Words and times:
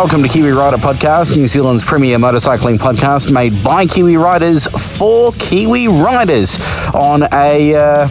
Welcome 0.00 0.22
to 0.22 0.30
Kiwi 0.30 0.52
Rider 0.52 0.78
Podcast, 0.78 1.36
New 1.36 1.46
Zealand's 1.46 1.84
premier 1.84 2.16
motorcycling 2.16 2.78
podcast 2.78 3.30
made 3.30 3.62
by 3.62 3.84
Kiwi 3.84 4.16
Riders 4.16 4.66
for 4.96 5.30
Kiwi 5.32 5.88
Riders 5.88 6.58
on 6.94 7.24
a 7.34 7.74
uh, 7.74 8.08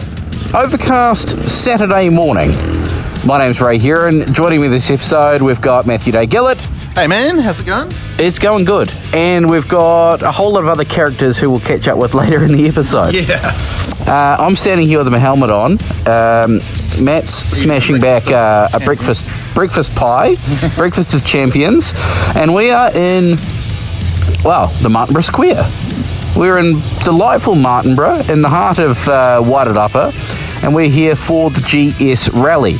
overcast 0.54 1.48
Saturday 1.48 2.08
morning. 2.08 2.52
My 3.26 3.38
name's 3.38 3.60
Ray 3.60 3.78
here, 3.78 4.06
and 4.06 4.32
joining 4.32 4.60
me 4.60 4.68
this 4.68 4.88
episode, 4.88 5.42
we've 5.42 5.60
got 5.60 5.84
Matthew 5.84 6.12
Day 6.12 6.28
Gillett. 6.28 6.60
Hey 6.94 7.08
man, 7.08 7.38
how's 7.38 7.58
it 7.58 7.66
going? 7.66 7.90
It's 8.20 8.38
going 8.38 8.64
good, 8.64 8.92
and 9.12 9.50
we've 9.50 9.66
got 9.66 10.22
a 10.22 10.30
whole 10.30 10.52
lot 10.52 10.62
of 10.62 10.68
other 10.68 10.84
characters 10.84 11.40
who 11.40 11.50
we'll 11.50 11.58
catch 11.58 11.88
up 11.88 11.98
with 11.98 12.14
later 12.22 12.44
in 12.44 12.52
the 12.52 12.68
episode. 12.68 13.14
Yeah. 13.14 13.50
Uh, 14.10 14.34
I'm 14.40 14.56
standing 14.56 14.88
here 14.88 14.98
with 14.98 15.12
my 15.12 15.18
helmet 15.20 15.50
on. 15.50 15.72
Um, 16.04 16.58
Matt's 17.00 17.32
smashing 17.32 18.00
back 18.00 18.26
uh, 18.26 18.66
a 18.74 18.80
breakfast 18.80 19.54
breakfast 19.54 19.94
pie, 19.94 20.34
breakfast 20.74 21.14
of 21.14 21.24
champions, 21.24 21.92
and 22.34 22.52
we 22.52 22.72
are 22.72 22.90
in 22.90 23.36
well 24.44 24.66
the 24.82 24.88
Martinborough 24.88 25.22
Square. 25.22 25.64
We're 26.36 26.58
in 26.58 26.82
delightful 27.04 27.54
Martinborough 27.54 28.28
in 28.28 28.42
the 28.42 28.48
heart 28.48 28.80
of 28.80 28.98
uh, 29.06 29.42
Wairarapa, 29.44 30.64
and 30.64 30.74
we're 30.74 30.90
here 30.90 31.14
for 31.14 31.50
the 31.50 31.60
GS 31.60 32.30
Rally. 32.30 32.78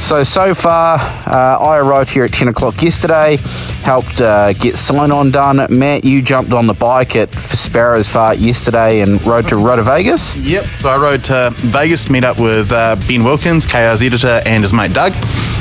So, 0.00 0.22
so 0.22 0.54
far, 0.54 0.96
uh, 1.26 1.58
I 1.58 1.76
arrived 1.76 2.10
here 2.10 2.24
at 2.24 2.32
10 2.32 2.48
o'clock 2.48 2.80
yesterday, 2.80 3.36
helped 3.82 4.20
uh, 4.20 4.52
get 4.54 4.78
sign 4.78 5.10
on 5.10 5.30
done. 5.30 5.66
Matt, 5.76 6.04
you 6.04 6.22
jumped 6.22 6.54
on 6.54 6.66
the 6.66 6.72
bike 6.72 7.14
at 7.14 7.28
Sparrows 7.30 8.08
Fart 8.08 8.38
yesterday 8.38 9.00
and 9.00 9.20
rode 9.26 9.48
to 9.48 9.56
Roto 9.56 9.82
Vegas. 9.82 10.34
Yep. 10.36 10.64
So 10.66 10.88
I 10.88 10.96
rode 10.96 11.24
to 11.24 11.50
Vegas 11.56 12.06
to 12.06 12.12
meet 12.12 12.24
up 12.24 12.40
with 12.40 12.72
uh, 12.72 12.96
Ben 13.06 13.22
Wilkins, 13.22 13.66
KR's 13.66 14.00
editor, 14.00 14.40
and 14.46 14.62
his 14.62 14.72
mate 14.72 14.94
Doug. 14.94 15.12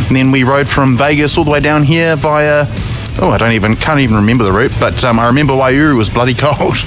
And 0.08 0.16
then 0.16 0.31
we 0.31 0.44
rode 0.44 0.69
from 0.69 0.97
Vegas 0.97 1.38
all 1.38 1.44
the 1.44 1.52
way 1.52 1.59
down 1.59 1.84
here 1.84 2.16
via. 2.16 2.66
Oh, 3.19 3.31
I 3.31 3.38
don't 3.38 3.53
even 3.53 3.75
can't 3.75 4.00
even 4.00 4.16
remember 4.16 4.45
the 4.45 4.52
route, 4.53 4.72
but 4.80 5.03
um, 5.03 5.19
I 5.19 5.28
remember 5.28 5.53
Waiouru 5.53 5.97
was 5.97 6.09
bloody 6.09 6.36
cold. 6.36 6.78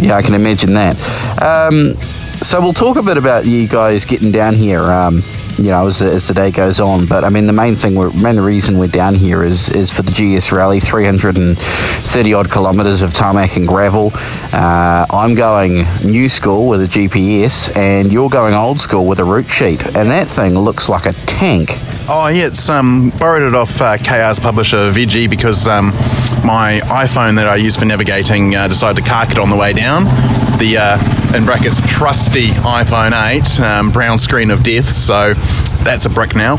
Yeah, 0.00 0.16
I 0.16 0.22
can 0.22 0.34
imagine 0.34 0.74
that. 0.74 0.96
Um, 1.40 1.94
so 2.42 2.60
we'll 2.60 2.74
talk 2.74 2.96
a 2.96 3.02
bit 3.02 3.16
about 3.16 3.46
you 3.46 3.66
guys 3.66 4.04
getting 4.04 4.30
down 4.30 4.54
here. 4.54 4.82
Um, 4.82 5.22
you 5.58 5.70
know, 5.70 5.86
as 5.86 6.00
the, 6.00 6.06
as 6.06 6.28
the 6.28 6.34
day 6.34 6.50
goes 6.50 6.80
on. 6.80 7.06
But 7.06 7.24
I 7.24 7.28
mean, 7.28 7.46
the 7.46 7.52
main 7.52 7.74
thing, 7.74 7.94
we're, 7.94 8.12
main 8.12 8.38
reason 8.38 8.78
we're 8.78 8.88
down 8.88 9.14
here 9.14 9.42
is 9.42 9.68
is 9.68 9.92
for 9.92 10.02
the 10.02 10.12
GS 10.12 10.52
Rally, 10.52 10.80
330 10.80 12.34
odd 12.34 12.50
kilometres 12.50 13.02
of 13.02 13.14
tarmac 13.14 13.56
and 13.56 13.66
gravel. 13.66 14.12
Uh, 14.52 15.06
I'm 15.10 15.34
going 15.34 15.86
new 16.04 16.28
school 16.28 16.68
with 16.68 16.82
a 16.82 16.86
GPS, 16.86 17.74
and 17.76 18.12
you're 18.12 18.30
going 18.30 18.54
old 18.54 18.80
school 18.80 19.06
with 19.06 19.18
a 19.18 19.24
route 19.24 19.48
sheet, 19.48 19.84
and 19.84 20.10
that 20.10 20.28
thing 20.28 20.58
looks 20.58 20.88
like 20.88 21.06
a 21.06 21.12
tank. 21.26 21.70
Oh 22.08 22.28
yeah, 22.28 22.46
it's 22.46 22.68
um, 22.68 23.10
borrowed 23.18 23.42
it 23.42 23.54
off 23.54 23.80
uh, 23.80 23.96
KR's 23.96 24.38
publisher 24.38 24.90
Veggie 24.90 25.28
because 25.28 25.66
um, 25.66 25.86
my 26.44 26.80
iPhone 26.84 27.36
that 27.36 27.48
I 27.48 27.56
use 27.56 27.76
for 27.76 27.84
navigating 27.84 28.54
uh, 28.54 28.68
decided 28.68 29.02
to 29.02 29.08
cark 29.08 29.30
it 29.30 29.38
on 29.38 29.50
the 29.50 29.56
way 29.56 29.72
down. 29.72 30.04
The 30.58 30.76
uh, 30.78 31.25
in 31.36 31.44
brackets 31.44 31.82
trusty 31.86 32.48
iPhone 32.48 33.12
8 33.12 33.60
um, 33.60 33.90
brown 33.90 34.16
screen 34.16 34.50
of 34.50 34.62
death, 34.62 34.86
so 34.86 35.34
that's 35.84 36.06
a 36.06 36.08
brick 36.08 36.34
now. 36.34 36.56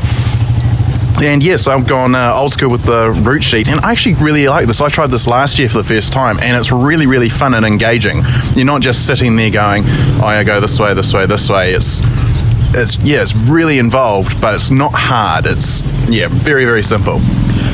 And 1.20 1.44
yes, 1.44 1.66
I've 1.66 1.88
gone 1.88 2.14
uh, 2.14 2.31
old 2.36 2.52
school 2.52 2.70
with 2.70 2.83
the 2.83 3.09
route 3.23 3.44
sheet, 3.44 3.70
and 3.70 3.80
I 3.81 3.92
actually 3.92 4.16
really 4.16 4.48
like 4.48 4.67
this. 4.67 4.80
I 4.80 4.89
tried 4.89 5.08
this 5.08 5.25
last 5.25 5.58
year 5.58 5.67
for 5.67 5.78
the 5.78 5.83
first 5.83 6.14
time, 6.14 6.38
and 6.42 6.55
it's 6.55 6.72
really, 6.72 7.08
really 7.08 7.30
fun 7.30 7.55
and 7.55 7.66
engaging. 7.66 8.22
You're 8.53 8.66
not 8.66 8.81
just 8.81 9.08
sitting 9.08 9.36
there 9.36 9.49
going, 9.49 9.83
"Oh, 10.21 10.26
I 10.27 10.43
go 10.43 10.60
this 10.60 10.80
way, 10.80 10.93
this 10.93 11.11
way, 11.11 11.26
this 11.26 11.49
way." 11.49 11.71
It's 11.71 11.99
it's 12.76 12.99
yeah, 12.99 13.23
it's 13.23 13.36
really 13.36 13.80
involved, 13.80 14.39
but 14.39 14.54
it's 14.54 14.70
not 14.70 14.92
hard. 14.93 15.48
It's 15.48 15.82
yeah, 16.08 16.27
very 16.30 16.66
very 16.66 16.83
simple. 16.83 17.20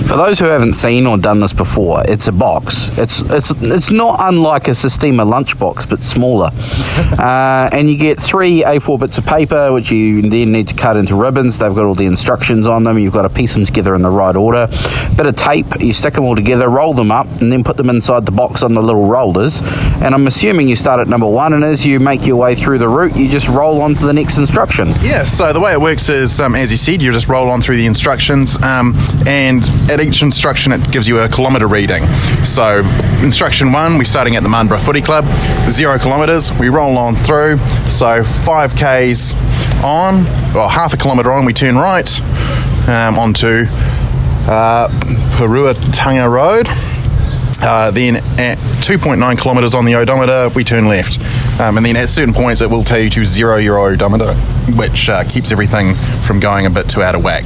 For 0.08 0.18
those 0.18 0.40
who 0.40 0.46
haven't 0.46 0.74
seen 0.74 1.08
or 1.08 1.18
done 1.18 1.40
this 1.40 1.54
before, 1.54 2.04
it's 2.06 2.28
a 2.28 2.32
box. 2.32 2.98
It's 2.98 3.22
it's 3.22 3.52
it's 3.62 3.90
not 3.90 4.18
unlike 4.20 4.68
a 4.68 4.72
Sistema 4.72 5.26
lunchbox, 5.26 5.90
but 5.90 6.04
smaller. 6.04 6.52
uh, 7.20 7.70
and 7.72 7.90
you 7.90 7.98
get 7.98 8.20
three 8.20 8.64
A4 8.64 9.00
bits 9.00 9.18
of 9.18 9.26
paper, 9.26 9.72
which 9.72 9.92
you 9.92 10.22
then 10.22 10.52
need 10.52 10.68
to 10.68 10.76
cut 10.76 10.98
into 10.98 11.16
ribbons. 11.16 11.58
They've 11.58 11.74
got 11.74 11.86
all 11.86 11.96
the 11.96 12.06
instructions 12.06 12.68
on 12.68 12.84
them. 12.84 13.00
You've 13.00 13.14
got 13.14 13.24
to 13.24 13.30
piece 13.30 13.54
them 13.54 13.66
together 13.66 13.96
in 13.96 14.02
the 14.02 14.10
right 14.10 14.36
order. 14.36 14.68
Bit 15.16 15.26
of 15.26 15.36
tape. 15.36 15.80
You 15.80 15.94
stick 15.94 16.16
them 16.16 16.26
all 16.26 16.36
together, 16.36 16.70
roll 16.70 16.94
them 16.94 17.12
up, 17.12 17.28
and 17.42 17.52
then 17.52 17.64
put 17.64 17.78
them 17.78 17.90
inside 17.90 18.26
the 18.26 18.32
box 18.32 18.62
on 18.62 18.74
the 18.74 18.82
little 18.82 19.06
rollers. 19.06 19.62
And 20.02 20.14
I'm 20.14 20.28
assuming 20.28 20.68
you 20.68 20.76
start 20.76 21.00
at 21.00 21.08
number 21.08 21.28
one, 21.28 21.54
and 21.54 21.64
as 21.64 21.86
you 21.86 22.00
make 22.00 22.28
your 22.28 22.38
way 22.38 22.56
through 22.56 22.80
the 22.80 22.90
route, 22.90 23.16
you 23.16 23.30
just 23.30 23.48
roll 23.48 23.82
on 23.82 23.96
to 23.96 24.06
the 24.06 24.14
next 24.14 24.38
instruction. 24.38 24.90
Yeah, 25.02 25.24
so 25.24 25.54
the 25.54 25.62
way 25.62 25.72
it 25.72 25.82
works 25.82 26.10
is, 26.10 26.40
um, 26.40 26.56
as 26.56 26.72
you 26.72 26.78
said, 26.78 27.02
you 27.02 27.12
just 27.12 27.30
roll 27.30 27.50
on 27.50 27.62
through 27.62 27.78
the 27.78 27.86
instructions, 27.86 28.62
um, 28.64 28.94
and 29.26 29.64
at 29.94 30.02
each 30.02 30.24
instruction, 30.24 30.72
it 30.72 30.92
gives 30.92 31.08
you 31.08 31.20
a 31.20 31.30
kilometre 31.30 31.68
reading. 31.68 32.06
So, 32.44 32.80
instruction 33.22 33.72
one, 33.72 33.98
we're 33.98 34.06
starting 34.06 34.36
at 34.36 34.44
the 34.44 34.50
Martinborough 34.50 34.84
Footy 34.84 35.02
Club, 35.02 35.26
zero 35.70 36.00
kilometres, 36.00 36.52
we 36.58 36.70
roll 36.70 36.98
on 36.98 37.16
through. 37.16 37.58
So, 37.90 38.24
five 38.24 38.74
Ks 38.74 39.34
on, 39.84 40.20
or 40.56 40.68
half 40.70 40.94
a 40.94 40.98
kilometre 40.98 41.32
on, 41.32 41.46
we 41.46 41.54
turn 41.54 41.76
right 41.76 42.10
um, 42.90 43.20
onto 43.20 43.66
uh, 44.48 44.90
Puruatanga 45.38 46.30
Road. 46.30 46.68
Uh, 47.66 47.92
then 47.92 48.18
at 48.38 48.58
2.9 48.82 49.40
kilometres 49.40 49.74
on 49.74 49.86
the 49.86 49.96
odometer, 49.96 50.50
we 50.56 50.64
turn 50.64 50.88
left. 50.88 51.20
Um, 51.62 51.78
and 51.78 51.86
then 51.86 51.96
at 51.96 52.10
certain 52.10 52.34
points, 52.34 52.62
it 52.62 52.70
will 52.70 52.84
tell 52.84 53.00
you 53.00 53.10
to 53.12 53.26
zero 53.26 53.58
your 53.58 53.78
odometer, 53.78 54.34
which 54.76 55.08
uh, 55.08 55.24
keeps 55.24 55.52
everything 55.52 55.94
from 56.24 56.40
going 56.40 56.66
a 56.66 56.70
bit 56.70 56.90
too 56.90 57.04
out 57.04 57.16
of 57.16 57.24
whack. 57.24 57.46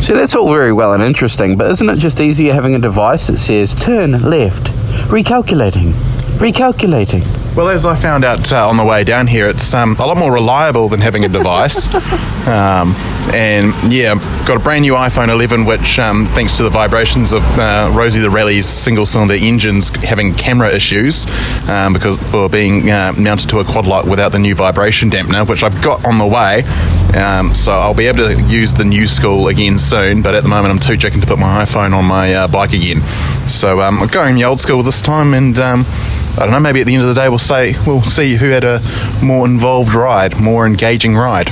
So 0.00 0.14
that's 0.14 0.34
all 0.34 0.50
very 0.50 0.72
well 0.72 0.94
and 0.94 1.02
interesting, 1.02 1.56
but 1.56 1.70
isn't 1.70 1.88
it 1.88 1.96
just 1.96 2.20
easier 2.20 2.54
having 2.54 2.74
a 2.74 2.78
device 2.78 3.26
that 3.26 3.36
says 3.36 3.74
turn 3.74 4.12
left, 4.22 4.64
recalculating, 5.10 5.92
recalculating? 6.38 7.47
Well, 7.58 7.70
as 7.70 7.84
I 7.84 7.96
found 7.96 8.24
out 8.24 8.52
uh, 8.52 8.68
on 8.68 8.76
the 8.76 8.84
way 8.84 9.02
down 9.02 9.26
here, 9.26 9.48
it's 9.48 9.74
um, 9.74 9.96
a 9.98 10.06
lot 10.06 10.16
more 10.16 10.32
reliable 10.32 10.88
than 10.88 11.00
having 11.00 11.24
a 11.24 11.28
device. 11.28 11.92
um, 12.46 12.94
and 13.34 13.74
yeah, 13.92 14.14
got 14.46 14.58
a 14.58 14.60
brand 14.60 14.82
new 14.82 14.94
iPhone 14.94 15.28
11, 15.28 15.64
which, 15.64 15.98
um, 15.98 16.26
thanks 16.26 16.56
to 16.58 16.62
the 16.62 16.70
vibrations 16.70 17.32
of 17.32 17.42
uh, 17.58 17.90
Rosie 17.92 18.20
the 18.20 18.30
Rally's 18.30 18.64
single 18.64 19.04
cylinder 19.04 19.34
engines 19.34 19.88
having 20.04 20.34
camera 20.34 20.72
issues 20.72 21.26
um, 21.68 21.94
because 21.94 22.16
for 22.30 22.48
being 22.48 22.88
uh, 22.92 23.12
mounted 23.18 23.48
to 23.48 23.58
a 23.58 23.64
quad 23.64 23.88
light 23.88 24.04
without 24.04 24.30
the 24.30 24.38
new 24.38 24.54
vibration 24.54 25.10
dampener, 25.10 25.44
which 25.44 25.64
I've 25.64 25.82
got 25.82 26.04
on 26.04 26.18
the 26.18 26.26
way. 26.26 26.62
Um, 27.20 27.52
so 27.54 27.72
I'll 27.72 27.92
be 27.92 28.06
able 28.06 28.18
to 28.18 28.40
use 28.40 28.76
the 28.76 28.84
new 28.84 29.08
school 29.08 29.48
again 29.48 29.80
soon, 29.80 30.22
but 30.22 30.36
at 30.36 30.44
the 30.44 30.48
moment 30.48 30.70
I'm 30.70 30.78
too 30.78 30.96
chicken 30.96 31.20
to 31.22 31.26
put 31.26 31.40
my 31.40 31.64
iPhone 31.64 31.92
on 31.92 32.04
my 32.04 32.32
uh, 32.34 32.46
bike 32.46 32.72
again. 32.72 33.00
So 33.48 33.80
um, 33.80 33.98
I'm 33.98 34.06
going 34.06 34.36
the 34.36 34.44
old 34.44 34.60
school 34.60 34.84
this 34.84 35.02
time 35.02 35.34
and. 35.34 35.58
I 36.38 36.42
don't 36.42 36.52
know. 36.52 36.60
Maybe 36.60 36.80
at 36.80 36.86
the 36.86 36.94
end 36.94 37.02
of 37.02 37.08
the 37.08 37.20
day, 37.20 37.28
we'll 37.28 37.38
say 37.38 37.74
we'll 37.84 38.02
see 38.02 38.36
who 38.36 38.50
had 38.50 38.64
a 38.64 38.80
more 39.22 39.44
involved 39.44 39.92
ride, 39.92 40.40
more 40.40 40.66
engaging 40.66 41.16
ride. 41.16 41.50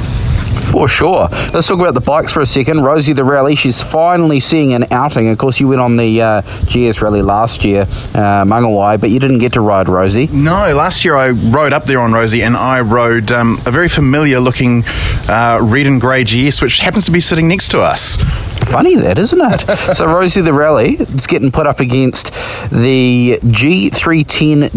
For 0.70 0.88
sure. 0.88 1.28
Let's 1.54 1.68
talk 1.68 1.78
about 1.78 1.94
the 1.94 2.00
bikes 2.00 2.32
for 2.32 2.40
a 2.40 2.46
second. 2.46 2.82
Rosie 2.82 3.12
the 3.12 3.24
Rally, 3.24 3.54
she's 3.54 3.82
finally 3.82 4.40
seeing 4.40 4.74
an 4.74 4.84
outing. 4.90 5.28
Of 5.28 5.38
course, 5.38 5.58
you 5.58 5.68
went 5.68 5.80
on 5.80 5.96
the 5.96 6.20
uh, 6.20 6.42
GS 6.66 7.00
Rally 7.00 7.22
last 7.22 7.64
year, 7.64 7.82
uh, 7.82 8.44
Mangawai, 8.44 9.00
but 9.00 9.10
you 9.10 9.18
didn't 9.18 9.38
get 9.38 9.54
to 9.54 9.60
ride 9.60 9.88
Rosie. 9.88 10.26
No, 10.26 10.74
last 10.74 11.04
year 11.04 11.14
I 11.14 11.30
rode 11.30 11.72
up 11.72 11.84
there 11.84 12.00
on 12.00 12.12
Rosie 12.12 12.42
and 12.42 12.56
I 12.56 12.80
rode 12.80 13.30
um, 13.32 13.58
a 13.64 13.70
very 13.70 13.88
familiar 13.88 14.38
looking 14.38 14.84
uh, 15.28 15.60
red 15.62 15.86
and 15.86 16.00
grey 16.00 16.24
GS, 16.24 16.60
which 16.60 16.80
happens 16.80 17.06
to 17.06 17.10
be 17.10 17.20
sitting 17.20 17.48
next 17.48 17.70
to 17.70 17.80
us. 17.80 18.16
Funny 18.66 18.96
that, 18.96 19.18
isn't 19.18 19.40
it? 19.40 19.60
so 19.94 20.06
Rosie 20.06 20.40
the 20.40 20.52
Rally 20.52 20.94
is 20.94 21.26
getting 21.26 21.50
put 21.50 21.66
up 21.66 21.80
against 21.80 22.32
the 22.70 23.38
G310 23.42 24.70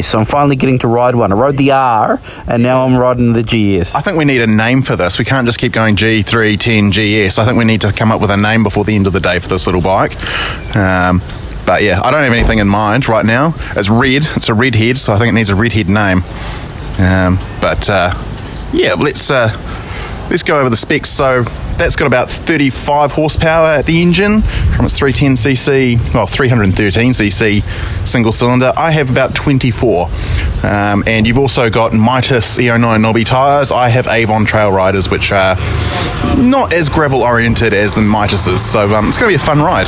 GS. 0.00 0.14
I'm 0.14 0.24
finally 0.24 0.56
getting 0.56 0.78
to 0.80 0.88
ride 0.88 1.14
one. 1.14 1.32
I 1.32 1.36
rode 1.36 1.56
the 1.56 1.72
R, 1.72 2.20
and 2.48 2.62
now 2.62 2.84
I'm 2.84 2.96
riding 2.96 3.34
the 3.34 3.42
GS. 3.42 3.94
I 3.94 4.00
think 4.00 4.16
we 4.16 4.24
need 4.24 4.40
a 4.40 4.46
name 4.46 4.82
for 4.82 4.96
this. 4.96 5.18
We 5.18 5.24
can't 5.24 5.46
just 5.46 5.60
keep 5.60 5.72
going 5.72 5.96
G310 5.96 6.90
GS. 6.90 7.38
I 7.38 7.44
think 7.44 7.58
we 7.58 7.64
need 7.64 7.82
to 7.82 7.92
come 7.92 8.10
up 8.10 8.20
with 8.20 8.30
a 8.30 8.36
name 8.36 8.62
before 8.62 8.84
the 8.84 8.96
end 8.96 9.06
of 9.06 9.12
the 9.12 9.20
day 9.20 9.38
for 9.38 9.48
this 9.48 9.66
little 9.66 9.82
bike. 9.82 10.12
Um, 10.74 11.20
but 11.66 11.82
yeah, 11.82 12.00
I 12.02 12.10
don't 12.10 12.22
have 12.22 12.32
anything 12.32 12.58
in 12.58 12.68
mind 12.68 13.08
right 13.08 13.24
now. 13.24 13.54
It's 13.76 13.90
red. 13.90 14.26
It's 14.34 14.48
a 14.48 14.54
red 14.54 14.74
head, 14.74 14.98
so 14.98 15.12
I 15.12 15.18
think 15.18 15.28
it 15.28 15.34
needs 15.34 15.50
a 15.50 15.54
red 15.54 15.72
head 15.72 15.88
name. 15.88 16.22
Um, 16.98 17.38
but 17.60 17.88
uh, 17.88 18.12
yeah, 18.72 18.94
let's 18.94 19.30
uh, 19.30 19.50
let's 20.30 20.42
go 20.42 20.58
over 20.58 20.70
the 20.70 20.76
specs. 20.76 21.10
So 21.10 21.44
that's 21.80 21.96
got 21.96 22.06
about 22.06 22.28
35 22.28 23.12
horsepower 23.12 23.68
at 23.68 23.86
the 23.86 24.02
engine 24.02 24.42
from 24.42 24.84
its 24.84 25.00
310cc, 25.00 26.14
well 26.14 26.26
313cc 26.26 28.06
single 28.06 28.32
cylinder. 28.32 28.70
I 28.76 28.90
have 28.90 29.08
about 29.08 29.34
24, 29.34 30.08
um, 30.62 31.02
and 31.06 31.26
you've 31.26 31.38
also 31.38 31.70
got 31.70 31.92
Mitas 31.92 32.58
EO9 32.58 33.00
knobby 33.00 33.24
tyres. 33.24 33.72
I 33.72 33.88
have 33.88 34.06
Avon 34.08 34.44
Trail 34.44 34.70
Riders, 34.70 35.10
which 35.10 35.32
are 35.32 35.56
not 36.36 36.74
as 36.74 36.90
gravel 36.90 37.22
oriented 37.22 37.72
as 37.72 37.94
the 37.94 38.02
Mitases. 38.02 38.58
So 38.58 38.94
um, 38.94 39.08
it's 39.08 39.16
going 39.16 39.32
to 39.32 39.38
be 39.38 39.42
a 39.42 39.46
fun 39.46 39.60
ride. 39.60 39.86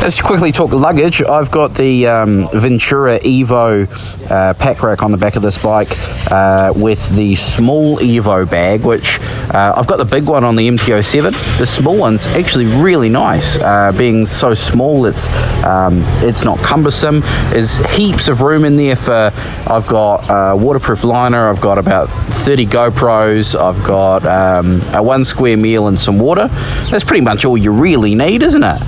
Let's 0.00 0.20
quickly 0.20 0.52
talk 0.52 0.70
luggage. 0.70 1.22
I've 1.22 1.50
got 1.50 1.74
the 1.74 2.06
um, 2.06 2.46
Ventura 2.54 3.18
Evo 3.18 4.30
uh, 4.30 4.54
pack 4.54 4.82
rack 4.82 5.02
on 5.02 5.10
the 5.10 5.18
back 5.18 5.34
of 5.34 5.42
this 5.42 5.60
bike 5.60 5.88
uh, 6.30 6.72
with 6.76 7.14
the 7.16 7.34
small 7.34 7.98
Evo 7.98 8.48
bag, 8.48 8.82
which 8.82 9.18
uh, 9.52 9.74
I've 9.76 9.88
got 9.88 9.96
the 9.96 10.04
big 10.04 10.24
one 10.24 10.44
on 10.44 10.54
the 10.54 10.68
MTO7 10.68 11.17
7. 11.22 11.32
The 11.58 11.66
small 11.66 11.98
one's 11.98 12.26
actually 12.28 12.66
really 12.66 13.08
nice. 13.08 13.60
Uh, 13.60 13.92
being 13.96 14.24
so 14.24 14.54
small, 14.54 15.04
it's 15.04 15.28
um, 15.64 16.00
it's 16.22 16.44
not 16.44 16.58
cumbersome. 16.58 17.20
There's 17.50 17.76
heaps 17.96 18.28
of 18.28 18.40
room 18.40 18.64
in 18.64 18.76
there 18.76 18.94
for. 18.94 19.32
I've 19.66 19.86
got 19.88 20.26
a 20.28 20.56
waterproof 20.56 21.02
liner. 21.02 21.48
I've 21.48 21.60
got 21.60 21.76
about 21.76 22.08
30 22.08 22.66
GoPros. 22.66 23.58
I've 23.58 23.84
got 23.84 24.24
um, 24.26 24.80
a 24.94 25.02
one 25.02 25.24
square 25.24 25.56
meal 25.56 25.88
and 25.88 25.98
some 25.98 26.20
water. 26.20 26.46
That's 26.90 27.04
pretty 27.04 27.24
much 27.24 27.44
all 27.44 27.58
you 27.58 27.72
really 27.72 28.14
need, 28.14 28.44
isn't 28.44 28.62
it? 28.62 28.80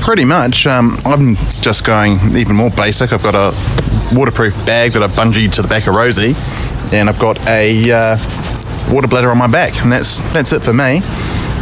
Pretty 0.00 0.24
much. 0.24 0.66
Um, 0.66 0.96
I'm 1.04 1.36
just 1.60 1.84
going 1.84 2.12
even 2.36 2.56
more 2.56 2.70
basic. 2.70 3.12
I've 3.12 3.22
got 3.22 3.34
a 3.34 3.52
waterproof 4.14 4.54
bag 4.64 4.92
that 4.92 5.02
I've 5.02 5.12
bungeed 5.12 5.52
to 5.54 5.62
the 5.62 5.68
back 5.68 5.86
of 5.88 5.94
Rosie, 5.94 6.34
and 6.96 7.10
I've 7.10 7.18
got 7.18 7.38
a 7.46 7.92
uh, 7.92 8.92
water 8.92 9.08
bladder 9.08 9.30
on 9.30 9.36
my 9.36 9.48
back, 9.48 9.82
and 9.82 9.92
that's 9.92 10.20
that's 10.32 10.54
it 10.54 10.62
for 10.62 10.72
me. 10.72 11.02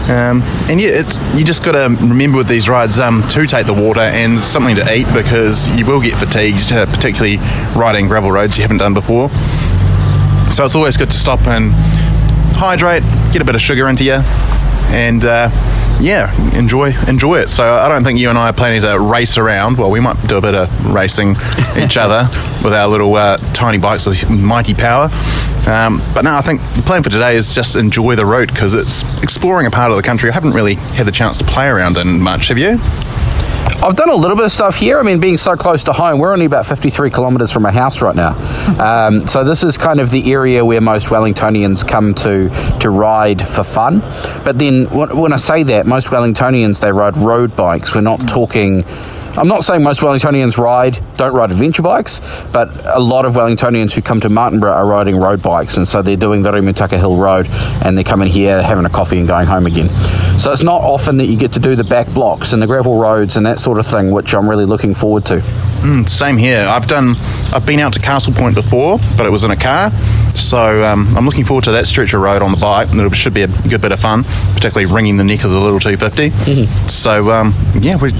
Um, 0.04 0.42
and 0.68 0.78
yeah, 0.78 0.90
it's 0.90 1.18
you 1.38 1.46
just 1.46 1.64
got 1.64 1.72
to 1.72 1.88
remember 2.04 2.36
with 2.36 2.48
these 2.48 2.68
rides 2.68 2.98
um, 2.98 3.26
to 3.28 3.46
take 3.46 3.66
the 3.66 3.72
water 3.72 4.00
and 4.00 4.38
something 4.38 4.76
to 4.76 4.94
eat 4.94 5.06
because 5.14 5.78
you 5.78 5.86
will 5.86 6.00
get 6.00 6.18
fatigued, 6.18 6.72
uh, 6.72 6.84
particularly 6.86 7.38
riding 7.74 8.06
gravel 8.06 8.30
roads 8.30 8.58
you 8.58 8.62
haven't 8.62 8.78
done 8.78 8.92
before. 8.92 9.30
So 10.52 10.64
it's 10.64 10.76
always 10.76 10.98
good 10.98 11.10
to 11.10 11.16
stop 11.16 11.46
and 11.46 11.72
hydrate, 12.56 13.02
get 13.32 13.40
a 13.40 13.44
bit 13.44 13.54
of 13.54 13.62
sugar 13.62 13.88
into 13.88 14.04
you, 14.04 14.20
and 14.92 15.24
uh, 15.24 15.48
yeah, 16.00 16.32
enjoy 16.56 16.92
enjoy 17.08 17.36
it. 17.36 17.48
So 17.48 17.64
I 17.64 17.88
don't 17.88 18.04
think 18.04 18.18
you 18.18 18.28
and 18.28 18.38
I 18.38 18.50
are 18.50 18.52
planning 18.52 18.82
to 18.82 18.98
race 19.00 19.38
around. 19.38 19.78
Well, 19.78 19.90
we 19.90 20.00
might 20.00 20.16
do 20.28 20.36
a 20.36 20.40
bit 20.40 20.54
of 20.54 20.94
racing 20.94 21.30
each 21.76 21.96
other 21.96 22.28
with 22.62 22.72
our 22.72 22.88
little 22.88 23.14
uh, 23.14 23.38
tiny 23.52 23.78
bikes 23.78 24.06
with 24.06 24.28
mighty 24.28 24.74
power. 24.74 25.08
Um, 25.66 26.02
but 26.14 26.22
no, 26.24 26.34
I 26.34 26.42
think 26.42 26.60
the 26.74 26.82
plan 26.82 27.02
for 27.02 27.08
today 27.10 27.36
is 27.36 27.54
just 27.54 27.74
enjoy 27.74 28.16
the 28.16 28.26
route 28.26 28.48
because 28.48 28.74
it's 28.74 29.02
exploring 29.22 29.66
a 29.66 29.70
part 29.70 29.90
of 29.90 29.96
the 29.96 30.02
country 30.02 30.28
I 30.30 30.34
haven't 30.34 30.52
really 30.52 30.74
had 30.74 31.06
the 31.06 31.12
chance 31.12 31.38
to 31.38 31.44
play 31.44 31.68
around 31.68 31.96
in 31.96 32.20
much. 32.20 32.48
Have 32.48 32.58
you? 32.58 32.78
I've 33.84 33.96
done 33.96 34.08
a 34.08 34.14
little 34.14 34.34
bit 34.34 34.46
of 34.46 34.50
stuff 34.50 34.78
here. 34.78 34.98
I 34.98 35.02
mean, 35.02 35.20
being 35.20 35.36
so 35.36 35.56
close 35.56 35.84
to 35.84 35.92
home, 35.92 36.18
we're 36.18 36.32
only 36.32 36.46
about 36.46 36.64
53 36.64 37.10
kilometres 37.10 37.52
from 37.52 37.64
my 37.64 37.70
house 37.70 38.00
right 38.00 38.16
now. 38.16 38.32
Um, 38.80 39.26
so 39.26 39.44
this 39.44 39.62
is 39.62 39.76
kind 39.76 40.00
of 40.00 40.10
the 40.10 40.32
area 40.32 40.64
where 40.64 40.80
most 40.80 41.08
Wellingtonians 41.08 41.86
come 41.86 42.14
to 42.14 42.48
to 42.80 42.88
ride 42.88 43.46
for 43.46 43.62
fun. 43.62 44.00
But 44.42 44.58
then 44.58 44.86
when 44.86 45.34
I 45.34 45.36
say 45.36 45.64
that, 45.64 45.86
most 45.86 46.06
Wellingtonians 46.06 46.80
they 46.80 46.92
ride 46.92 47.18
road 47.18 47.54
bikes. 47.56 47.94
We're 47.94 48.00
not 48.00 48.26
talking 48.26 48.84
I'm 49.36 49.48
not 49.48 49.64
saying 49.64 49.82
most 49.82 50.00
Wellingtonians 50.00 50.58
ride 50.58 50.98
don't 51.16 51.34
ride 51.34 51.50
adventure 51.50 51.82
bikes, 51.82 52.20
but 52.52 52.70
a 52.86 53.00
lot 53.00 53.24
of 53.24 53.34
Wellingtonians 53.34 53.92
who 53.92 54.02
come 54.02 54.20
to 54.20 54.28
Martinborough 54.28 54.72
are 54.72 54.86
riding 54.86 55.16
road 55.16 55.42
bikes, 55.42 55.76
and 55.76 55.86
so 55.86 56.02
they're 56.02 56.16
doing 56.16 56.42
the 56.42 56.52
Rimutaka 56.52 56.98
Hill 56.98 57.16
Road, 57.16 57.48
and 57.84 57.96
they're 57.96 58.04
coming 58.04 58.28
here, 58.28 58.62
having 58.62 58.84
a 58.84 58.90
coffee, 58.90 59.18
and 59.18 59.26
going 59.26 59.46
home 59.46 59.66
again. 59.66 59.88
So 60.38 60.52
it's 60.52 60.62
not 60.62 60.82
often 60.82 61.16
that 61.18 61.26
you 61.26 61.36
get 61.36 61.52
to 61.52 61.60
do 61.60 61.74
the 61.74 61.84
back 61.84 62.08
blocks 62.08 62.52
and 62.52 62.62
the 62.62 62.66
gravel 62.66 62.98
roads 62.98 63.36
and 63.36 63.46
that 63.46 63.58
sort 63.58 63.78
of 63.78 63.86
thing, 63.86 64.10
which 64.10 64.34
I'm 64.34 64.48
really 64.48 64.66
looking 64.66 64.94
forward 64.94 65.24
to. 65.26 65.36
Mm, 65.84 66.08
same 66.08 66.38
here. 66.38 66.64
I've 66.66 66.86
done. 66.86 67.14
I've 67.52 67.66
been 67.66 67.78
out 67.78 67.92
to 67.92 68.00
Castle 68.00 68.32
Point 68.32 68.54
before, 68.54 68.98
but 69.16 69.26
it 69.26 69.30
was 69.30 69.44
in 69.44 69.50
a 69.50 69.56
car. 69.56 69.90
So 70.34 70.82
um, 70.84 71.14
I'm 71.16 71.26
looking 71.26 71.44
forward 71.44 71.64
to 71.64 71.72
that 71.72 71.86
stretch 71.86 72.14
of 72.14 72.22
road 72.22 72.42
on 72.42 72.50
the 72.50 72.56
bike. 72.56 72.90
And 72.90 73.00
it 73.00 73.14
should 73.14 73.34
be 73.34 73.42
a 73.42 73.48
good 73.48 73.82
bit 73.82 73.92
of 73.92 74.00
fun, 74.00 74.24
particularly 74.54 74.92
ringing 74.92 75.18
the 75.18 75.24
neck 75.24 75.44
of 75.44 75.50
the 75.50 75.60
little 75.60 75.78
250. 75.78 76.30
Mm-hmm. 76.30 76.88
So 76.88 77.30
um, 77.30 77.54
yeah, 77.80 77.96
we 77.96 78.12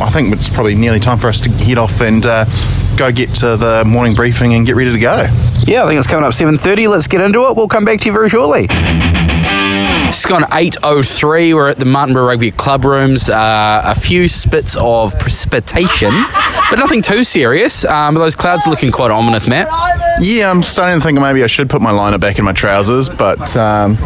I 0.00 0.10
think 0.10 0.32
it's 0.32 0.48
probably 0.48 0.74
nearly 0.74 1.00
time 1.00 1.18
for 1.18 1.28
us 1.28 1.40
to 1.40 1.50
head 1.50 1.78
off 1.78 2.00
and 2.00 2.24
uh, 2.24 2.44
go 2.96 3.10
get 3.10 3.34
to 3.36 3.56
the 3.56 3.84
morning 3.86 4.14
briefing 4.14 4.54
and 4.54 4.64
get 4.66 4.76
ready 4.76 4.92
to 4.92 4.98
go. 4.98 5.26
Yeah, 5.66 5.84
I 5.84 5.88
think 5.88 5.98
it's 5.98 6.08
coming 6.08 6.24
up 6.24 6.32
7.30. 6.32 6.88
Let's 6.88 7.08
get 7.08 7.20
into 7.20 7.46
it. 7.48 7.56
We'll 7.56 7.68
come 7.68 7.84
back 7.84 8.00
to 8.00 8.06
you 8.06 8.12
very 8.12 8.28
shortly. 8.28 8.66
It's 8.70 10.24
gone 10.24 10.42
8.03. 10.42 11.54
We're 11.54 11.68
at 11.68 11.76
the 11.76 11.84
Martinborough 11.84 12.28
Rugby 12.28 12.50
Club 12.52 12.84
rooms. 12.84 13.28
Uh, 13.28 13.82
a 13.84 13.94
few 13.94 14.26
spits 14.28 14.76
of 14.76 15.18
precipitation, 15.18 16.10
but 16.70 16.78
nothing 16.78 17.02
too 17.02 17.24
serious. 17.24 17.84
Um, 17.84 18.14
but 18.14 18.20
those 18.20 18.34
clouds 18.34 18.66
are 18.66 18.70
looking 18.70 18.90
quite 18.90 19.10
ominous, 19.10 19.46
Matt. 19.46 19.68
Yeah, 20.20 20.50
I'm 20.50 20.62
starting 20.62 20.98
to 20.98 21.04
think 21.04 21.20
maybe 21.20 21.44
I 21.44 21.46
should 21.46 21.68
put 21.68 21.82
my 21.82 21.90
liner 21.90 22.18
back 22.18 22.38
in 22.38 22.44
my 22.44 22.52
trousers, 22.52 23.08
but 23.08 23.54
um, 23.56 23.96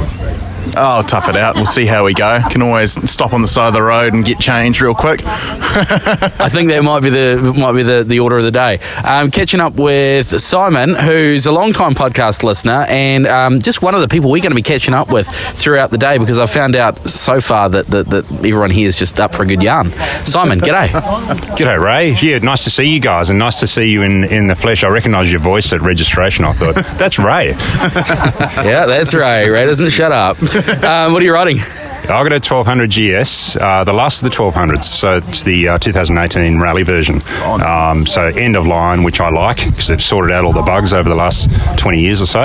Oh, 0.76 1.04
tough 1.06 1.28
it 1.28 1.36
out. 1.36 1.56
We'll 1.56 1.66
see 1.66 1.86
how 1.86 2.04
we 2.04 2.14
go. 2.14 2.40
Can 2.50 2.62
always 2.62 2.92
stop 3.10 3.32
on 3.32 3.42
the 3.42 3.48
side 3.48 3.68
of 3.68 3.74
the 3.74 3.82
road 3.82 4.14
and 4.14 4.24
get 4.24 4.38
changed 4.38 4.80
real 4.80 4.94
quick. 4.94 5.20
I 5.24 6.48
think 6.50 6.70
that 6.70 6.82
might 6.82 7.02
be 7.02 7.10
the 7.10 7.54
might 7.56 7.72
be 7.72 7.82
the, 7.82 8.04
the 8.04 8.20
order 8.20 8.38
of 8.38 8.44
the 8.44 8.50
day. 8.50 8.78
Um, 9.04 9.30
catching 9.30 9.60
up 9.60 9.74
with 9.74 10.40
Simon, 10.40 10.94
who's 10.94 11.46
a 11.46 11.52
long 11.52 11.72
time 11.72 11.94
podcast 11.94 12.42
listener 12.42 12.86
and 12.88 13.26
um, 13.26 13.58
just 13.58 13.82
one 13.82 13.94
of 13.94 14.02
the 14.02 14.08
people 14.08 14.30
we're 14.30 14.42
going 14.42 14.52
to 14.52 14.56
be 14.56 14.62
catching 14.62 14.94
up 14.94 15.10
with 15.12 15.28
throughout 15.28 15.90
the 15.90 15.98
day 15.98 16.18
because 16.18 16.38
I 16.38 16.46
found 16.46 16.76
out 16.76 16.98
so 17.08 17.40
far 17.40 17.68
that, 17.70 17.86
that, 17.88 18.08
that 18.10 18.30
everyone 18.30 18.70
here 18.70 18.88
is 18.88 18.96
just 18.96 19.18
up 19.20 19.34
for 19.34 19.42
a 19.42 19.46
good 19.46 19.62
yarn. 19.62 19.90
Simon, 20.24 20.60
g'day. 20.60 20.88
g'day, 20.88 21.82
Ray. 21.82 22.12
Yeah, 22.20 22.38
nice 22.38 22.64
to 22.64 22.70
see 22.70 22.84
you 22.84 23.00
guys 23.00 23.30
and 23.30 23.38
nice 23.38 23.60
to 23.60 23.66
see 23.66 23.90
you 23.90 24.02
in, 24.02 24.24
in 24.24 24.46
the 24.46 24.54
flesh. 24.54 24.84
I 24.84 24.88
recognise 24.88 25.30
your 25.30 25.40
voice 25.40 25.72
at 25.72 25.80
registration. 25.80 26.44
I 26.44 26.52
thought 26.52 26.74
that's 26.98 27.18
Ray. 27.18 27.50
yeah, 27.50 28.86
that's 28.86 29.14
Ray. 29.14 29.48
Ray 29.48 29.66
doesn't 29.66 29.90
shut 29.90 30.12
up 30.12 30.38
um, 30.84 31.12
what 31.14 31.22
are 31.22 31.24
you 31.24 31.32
riding? 31.32 31.58
I 32.02 32.28
got 32.28 32.32
a 32.32 32.42
1200 32.42 32.90
GS, 32.90 33.56
uh, 33.56 33.84
the 33.84 33.92
last 33.92 34.22
of 34.22 34.30
the 34.30 34.36
1200s. 34.36 34.82
So 34.82 35.16
it's 35.18 35.44
the 35.44 35.68
uh, 35.68 35.78
2018 35.78 36.58
rally 36.58 36.82
version. 36.82 37.22
Um, 37.42 38.06
so 38.06 38.24
end 38.24 38.56
of 38.56 38.66
line, 38.66 39.04
which 39.04 39.20
I 39.20 39.30
like 39.30 39.58
because 39.64 39.86
they've 39.86 40.02
sorted 40.02 40.32
out 40.32 40.44
all 40.44 40.52
the 40.52 40.62
bugs 40.62 40.92
over 40.92 41.08
the 41.08 41.14
last 41.14 41.48
20 41.78 42.00
years 42.00 42.20
or 42.20 42.26
so. 42.26 42.40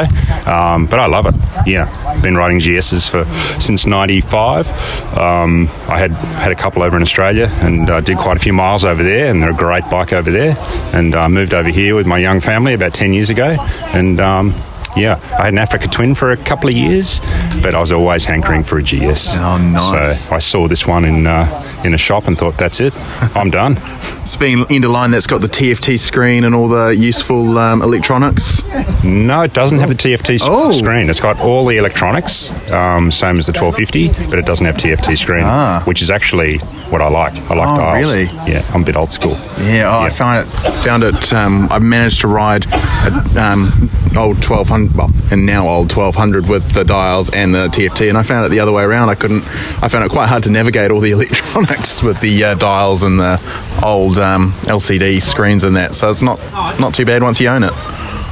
Um, 0.45 0.85
but 0.85 0.99
I 0.99 1.07
love 1.07 1.25
it. 1.25 1.35
Yeah, 1.65 2.21
been 2.21 2.35
riding 2.35 2.59
GSs 2.59 3.09
for 3.09 3.25
since 3.59 3.85
'95. 3.85 4.69
Um, 5.17 5.67
I 5.89 5.97
had 5.97 6.11
had 6.11 6.51
a 6.51 6.55
couple 6.55 6.83
over 6.83 6.95
in 6.95 7.01
Australia 7.01 7.49
and 7.61 7.89
uh, 7.89 7.99
did 7.99 8.17
quite 8.17 8.37
a 8.37 8.39
few 8.39 8.53
miles 8.53 8.85
over 8.85 9.03
there, 9.03 9.27
and 9.29 9.41
they're 9.41 9.51
a 9.51 9.55
great 9.55 9.89
bike 9.89 10.13
over 10.13 10.31
there. 10.31 10.55
And 10.93 11.15
I 11.15 11.25
uh, 11.25 11.29
moved 11.29 11.53
over 11.53 11.69
here 11.69 11.95
with 11.95 12.05
my 12.05 12.19
young 12.19 12.39
family 12.39 12.73
about 12.73 12.93
10 12.93 13.11
years 13.11 13.29
ago, 13.29 13.57
and 13.93 14.21
um, 14.21 14.53
yeah, 14.97 15.19
I 15.37 15.45
had 15.45 15.53
an 15.53 15.59
Africa 15.59 15.87
Twin 15.87 16.15
for 16.15 16.31
a 16.31 16.37
couple 16.37 16.69
of 16.69 16.75
years, 16.75 17.19
but 17.61 17.75
I 17.75 17.79
was 17.79 17.91
always 17.91 18.25
hankering 18.25 18.63
for 18.63 18.77
a 18.77 18.83
GS. 18.83 19.37
Oh, 19.37 19.57
nice. 19.57 20.27
So 20.27 20.35
I 20.35 20.39
saw 20.39 20.67
this 20.67 20.87
one 20.87 21.05
in 21.05 21.27
uh, 21.27 21.45
in 21.83 21.93
a 21.93 21.97
shop 21.97 22.27
and 22.27 22.37
thought, 22.37 22.57
that's 22.57 22.79
it, 22.79 22.93
I'm 23.35 23.49
done. 23.49 23.77
it's 24.27 24.35
being 24.35 24.65
into 24.69 24.89
line 24.89 25.11
that's 25.11 25.27
got 25.27 25.41
the 25.41 25.47
TFT 25.47 25.99
screen 25.99 26.43
and 26.43 26.53
all 26.53 26.67
the 26.67 26.95
useful 26.95 27.57
um, 27.57 27.81
electronics. 27.81 28.63
No, 29.03 29.41
it 29.41 29.53
doesn't 29.53 29.79
have 29.79 29.89
the 29.89 29.95
TFT 29.95 30.39
oh. 30.43 30.71
screen. 30.71 31.09
It's 31.09 31.19
got 31.19 31.39
all 31.39 31.65
the 31.65 31.77
electronics, 31.77 32.49
um, 32.71 33.11
same 33.11 33.37
as 33.37 33.45
the 33.45 33.53
1250, 33.53 34.29
but 34.29 34.39
it 34.39 34.45
doesn't 34.45 34.65
have 34.65 34.75
TFT 34.75 35.17
screen, 35.17 35.43
ah. 35.45 35.81
which 35.85 36.01
is 36.01 36.09
actually 36.09 36.57
what 36.89 37.01
I 37.01 37.09
like. 37.09 37.33
I 37.49 37.55
like 37.55 37.69
oh, 37.69 37.75
dials. 37.77 38.13
Really? 38.13 38.25
Yeah, 38.51 38.63
I'm 38.73 38.81
a 38.81 38.85
bit 38.85 38.95
old 38.95 39.09
school. 39.09 39.35
Yeah, 39.59 39.87
oh, 39.87 39.99
yeah. 39.99 39.99
I 39.99 40.09
found 40.09 40.47
it. 40.47 40.51
Found 40.83 41.03
it. 41.03 41.33
Um, 41.33 41.67
I 41.71 41.79
managed 41.79 42.21
to 42.21 42.27
ride 42.27 42.65
an 43.05 43.37
um, 43.37 43.89
old 44.17 44.37
1200, 44.43 44.86
well, 44.95 45.11
and 45.31 45.45
now 45.45 45.67
old 45.67 45.91
1200 45.91 46.47
with 46.47 46.73
the 46.73 46.83
dials 46.83 47.29
and 47.29 47.53
the 47.53 47.67
TFT, 47.67 48.09
and 48.09 48.17
I 48.17 48.23
found 48.23 48.45
it 48.45 48.49
the 48.49 48.59
other 48.59 48.71
way 48.71 48.83
around. 48.83 49.09
I 49.09 49.15
couldn't. 49.15 49.43
I 49.83 49.87
found 49.87 50.05
it 50.05 50.11
quite 50.11 50.27
hard 50.27 50.43
to 50.43 50.49
navigate 50.51 50.91
all 50.91 50.99
the 50.99 51.11
electronics 51.17 52.03
with 52.03 52.19
the 52.21 52.43
uh, 52.43 52.55
dials 52.55 53.03
and 53.03 53.19
the 53.19 53.41
old 53.83 54.17
um, 54.17 54.51
LCD 54.63 55.21
screens 55.21 55.63
and 55.63 55.75
that. 55.75 55.93
So 55.93 56.09
it's 56.09 56.21
not 56.21 56.39
not 56.79 56.93
too 56.93 57.05
bad 57.05 57.23
once 57.23 57.39
you 57.39 57.49
own 57.49 57.63
it. 57.63 57.73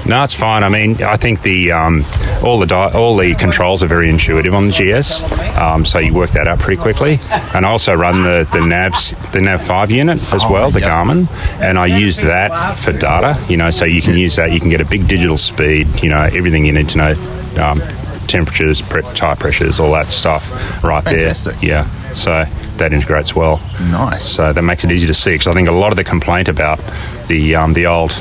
No, 0.08 0.24
it's 0.24 0.36
fine. 0.36 0.64
I 0.64 0.70
mean, 0.70 1.02
I 1.02 1.16
think 1.16 1.42
the 1.42 1.72
um, 1.72 2.04
all 2.44 2.60
the 2.60 2.68
di- 2.68 2.92
all 2.94 3.18
the 3.18 3.34
controls 3.36 3.82
are 3.82 3.88
very 3.88 4.10
intuitive 4.10 4.54
on 4.54 4.68
the 4.68 4.72
GS, 4.72 5.24
um, 5.58 5.84
so 5.84 5.98
you 5.98 6.14
work 6.14 6.30
that 6.32 6.48
out 6.48 6.60
pretty 6.60 6.80
quickly. 6.80 7.20
And 7.56 7.66
I 7.66 7.70
also 7.70 7.94
run 7.94 8.24
the 8.24 8.48
the 8.52 8.60
Navs 8.60 9.16
the 9.32 9.42
Nav 9.42 9.62
Five 9.64 9.90
unit 9.90 10.22
as 10.34 10.44
oh, 10.44 10.52
well, 10.52 10.72
the 10.72 10.82
yep. 10.82 10.92
Garmin, 10.92 11.28
and 11.60 11.80
I 11.80 11.88
use 11.88 12.18
that 12.18 12.78
for 12.78 12.94
data. 12.94 13.40
You 13.50 13.58
know, 13.58 13.72
so 13.72 13.86
you 13.86 14.02
can 14.02 14.16
use 14.16 14.36
that. 14.36 14.52
You 14.52 14.60
can 14.60 14.70
get 14.70 14.82
a 14.82 14.86
big 14.86 15.08
digital 15.08 15.38
speed. 15.38 16.04
You 16.04 16.10
know, 16.10 16.22
everything 16.22 16.66
you 16.66 16.72
need 16.72 16.90
to 16.90 16.98
know. 16.98 17.14
Um, 17.60 17.82
temperatures, 18.28 18.82
pre- 18.82 19.04
tire 19.14 19.36
pressures, 19.36 19.80
all 19.80 19.92
that 19.92 20.08
stuff 20.08 20.84
right 20.84 21.04
Fantastic. 21.04 21.54
there. 21.60 21.64
Yeah. 21.64 22.14
So 22.14 22.44
that 22.78 22.92
integrates 22.92 23.36
well. 23.36 23.62
Nice. 23.80 24.26
So 24.26 24.52
that 24.52 24.62
makes 24.64 24.84
it 24.84 24.92
easy 24.92 25.08
to 25.08 25.14
see 25.14 25.32
because 25.32 25.48
I 25.48 25.54
think 25.54 25.68
a 25.68 25.72
lot 25.72 25.92
of 25.92 25.96
the 25.96 26.04
complaint 26.04 26.48
about 26.48 26.80
the 27.28 27.56
um, 27.56 27.74
the 27.74 27.86
old 27.86 28.12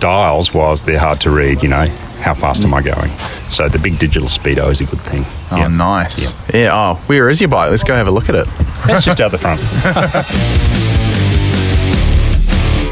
dials 0.00 0.52
was 0.54 0.84
they're 0.84 0.98
hard 0.98 1.20
to 1.22 1.30
read, 1.30 1.62
you 1.62 1.68
know, 1.68 1.86
how 2.20 2.34
fast 2.34 2.64
am 2.64 2.74
I 2.74 2.82
going? 2.82 3.10
So 3.50 3.68
the 3.68 3.78
big 3.78 3.98
digital 3.98 4.28
speedo 4.28 4.70
is 4.70 4.80
a 4.80 4.84
good 4.84 5.00
thing. 5.00 5.24
Oh, 5.50 5.56
yep. 5.56 5.70
nice. 5.70 6.32
Yep. 6.32 6.54
Yeah. 6.54 6.70
Oh, 6.72 6.94
where 7.06 7.30
is 7.30 7.40
your 7.40 7.48
bike? 7.48 7.70
Let's 7.70 7.84
go 7.84 7.94
have 7.94 8.08
a 8.08 8.10
look 8.10 8.28
at 8.28 8.34
it. 8.34 8.48
It's 8.86 9.04
just 9.04 9.20
out 9.20 9.30
the 9.30 9.38
front. 9.38 9.60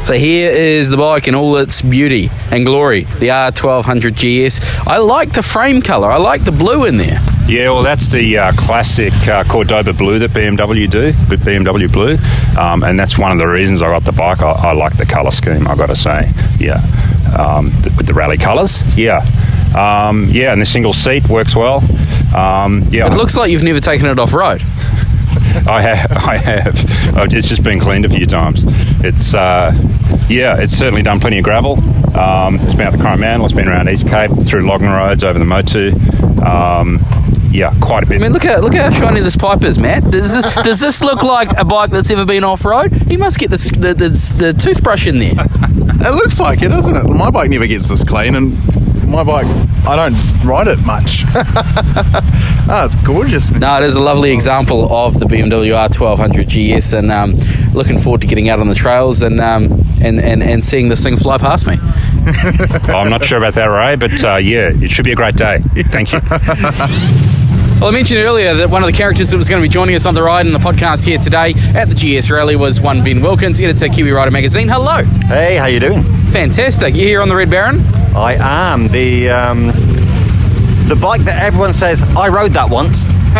So 0.07 0.13
here 0.13 0.49
is 0.49 0.89
the 0.89 0.95
bike 0.95 1.27
in 1.27 1.35
all 1.35 1.57
its 1.57 1.81
beauty 1.81 2.29
and 2.49 2.65
glory, 2.65 3.01
the 3.01 3.27
R1200 3.27 4.13
GS. 4.15 4.61
I 4.87 4.99
like 4.99 5.33
the 5.33 5.43
frame 5.43 5.81
colour. 5.81 6.09
I 6.09 6.15
like 6.15 6.45
the 6.45 6.53
blue 6.53 6.85
in 6.85 6.95
there. 6.95 7.19
Yeah, 7.47 7.69
well, 7.71 7.81
that's 7.83 8.11
the 8.11 8.37
uh, 8.37 8.51
classic 8.57 9.13
uh, 9.25 9.45
Cordoba 9.45 9.93
blue 9.93 10.19
that 10.19 10.31
BMW 10.31 10.89
do, 10.89 11.13
BMW 11.13 11.89
blue, 11.91 12.17
um, 12.61 12.83
and 12.83 12.99
that's 12.99 13.17
one 13.17 13.31
of 13.31 13.37
the 13.37 13.47
reasons 13.47 13.81
I 13.81 13.87
got 13.87 14.03
the 14.03 14.11
bike. 14.11 14.41
I, 14.41 14.51
I 14.51 14.73
like 14.73 14.97
the 14.97 15.05
colour 15.05 15.31
scheme. 15.31 15.65
I've 15.65 15.77
got 15.77 15.85
to 15.87 15.95
say, 15.95 16.29
yeah, 16.59 16.81
um, 17.37 17.69
the, 17.83 17.93
with 17.95 18.05
the 18.05 18.13
rally 18.13 18.37
colours, 18.37 18.83
yeah, 18.97 19.19
um, 19.77 20.25
yeah, 20.29 20.51
and 20.51 20.59
the 20.61 20.65
single 20.65 20.91
seat 20.91 21.29
works 21.29 21.55
well. 21.55 21.77
Um, 22.35 22.83
yeah, 22.89 23.07
It 23.07 23.15
looks 23.15 23.37
like 23.37 23.49
you've 23.49 23.63
never 23.63 23.79
taken 23.79 24.07
it 24.07 24.19
off 24.19 24.33
road. 24.33 24.61
I 25.69 25.81
have. 25.81 26.11
I 26.11 26.37
have. 26.37 26.75
Oh, 27.17 27.23
It's 27.23 27.47
just 27.47 27.63
been 27.63 27.79
cleaned 27.79 28.05
a 28.05 28.09
few 28.09 28.25
times. 28.25 28.63
It's 29.03 29.33
uh, 29.33 29.71
yeah, 30.29 30.57
it's 30.59 30.73
certainly 30.73 31.01
done 31.03 31.19
plenty 31.19 31.37
of 31.39 31.43
gravel. 31.43 31.77
Um, 32.17 32.55
it's 32.61 32.75
been 32.75 32.87
out 32.87 32.93
the 32.93 33.03
Coromandel. 33.03 33.45
It's 33.45 33.53
been 33.53 33.67
around 33.67 33.89
East 33.89 34.07
Cape, 34.07 34.31
through 34.45 34.67
logging 34.67 34.89
roads, 34.89 35.23
over 35.23 35.37
the 35.37 35.45
Motu. 35.45 35.91
Um, 36.43 36.99
yeah, 37.51 37.73
quite 37.81 38.03
a 38.03 38.05
bit. 38.05 38.15
I 38.19 38.23
mean, 38.23 38.33
look 38.33 38.45
at 38.45 38.61
look 38.61 38.75
at 38.75 38.93
how 38.93 38.99
shiny 38.99 39.21
this 39.21 39.35
pipe 39.37 39.63
is, 39.63 39.79
Matt. 39.79 40.03
Does 40.11 40.33
this 40.33 40.53
does 40.55 40.79
this 40.79 41.01
look 41.03 41.23
like 41.23 41.49
a 41.57 41.65
bike 41.65 41.89
that's 41.91 42.11
ever 42.11 42.25
been 42.25 42.43
off 42.43 42.65
road? 42.65 43.09
You 43.09 43.17
must 43.17 43.39
get 43.39 43.49
the, 43.49 43.57
the 43.79 43.93
the 43.93 44.09
the 44.37 44.53
toothbrush 44.53 45.07
in 45.07 45.19
there. 45.19 45.33
It 45.35 46.13
looks 46.15 46.39
like 46.39 46.61
it, 46.61 46.69
doesn't 46.69 46.95
it? 46.95 47.09
My 47.09 47.31
bike 47.31 47.49
never 47.49 47.65
gets 47.67 47.87
this 47.87 48.03
clean, 48.03 48.35
and 48.35 48.53
my 49.05 49.23
bike, 49.23 49.45
I 49.85 49.95
don't 49.95 50.45
ride 50.45 50.67
it 50.67 50.79
much. 50.85 51.23
oh, 52.69 52.83
it's 52.85 52.95
gorgeous. 52.95 53.51
No, 53.51 53.77
it 53.77 53.83
is 53.83 53.95
a 53.95 54.01
lovely 54.01 54.31
example 54.31 54.91
of 54.93 55.19
the 55.19 55.25
BMW 55.25 55.73
R1200 55.89 56.79
GS, 56.79 56.93
and 56.93 57.11
um, 57.11 57.35
looking 57.73 57.97
forward 57.97 58.21
to 58.21 58.27
getting 58.27 58.49
out 58.49 58.59
on 58.59 58.67
the 58.67 58.75
trails 58.75 59.21
and 59.21 59.39
um, 59.39 59.79
and, 60.01 60.19
and 60.19 60.43
and 60.43 60.63
seeing 60.63 60.89
this 60.89 61.03
thing 61.03 61.17
fly 61.17 61.37
past 61.37 61.67
me. 61.67 61.77
I'm 62.93 63.09
not 63.09 63.23
sure 63.23 63.37
about 63.37 63.53
that, 63.53 63.65
Ray, 63.65 63.95
but 63.95 64.23
uh, 64.23 64.35
yeah, 64.37 64.71
it 64.73 64.89
should 64.89 65.05
be 65.05 65.11
a 65.11 65.15
great 65.15 65.35
day. 65.35 65.59
Thank 65.59 66.13
you. 66.13 66.19
Well, 67.79 67.89
I 67.89 67.91
mentioned 67.91 68.19
earlier 68.19 68.55
that 68.55 68.71
one 68.71 68.81
of 68.81 68.87
the 68.87 68.93
characters 68.97 69.29
that 69.29 69.37
was 69.37 69.47
going 69.47 69.61
to 69.61 69.65
be 69.67 69.71
joining 69.71 69.93
us 69.95 70.07
on 70.07 70.15
the 70.15 70.23
ride 70.23 70.47
in 70.47 70.51
the 70.51 70.57
podcast 70.57 71.05
here 71.05 71.19
today 71.19 71.53
at 71.75 71.87
the 71.87 71.93
GS 71.93 72.31
Rally 72.31 72.55
was 72.55 72.81
one 72.81 73.03
Ben 73.03 73.21
Wilkins, 73.21 73.61
editor 73.61 73.87
Kiwi 73.87 74.09
Rider 74.11 74.31
magazine. 74.31 74.67
Hello, 74.67 75.03
Hey, 75.27 75.57
how 75.57 75.67
you 75.67 75.79
doing? 75.79 76.01
fantastic. 76.31 76.95
You 76.95 77.03
here 77.03 77.21
on 77.21 77.29
the 77.29 77.35
Red 77.35 77.51
Baron? 77.51 77.79
I 78.15 78.35
am 78.39 78.87
the 78.87 79.29
um, 79.29 79.67
the 80.89 80.97
bike 80.99 81.21
that 81.21 81.43
everyone 81.43 81.71
says 81.73 82.01
I 82.17 82.29
rode 82.29 82.51
that 82.53 82.67
once. 82.67 83.11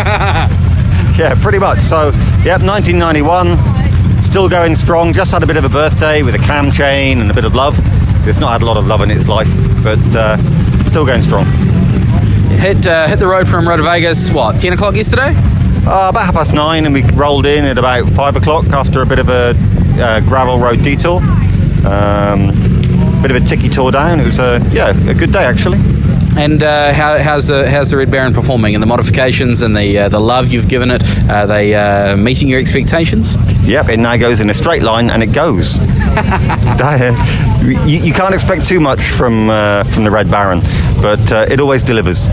yeah, 1.18 1.34
pretty 1.42 1.58
much. 1.58 1.80
So, 1.80 2.12
yep, 2.46 2.62
1991, 2.62 4.22
still 4.22 4.48
going 4.48 4.76
strong. 4.76 5.14
Just 5.14 5.32
had 5.32 5.42
a 5.42 5.48
bit 5.48 5.58
of 5.58 5.66
a 5.66 5.70
birthday 5.70 6.22
with 6.22 6.36
a 6.36 6.40
cam 6.46 6.72
chain 6.72 7.22
and 7.22 7.32
a 7.32 7.34
bit 7.34 7.44
of 7.46 7.56
love. 7.56 7.76
It's 8.28 8.38
not 8.40 8.52
had 8.52 8.62
a 8.62 8.66
lot 8.66 8.78
of 8.78 8.86
love 8.86 9.02
in 9.02 9.10
its 9.10 9.28
life, 9.28 9.50
but 9.84 9.98
uh, 10.16 10.38
still 10.86 11.08
going 11.08 11.22
strong. 11.22 11.46
Hit 12.58 12.88
uh, 12.88 13.08
hit 13.08 13.20
the 13.20 13.28
road 13.28 13.48
from 13.48 13.68
Roto 13.68 13.84
Vegas. 13.84 14.32
What 14.32 14.60
ten 14.60 14.74
o'clock 14.74 14.96
yesterday? 14.96 15.32
Uh, 15.86 16.10
about 16.10 16.26
half 16.26 16.34
past 16.34 16.54
nine, 16.54 16.86
and 16.86 16.94
we 16.94 17.04
rolled 17.12 17.46
in 17.46 17.64
at 17.66 17.78
about 17.78 18.10
five 18.10 18.36
o'clock 18.36 18.66
after 18.68 19.02
a 19.02 19.06
bit 19.06 19.20
of 19.20 19.30
a 19.30 19.54
uh, 20.02 20.20
gravel 20.22 20.60
road 20.60 20.82
detour. 20.84 21.22
Um, 21.86 22.52
bit 23.22 23.32
of 23.32 23.38
a 23.38 23.46
ticky 23.46 23.70
tour 23.70 23.92
down. 23.92 24.20
It 24.20 24.26
was 24.26 24.40
a 24.40 24.60
yeah 24.72 24.90
a 25.10 25.14
good 25.14 25.32
day 25.32 25.46
actually. 25.46 25.78
And 26.36 26.62
uh, 26.62 26.94
how, 26.94 27.18
how's 27.18 27.48
the 27.48 27.70
how's 27.70 27.92
the 27.92 27.98
Red 27.98 28.12
Baron 28.12 28.34
performing? 28.34 28.76
And 28.76 28.82
the 28.82 28.88
modifications 28.88 29.62
and 29.62 29.76
the 29.76 30.00
uh, 30.00 30.10
the 30.10 30.20
love 30.20 30.50
you've 30.50 30.68
given 30.68 30.92
it, 30.92 31.04
are 31.30 31.48
they 31.48 31.74
uh, 31.74 32.18
meeting 32.18 32.48
your 32.48 32.60
expectations? 32.60 33.36
Yep, 33.68 33.90
it 33.90 34.00
now 34.00 34.16
goes 34.16 34.40
in 34.40 34.50
a 34.50 34.54
straight 34.54 34.82
line 34.82 35.10
and 35.10 35.22
it 35.22 35.34
goes. 35.34 35.78
you, 37.86 38.00
you 38.00 38.14
can't 38.14 38.34
expect 38.34 38.66
too 38.66 38.80
much 38.80 39.02
from 39.02 39.50
uh, 39.50 39.84
from 39.84 40.06
the 40.06 40.10
Red 40.10 40.32
Baron, 40.32 40.62
but 41.02 41.30
uh, 41.34 41.46
it 41.52 41.60
always 41.60 41.84
delivers. 41.84 42.28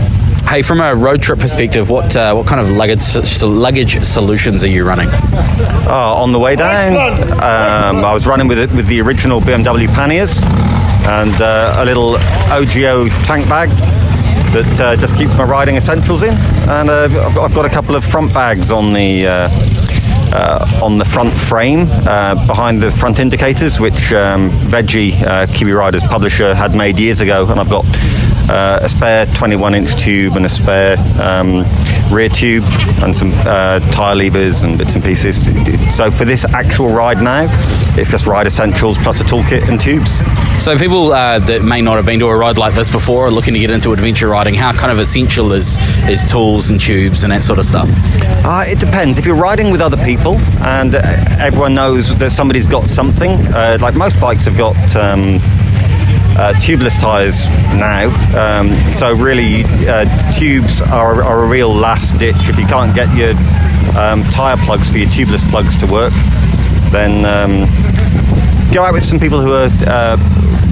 Hey, 0.47 0.61
from 0.61 0.79
a 0.79 0.95
road 0.95 1.21
trip 1.21 1.39
perspective, 1.39 1.89
what 1.89 2.15
uh, 2.15 2.33
what 2.33 2.47
kind 2.47 2.61
of 2.61 2.71
luggage 2.71 3.01
so 3.01 3.47
luggage 3.49 4.01
solutions 4.05 4.63
are 4.63 4.69
you 4.69 4.85
running? 4.85 5.09
Uh, 5.11 6.15
on 6.15 6.31
the 6.31 6.39
way 6.39 6.55
down, 6.55 6.95
um, 7.33 8.05
I 8.05 8.13
was 8.13 8.25
running 8.25 8.47
with 8.47 8.73
with 8.73 8.87
the 8.87 9.01
original 9.01 9.41
BMW 9.41 9.93
panniers 9.93 10.39
and 11.05 11.35
uh, 11.41 11.75
a 11.79 11.83
little 11.83 12.13
OGO 12.47 13.09
tank 13.25 13.49
bag 13.49 13.69
that 14.53 14.79
uh, 14.79 14.95
just 14.95 15.17
keeps 15.17 15.37
my 15.37 15.43
riding 15.43 15.75
essentials 15.75 16.23
in, 16.23 16.33
and 16.69 16.89
uh, 16.89 17.09
I've, 17.11 17.35
got, 17.35 17.37
I've 17.49 17.53
got 17.55 17.65
a 17.65 17.69
couple 17.69 17.97
of 17.97 18.05
front 18.05 18.33
bags 18.33 18.71
on 18.71 18.93
the. 18.93 19.74
Uh, 20.31 20.81
on 20.83 20.97
the 20.97 21.05
front 21.05 21.33
frame, 21.33 21.87
uh, 21.89 22.35
behind 22.47 22.81
the 22.81 22.91
front 22.91 23.19
indicators, 23.19 23.79
which 23.79 24.11
um, 24.11 24.49
Veggie, 24.67 25.21
uh, 25.21 25.45
Kiwi 25.47 25.71
Riders 25.71 26.03
publisher, 26.03 26.53
had 26.53 26.75
made 26.75 26.99
years 26.99 27.21
ago, 27.21 27.49
and 27.49 27.59
I've 27.59 27.69
got 27.69 27.85
uh, 28.49 28.79
a 28.81 28.89
spare 28.89 29.25
21 29.27 29.75
inch 29.75 29.95
tube 29.95 30.35
and 30.35 30.45
a 30.45 30.49
spare 30.49 30.97
um, 31.21 31.63
rear 32.11 32.29
tube 32.29 32.63
and 33.01 33.15
some 33.15 33.31
uh, 33.45 33.79
tyre 33.91 34.15
levers 34.15 34.63
and 34.63 34.77
bits 34.77 34.95
and 34.95 35.03
pieces. 35.03 35.45
So 35.95 36.11
for 36.11 36.25
this 36.25 36.45
actual 36.45 36.89
ride 36.89 37.21
now, 37.21 37.47
it's 37.97 38.09
just 38.11 38.27
ride 38.27 38.47
essentials 38.47 38.97
plus 38.97 39.21
a 39.21 39.23
toolkit 39.23 39.67
and 39.69 39.79
tubes. 39.79 40.21
So 40.63 40.77
people 40.77 41.11
uh, 41.11 41.39
that 41.39 41.63
may 41.63 41.81
not 41.81 41.95
have 41.97 42.05
been 42.05 42.19
to 42.19 42.27
a 42.27 42.35
ride 42.35 42.57
like 42.57 42.73
this 42.73 42.89
before 42.89 43.27
are 43.27 43.31
looking 43.31 43.53
to 43.53 43.59
get 43.59 43.71
into 43.71 43.91
adventure 43.91 44.29
riding. 44.29 44.53
How 44.53 44.73
kind 44.73 44.91
of 44.91 44.99
essential 44.99 45.53
is 45.53 45.77
is 46.09 46.29
tools 46.29 46.69
and 46.69 46.79
tubes 46.79 47.23
and 47.23 47.31
that 47.31 47.43
sort 47.43 47.59
of 47.59 47.65
stuff? 47.65 47.89
Uh, 48.45 48.63
it 48.65 48.79
depends. 48.79 49.17
If 49.17 49.25
you're 49.25 49.35
riding 49.35 49.71
with 49.71 49.81
other 49.81 49.97
people 50.03 50.37
and 50.61 50.95
uh, 50.95 51.01
everyone 51.39 51.73
knows 51.73 52.15
that 52.17 52.31
somebody's 52.31 52.67
got 52.67 52.87
something, 52.87 53.31
uh, 53.53 53.77
like 53.81 53.95
most 53.95 54.19
bikes 54.19 54.45
have 54.45 54.57
got 54.57 54.75
um, 54.95 55.39
uh, 56.37 56.53
tubeless 56.59 56.99
tyres 56.99 57.47
now. 57.77 58.09
Um, 58.35 58.75
so 58.91 59.15
really, 59.15 59.63
uh, 59.87 60.05
tubes 60.33 60.81
are, 60.81 61.23
are 61.23 61.43
a 61.43 61.47
real 61.47 61.73
last 61.73 62.17
ditch. 62.19 62.35
If 62.39 62.59
you 62.59 62.65
can't 62.65 62.93
get 62.95 63.07
your 63.15 63.31
um, 63.97 64.23
tyre 64.31 64.57
plugs 64.57 64.91
for 64.91 64.97
your 64.97 65.07
tubeless 65.09 65.49
plugs 65.49 65.77
to 65.77 65.87
work, 65.87 66.13
then 66.91 67.25
um, 67.25 67.65
go 68.73 68.83
out 68.83 68.93
with 68.93 69.03
some 69.03 69.19
people 69.19 69.41
who 69.41 69.53
are 69.53 69.69
uh, 69.87 70.17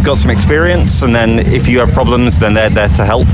got 0.04 0.18
some 0.18 0.32
experience, 0.32 1.02
and 1.02 1.16
then 1.16 1.40
if 1.40 1.68
you 1.68 1.80
have 1.80 1.92
problems, 1.94 2.40
then 2.40 2.54
they're 2.54 2.70
there 2.70 2.90
to 2.90 3.06
help. 3.06 3.28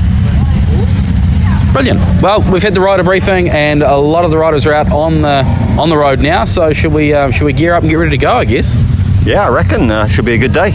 Brilliant. 1.72 2.00
Well, 2.20 2.42
we've 2.50 2.62
had 2.62 2.74
the 2.74 2.80
rider 2.80 3.04
briefing, 3.04 3.48
and 3.48 3.82
a 3.82 3.96
lot 3.96 4.24
of 4.24 4.30
the 4.30 4.38
riders 4.38 4.66
are 4.66 4.72
out 4.72 4.90
on 4.90 5.22
the 5.22 5.44
on 5.78 5.88
the 5.88 5.96
road 5.96 6.20
now. 6.20 6.44
So 6.44 6.72
should 6.72 6.92
we 6.92 7.14
um, 7.14 7.30
should 7.32 7.44
we 7.44 7.52
gear 7.52 7.74
up 7.74 7.82
and 7.82 7.90
get 7.90 7.96
ready 7.96 8.10
to 8.10 8.18
go? 8.18 8.32
I 8.32 8.44
guess. 8.44 8.76
Yeah, 9.24 9.46
I 9.46 9.50
reckon 9.50 9.90
uh, 9.90 10.06
should 10.06 10.24
be 10.24 10.34
a 10.34 10.38
good 10.38 10.52
day. 10.52 10.72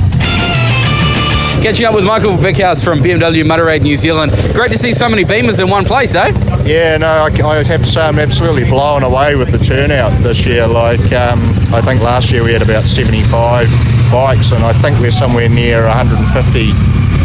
Catching 1.66 1.88
up 1.88 1.96
with 1.96 2.06
Michael 2.06 2.38
Bickhouse 2.38 2.84
from 2.84 3.00
BMW 3.00 3.44
Motorrad 3.44 3.82
New 3.82 3.98
Zealand. 3.98 4.32
Great 4.54 4.72
to 4.72 4.78
see 4.78 4.94
so 4.94 5.10
many 5.10 5.26
Beamers 5.26 5.60
in 5.60 5.68
one 5.68 5.84
place, 5.84 6.14
eh? 6.14 6.30
Yeah, 6.64 6.96
no, 6.98 7.08
I, 7.08 7.34
I 7.44 7.64
have 7.64 7.82
to 7.82 7.88
say 7.88 8.02
I'm 8.02 8.20
absolutely 8.20 8.66
blown 8.66 9.02
away 9.02 9.34
with 9.36 9.50
the 9.50 9.58
turnout 9.58 10.12
this 10.22 10.46
year. 10.46 10.68
Like, 10.68 11.02
um, 11.12 11.42
I 11.74 11.82
think 11.82 12.04
last 12.04 12.32
year 12.32 12.44
we 12.44 12.54
had 12.54 12.62
about 12.62 12.86
75 12.86 13.66
bikes, 14.12 14.52
and 14.52 14.64
I 14.64 14.74
think 14.74 15.00
we're 15.00 15.10
somewhere 15.10 15.50
near 15.50 15.88
150 15.88 16.70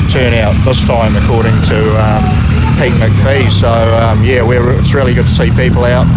turnout 0.08 0.56
this 0.64 0.82
time, 0.86 1.16
according 1.16 1.60
to 1.68 1.78
um, 2.00 2.24
Pete 2.80 2.96
McPhee. 2.96 3.50
So, 3.50 3.68
um, 3.68 4.24
yeah, 4.24 4.40
it's 4.80 4.94
really 4.94 5.12
good 5.12 5.26
to 5.26 5.32
see 5.32 5.50
people 5.50 5.84
out, 5.84 6.08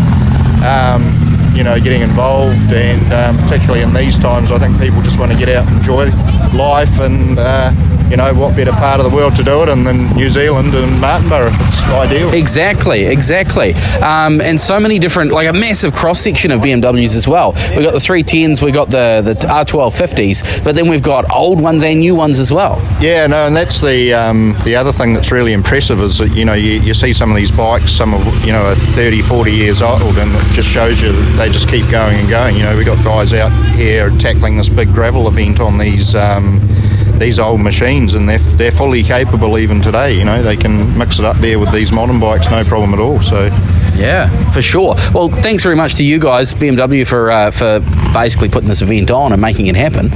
um, 0.64 1.12
you 1.54 1.64
know, 1.64 1.80
getting 1.80 2.02
involved, 2.02 2.72
and 2.72 3.14
um, 3.14 3.38
particularly 3.46 3.82
in 3.82 3.94
these 3.94 4.18
times, 4.18 4.52
I 4.52 4.60
think 4.60 4.80
people 4.80 5.02
just 5.02 5.20
want 5.20 5.32
to 5.32 5.38
get 5.38 5.50
out 5.50 5.68
and 5.68 5.78
enjoy 5.78 6.10
life 6.56 7.00
and. 7.00 7.38
Uh, 7.40 7.72
you 8.14 8.18
know, 8.18 8.32
what 8.36 8.56
better 8.56 8.72
part 8.72 9.00
of 9.00 9.10
the 9.10 9.16
world 9.16 9.36
to 9.38 9.44
do 9.44 9.64
it 9.64 9.70
in 9.70 9.84
than 9.84 10.08
New 10.16 10.30
Zealand 10.30 10.76
and 10.76 11.02
Martinborough? 11.02 11.50
It's 11.68 11.90
ideal. 11.90 12.32
Exactly, 12.32 13.06
exactly. 13.06 13.74
Um, 14.04 14.40
and 14.40 14.60
so 14.60 14.80
many 14.80 15.00
different, 15.00 15.32
like 15.32 15.48
a 15.48 15.54
massive 15.54 15.94
cross 15.94 16.20
section 16.20 16.52
of 16.52 16.60
BMWs 16.60 17.16
as 17.16 17.28
well. 17.28 17.54
We've 17.76 17.84
got 17.84 17.94
the 17.94 17.98
310s, 17.98 18.62
we've 18.62 18.72
got 18.72 18.92
the, 18.92 19.22
the 19.26 19.34
R1250s, 19.48 20.64
but 20.64 20.76
then 20.76 20.88
we've 20.88 21.02
got 21.02 21.32
old 21.32 21.60
ones 21.60 21.84
and 21.84 22.02
new 22.02 22.14
ones 22.14 22.38
as 22.38 22.52
well. 22.52 22.80
Yeah, 23.02 23.26
no, 23.26 23.48
and 23.48 23.56
that's 23.56 23.82
the 23.82 24.14
um, 24.14 24.56
the 24.64 24.76
other 24.76 24.92
thing 24.92 25.16
that's 25.16 25.32
really 25.32 25.54
impressive 25.54 26.00
is 26.00 26.20
that 26.20 26.36
you 26.36 26.46
know 26.46 26.54
you, 26.54 26.82
you 26.82 26.94
see 26.94 27.14
some 27.14 27.32
of 27.32 27.36
these 27.36 27.52
bikes, 27.52 27.92
some 27.92 28.14
of 28.14 28.46
you 28.46 28.52
know 28.52 28.64
are 28.64 28.76
30, 28.76 29.22
40 29.22 29.52
years 29.52 29.82
old, 29.82 30.18
and 30.20 30.32
it 30.36 30.54
just 30.54 30.70
shows 30.70 31.02
you 31.02 31.12
that 31.38 31.43
they 31.44 31.52
just 31.52 31.68
keep 31.68 31.90
going 31.92 32.16
and 32.18 32.30
going. 32.30 32.56
You 32.56 32.64
know, 32.64 32.78
we 32.78 32.86
got 32.86 33.04
guys 33.04 33.34
out 33.34 33.52
here 33.76 34.10
tackling 34.12 34.56
this 34.56 34.70
big 34.70 34.88
gravel 34.94 35.28
event 35.28 35.60
on 35.60 35.78
these. 35.78 36.16
Um, 36.16 36.62
these 37.20 37.38
old 37.40 37.62
machines, 37.62 38.16
and 38.16 38.28
they're, 38.28 38.40
they're 38.40 38.72
fully 38.72 39.04
capable 39.04 39.58
even 39.58 39.80
today. 39.80 40.18
You 40.18 40.26
know, 40.26 40.42
they 40.42 40.58
can 40.58 40.98
mix 40.98 41.20
it 41.20 41.26
up 41.26 41.38
there 41.38 41.60
with 41.60 41.72
these 41.72 41.92
modern 41.92 42.20
bikes, 42.20 42.50
no 42.50 42.64
problem 42.64 42.94
at 42.94 43.00
all. 43.00 43.22
So, 43.22 43.46
Yeah, 43.96 44.28
for 44.52 44.62
sure. 44.64 44.96
Well, 45.14 45.30
thanks 45.30 45.62
very 45.64 45.76
much 45.76 45.96
to 45.96 46.04
you 46.04 46.20
guys, 46.20 46.56
BMW, 46.56 47.08
for 47.08 47.32
uh, 47.32 47.52
for 47.52 47.80
basically 48.14 48.50
putting 48.50 48.68
this 48.68 48.82
event 48.82 49.12
on 49.12 49.32
and 49.32 49.40
making 49.42 49.68
it 49.68 49.76
happen. 49.76 50.10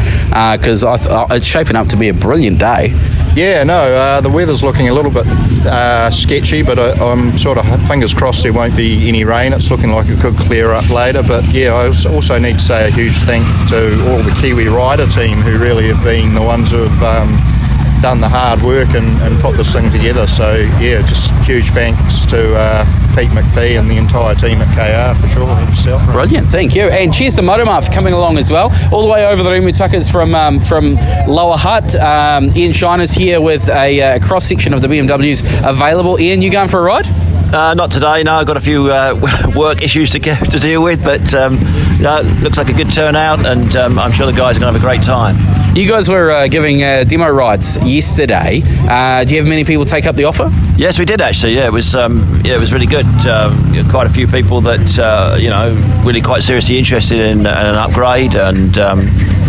Because 0.57 0.83
I 0.83 0.97
th- 0.97 1.09
uh, 1.09 1.27
it's 1.31 1.45
shaping 1.45 1.75
up 1.75 1.87
to 1.89 1.97
be 1.97 2.09
a 2.09 2.13
brilliant 2.13 2.59
day. 2.59 2.89
Yeah, 3.37 3.63
no, 3.63 3.77
uh, 3.77 4.19
the 4.19 4.31
weather's 4.31 4.63
looking 4.63 4.89
a 4.89 4.93
little 4.93 5.11
bit 5.11 5.27
uh, 5.67 6.09
sketchy, 6.09 6.63
but 6.63 6.79
I, 6.79 6.93
I'm 6.93 7.37
sort 7.37 7.59
of 7.59 7.87
fingers 7.87 8.11
crossed 8.11 8.41
there 8.41 8.51
won't 8.51 8.75
be 8.75 9.07
any 9.07 9.23
rain. 9.23 9.53
It's 9.53 9.69
looking 9.69 9.91
like 9.91 10.07
it 10.09 10.19
could 10.19 10.35
clear 10.35 10.71
up 10.71 10.89
later. 10.89 11.21
But 11.21 11.45
yeah, 11.53 11.73
I 11.73 11.85
also 12.11 12.39
need 12.39 12.53
to 12.53 12.65
say 12.65 12.87
a 12.87 12.91
huge 12.91 13.15
thank 13.29 13.45
to 13.69 14.09
all 14.09 14.23
the 14.23 14.35
Kiwi 14.41 14.67
rider 14.67 15.05
team 15.05 15.37
who 15.37 15.59
really 15.59 15.87
have 15.89 16.03
been 16.03 16.33
the 16.33 16.41
ones 16.41 16.71
who 16.71 16.87
have. 16.87 17.03
Um, 17.03 17.57
done 17.99 18.21
the 18.21 18.29
hard 18.29 18.61
work 18.61 18.89
and, 18.89 19.07
and 19.23 19.39
put 19.41 19.57
this 19.57 19.73
thing 19.73 19.89
together. 19.91 20.27
So 20.27 20.57
yeah, 20.79 21.01
just 21.07 21.33
huge 21.45 21.71
thanks 21.71 22.27
to 22.27 22.55
uh, 22.55 22.85
Pete 23.17 23.29
McPhee 23.29 23.79
and 23.79 23.89
the 23.89 23.97
entire 23.97 24.35
team 24.35 24.59
at 24.61 24.67
KR 24.77 25.19
for 25.19 25.27
sure. 25.27 25.47
Yourself. 25.61 26.05
Brilliant, 26.11 26.51
thank 26.51 26.75
you. 26.75 26.83
And 26.83 27.11
cheers 27.11 27.33
to 27.35 27.41
Motomart 27.41 27.87
for 27.87 27.91
coming 27.91 28.13
along 28.13 28.37
as 28.37 28.51
well. 28.51 28.71
All 28.93 29.01
the 29.01 29.11
way 29.11 29.25
over 29.25 29.41
the 29.41 29.49
Rimutakas 29.49 30.11
from 30.11 30.35
um, 30.35 30.59
from 30.59 30.93
Lower 31.27 31.57
Hutt. 31.57 31.95
Um, 31.95 32.55
Ian 32.55 32.73
Shiner's 32.73 33.11
here 33.11 33.41
with 33.41 33.69
a, 33.69 34.01
uh 34.01 34.19
cross 34.19 34.45
section 34.45 34.71
of 34.71 34.81
the 34.81 34.87
BMWs 34.87 35.67
available. 35.67 36.19
Ian, 36.19 36.43
you 36.43 36.51
going 36.51 36.67
for 36.69 36.79
a 36.79 36.83
ride? 36.83 37.07
Uh, 37.51 37.73
not 37.73 37.89
today. 37.89 38.21
No, 38.21 38.33
I've 38.35 38.45
got 38.45 38.57
a 38.57 38.61
few 38.61 38.91
uh, 38.91 39.19
work 39.55 39.81
issues 39.81 40.11
to 40.11 40.19
get, 40.19 40.51
to 40.51 40.59
deal 40.59 40.83
with, 40.83 41.03
but 41.03 41.33
um, 41.33 41.55
you 41.97 42.03
know, 42.03 42.17
it 42.19 42.43
looks 42.43 42.59
like 42.59 42.69
a 42.69 42.73
good 42.73 42.91
turnout, 42.91 43.47
and 43.47 43.75
um, 43.75 43.97
I'm 43.97 44.11
sure 44.11 44.27
the 44.27 44.37
guys 44.37 44.57
are 44.57 44.59
going 44.59 44.71
to 44.71 44.79
have 44.79 44.83
a 44.83 44.85
great 44.85 45.01
time. 45.01 45.66
You 45.77 45.87
guys 45.87 46.09
were 46.09 46.31
uh, 46.31 46.47
giving 46.47 46.81
uh, 46.81 47.03
demo 47.03 47.29
rides 47.29 47.77
yesterday. 47.85 48.63
Uh, 48.89 49.23
do 49.23 49.35
you 49.35 49.41
have 49.41 49.47
many 49.47 49.63
people 49.63 49.85
take 49.85 50.07
up 50.07 50.15
the 50.15 50.23
offer? 50.23 50.49
Yes, 50.75 50.97
we 50.97 51.05
did 51.05 51.21
actually. 51.21 51.53
Yeah, 51.53 51.67
it 51.67 51.71
was 51.71 51.93
um, 51.93 52.41
yeah, 52.43 52.55
it 52.55 52.59
was 52.59 52.73
really 52.73 52.87
good. 52.87 53.05
Um, 53.27 53.53
quite 53.87 54.07
a 54.07 54.09
few 54.09 54.25
people 54.25 54.59
that 54.61 54.97
uh, 54.97 55.37
you 55.39 55.51
know 55.51 55.75
really 56.03 56.21
quite 56.21 56.41
seriously 56.41 56.79
interested 56.79 57.19
in, 57.19 57.41
in 57.41 57.45
an 57.45 57.75
upgrade 57.75 58.33
and 58.33 58.75
um, 58.79 59.01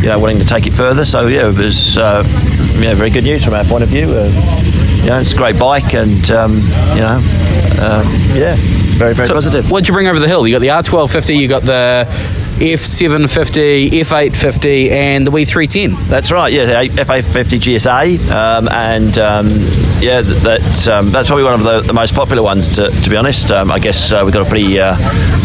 you 0.03 0.09
know 0.09 0.19
wanting 0.19 0.39
to 0.39 0.45
take 0.45 0.67
it 0.67 0.75
further. 0.75 1.07
So 1.07 1.29
yeah, 1.29 1.49
it 1.49 1.57
was 1.57 1.97
uh, 1.97 2.23
yeah 2.79 2.93
very 2.93 3.09
good 3.09 3.25
news 3.25 3.43
from 3.43 3.55
our 3.55 3.65
point 3.65 3.85
of 3.85 3.89
view. 3.89 4.11
Uh, 4.11 4.31
you 5.01 5.07
know, 5.07 5.21
it's 5.21 5.33
a 5.33 5.37
great 5.37 5.59
bike, 5.59 5.95
and 5.95 6.31
um, 6.31 6.57
you 6.93 7.01
know, 7.01 7.17
um, 7.81 8.05
yeah, 8.37 8.55
very 8.99 9.15
very 9.15 9.29
So 9.29 9.33
positive. 9.33 9.71
What'd 9.71 9.89
you 9.89 9.95
bring 9.95 10.09
over 10.09 10.19
the 10.19 10.29
hill? 10.29 10.47
You 10.47 10.55
got 10.55 10.85
the 10.85 10.91
R1250, 10.91 11.37
you 11.39 11.49
got 11.49 11.63
the 11.63 12.05
F750, 12.59 13.91
F850, 13.91 14.91
and 14.91 15.27
the 15.27 15.31
W310. 15.31 16.09
That's 16.09 16.33
right. 16.33 16.53
Yeah, 16.53 16.67
the 16.67 17.03
F850 17.03 17.61
GSA, 17.61 18.31
um, 18.31 18.69
and 18.69 19.17
um, 19.17 19.49
yeah, 20.01 20.23
that 20.23 20.89
um, 20.89 21.13
that's 21.13 21.29
probably 21.29 21.45
one 21.45 21.55
of 21.55 21.63
the, 21.63 21.81
the 21.83 21.93
most 21.93 22.15
popular 22.15 22.43
ones. 22.43 22.71
To, 22.71 22.91
to 22.91 23.11
be 23.11 23.17
honest, 23.17 23.53
um, 23.53 23.71
I 23.71 23.79
guess 23.79 24.11
uh, 24.11 24.23
we've 24.25 24.35
got 24.35 24.45
a 24.45 24.49
pretty 24.49 24.81
uh, 24.81 24.97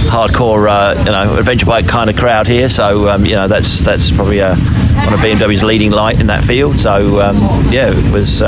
hardcore, 0.10 0.67
uh, 0.67 0.98
you 1.00 1.12
know, 1.12 1.38
adventure 1.38 1.67
bike 1.67 1.88
kind 1.88 2.10
of 2.10 2.17
crowd 2.17 2.48
here. 2.48 2.67
So 2.67 3.10
um, 3.10 3.25
you 3.25 3.36
know, 3.36 3.48
that's 3.48 3.82
that's 3.82 4.12
probably 4.12 4.41
uh, 4.41 4.55
one 4.55 5.13
of 5.13 5.20
BMW's 5.20 5.63
leading 5.63 5.91
light 5.91 6.20
in 6.20 6.27
that 6.27 6.43
field. 6.43 6.79
So 6.79 7.22
um, 7.22 7.38
yeah, 7.72 7.91
it 7.91 8.12
was. 8.13 8.41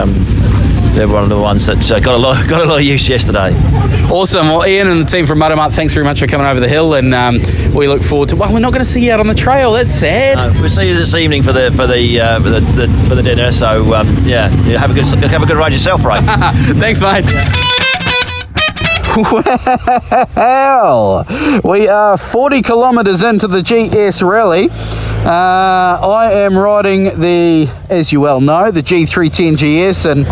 They're 0.96 1.10
one 1.10 1.24
of 1.24 1.30
the 1.30 1.38
ones 1.38 1.66
that 1.66 1.92
uh, 1.92 2.00
got 2.00 2.16
a 2.16 2.18
lot 2.18 2.48
got 2.48 2.66
a 2.66 2.70
lot 2.70 2.80
of 2.80 2.86
use 2.86 3.10
yesterday. 3.10 3.52
Awesome. 4.10 4.48
Well, 4.48 4.66
Ian 4.66 4.88
and 4.88 5.02
the 5.02 5.06
team 5.06 5.26
from 5.26 5.40
Motomart, 5.40 5.74
thanks 5.74 5.94
very 5.94 6.06
much 6.06 6.22
for 6.22 6.28
coming 6.28 6.48
over 6.48 6.62
the 6.62 6.70
hill, 6.70 6.94
and 6.94 7.14
um, 7.14 7.42
we 7.74 7.90
look 7.90 8.02
forward 8.02 8.30
to. 8.30 8.38
Well, 8.38 8.54
we're 8.54 8.60
not 8.60 8.72
going 8.72 8.84
to 8.84 8.90
see 8.90 9.06
you 9.06 9.12
out 9.12 9.20
on 9.20 9.28
the 9.28 9.34
trail. 9.36 9.74
That's 9.74 9.92
sad. 9.92 10.38
Uh, 10.38 10.54
we'll 10.58 10.70
see 10.70 10.88
you 10.88 10.96
this 10.96 11.14
evening 11.14 11.44
for 11.44 11.52
the 11.52 11.70
for 11.72 11.86
the 11.86 12.22
uh, 12.22 12.40
for 12.40 12.50
the, 12.50 12.60
the, 12.62 12.88
for 13.10 13.16
the 13.16 13.24
dinner. 13.24 13.52
So 13.52 13.94
um, 13.94 14.08
yeah, 14.24 14.50
yeah, 14.64 14.80
have 14.80 14.92
a 14.92 14.94
good 14.94 15.06
have 15.06 15.44
a 15.44 15.46
good 15.46 15.58
ride 15.58 15.74
yourself, 15.74 16.06
Ray. 16.06 16.22
Thanks, 16.80 17.02
mate. 17.02 17.26
Well, 20.36 21.26
we 21.64 21.88
are 21.88 22.18
40 22.18 22.62
kilometres 22.62 23.24
into 23.24 23.48
the 23.48 23.62
GS 23.62 24.22
Rally. 24.22 24.70
Uh, 25.26 25.98
I 26.08 26.34
am 26.34 26.58
riding 26.58 27.20
the, 27.20 27.68
as 27.90 28.12
you 28.12 28.20
well 28.22 28.42
know, 28.42 28.72
the 28.72 28.82
G310 28.82 29.56
GS, 29.56 30.06
and 30.06 30.26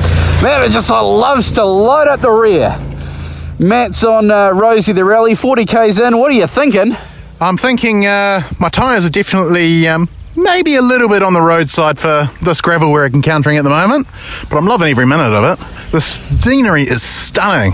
man, 0.43 0.61
it 0.65 0.71
just 0.71 0.89
loves 0.89 1.51
to 1.51 1.63
load 1.63 2.09
up 2.09 2.19
the 2.19 2.29
rear. 2.29 2.77
Matt's 3.59 4.03
on 4.03 4.29
uh, 4.29 4.51
Rosie 4.51 4.91
the 4.91 5.05
Rally, 5.05 5.35
40 5.35 5.63
k's 5.63 5.99
in. 5.99 6.17
What 6.17 6.31
are 6.31 6.35
you 6.35 6.47
thinking? 6.47 6.97
I'm 7.39 7.55
thinking 7.55 8.05
uh, 8.05 8.41
my 8.59 8.67
tyres 8.67 9.05
are 9.05 9.09
definitely 9.09 9.87
um, 9.87 10.09
maybe 10.35 10.75
a 10.75 10.81
little 10.81 11.07
bit 11.07 11.23
on 11.23 11.31
the 11.31 11.41
roadside 11.41 11.97
for 11.97 12.29
this 12.41 12.59
gravel 12.59 12.91
we're 12.91 13.05
encountering 13.05 13.57
at 13.57 13.63
the 13.63 13.69
moment, 13.69 14.05
but 14.49 14.57
I'm 14.57 14.65
loving 14.65 14.89
every 14.89 15.05
minute 15.05 15.31
of 15.31 15.57
it. 15.57 15.91
The 15.91 16.01
scenery 16.01 16.81
is 16.81 17.01
stunning. 17.01 17.73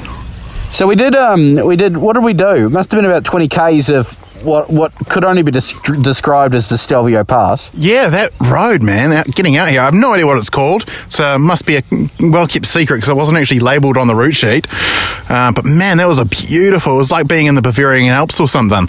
So 0.70 0.86
we 0.86 0.96
did. 0.96 1.16
Um, 1.16 1.56
we 1.66 1.76
did. 1.76 1.98
What 1.98 2.14
did 2.14 2.24
we 2.24 2.34
do? 2.34 2.68
It 2.68 2.70
must 2.70 2.92
have 2.92 3.00
been 3.00 3.10
about 3.10 3.26
20 3.26 3.48
k's 3.48 3.90
of 3.90 4.10
what 4.44 4.70
what 4.70 4.94
could 5.10 5.24
only 5.24 5.44
be 5.44 5.52
des- 5.52 6.02
described 6.02 6.56
as 6.56 6.70
the 6.70 6.78
Stelvio 6.78 7.24
Pass. 7.24 7.72
Yeah, 7.74 8.10
that 8.10 8.32
road, 8.40 8.82
man, 8.82 9.24
getting 9.32 9.58
out 9.58 9.70
here, 9.70 9.82
I 9.82 9.86
have 9.86 9.94
no 9.94 10.14
idea 10.14 10.26
what 10.26 10.38
it's 10.38 10.50
called. 10.50 10.90
So 11.10 11.36
it 11.36 11.40
must 11.40 11.66
be 11.66 11.78
a 11.78 11.84
well 12.20 12.48
kept 12.48 12.66
secret 12.66 12.98
because 12.98 13.10
it 13.10 13.16
wasn't 13.16 13.38
actually 13.38 13.60
labelled 13.60 13.98
on 13.98 14.08
the 14.08 14.16
route 14.16 14.36
sheet. 14.36 14.68
Uh, 15.30 15.52
but 15.52 15.66
man, 15.66 15.98
that 15.98 16.08
was 16.08 16.20
a 16.20 16.26
beautiful. 16.26 16.96
It 16.96 16.98
was 16.98 17.12
like 17.12 17.28
being 17.28 17.46
in 17.48 17.56
the 17.56 17.62
Bavarian 17.62 18.10
Alps 18.10 18.40
or 18.40 18.48
something. 18.48 18.88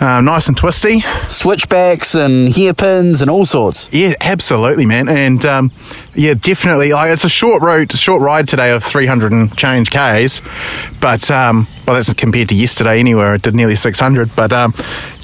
Uh, 0.00 0.18
nice 0.22 0.48
and 0.48 0.56
twisty. 0.56 1.00
Switchbacks 1.28 2.14
and 2.14 2.54
hairpins 2.54 3.20
and 3.20 3.30
all 3.30 3.44
sorts. 3.44 3.86
Yeah, 3.92 4.14
absolutely, 4.22 4.86
man. 4.86 5.08
And 5.10 5.44
um, 5.44 5.72
yeah, 6.14 6.32
definitely. 6.32 6.92
Like, 6.92 7.12
it's 7.12 7.24
a 7.24 7.28
short 7.28 7.60
road, 7.60 7.92
short 7.92 8.22
ride 8.22 8.48
today 8.48 8.72
of 8.72 8.82
300 8.82 9.30
and 9.30 9.54
change 9.58 9.90
Ks. 9.90 10.40
But, 11.00 11.30
um, 11.30 11.66
well, 11.86 11.96
that's 11.96 12.14
compared 12.14 12.48
to 12.48 12.54
yesterday 12.54 12.98
anywhere. 12.98 13.34
It 13.34 13.42
did 13.42 13.54
nearly 13.54 13.76
600. 13.76 14.34
But 14.34 14.54
um, 14.54 14.72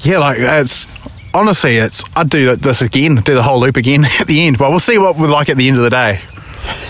yeah, 0.03 0.19
like, 0.19 0.37
it's 0.39 0.85
honestly, 1.33 1.77
it's 1.77 2.03
I'd 2.15 2.29
do 2.29 2.55
this 2.55 2.83
again, 2.83 3.15
do 3.15 3.33
the 3.33 3.43
whole 3.43 3.59
loop 3.59 3.77
again 3.77 4.05
at 4.19 4.27
the 4.27 4.45
end. 4.45 4.59
But 4.59 4.69
we'll 4.69 4.79
see 4.79 4.99
what 4.99 5.17
we're 5.17 5.27
like 5.27 5.49
at 5.49 5.57
the 5.57 5.67
end 5.67 5.77
of 5.77 5.83
the 5.83 5.89
day. 5.89 6.21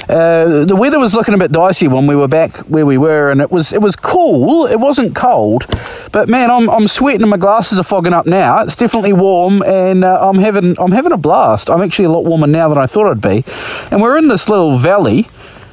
Uh, 0.10 0.64
the 0.66 0.76
weather 0.76 1.00
was 1.00 1.14
looking 1.14 1.34
a 1.34 1.38
bit 1.38 1.52
dicey 1.52 1.88
when 1.88 2.08
we 2.08 2.16
were 2.16 2.28
back 2.30 2.58
where 2.70 2.86
we 2.86 2.98
were, 2.98 3.30
and 3.30 3.42
it 3.42 3.52
was 3.52 3.74
it 3.74 3.82
was 3.82 3.96
cool. 3.96 4.66
It 4.68 4.80
wasn't 4.80 5.16
cold, 5.16 5.66
but 6.14 6.30
man, 6.30 6.50
I'm, 6.50 6.70
I'm 6.70 6.88
sweating 6.88 7.22
and 7.24 7.30
my 7.30 7.38
glasses 7.38 7.78
are 7.78 7.84
fogging 7.84 8.14
up 8.14 8.26
now. 8.26 8.62
It's 8.64 8.76
definitely 8.76 9.14
warm, 9.14 9.62
and 9.64 10.04
uh, 10.06 10.30
I'm 10.30 10.40
having 10.40 10.80
I'm 10.80 10.92
having 10.94 11.12
a 11.12 11.18
blast. 11.18 11.70
I'm 11.70 11.82
actually 11.82 12.06
a 12.06 12.10
lot 12.10 12.24
warmer 12.26 12.48
now 12.48 12.70
than 12.70 12.78
I 12.78 12.86
thought 12.88 13.12
I'd 13.12 13.22
be, 13.22 13.44
and 13.92 14.02
we're 14.02 14.18
in 14.18 14.28
this 14.30 14.48
little 14.50 14.78
valley. 14.78 15.28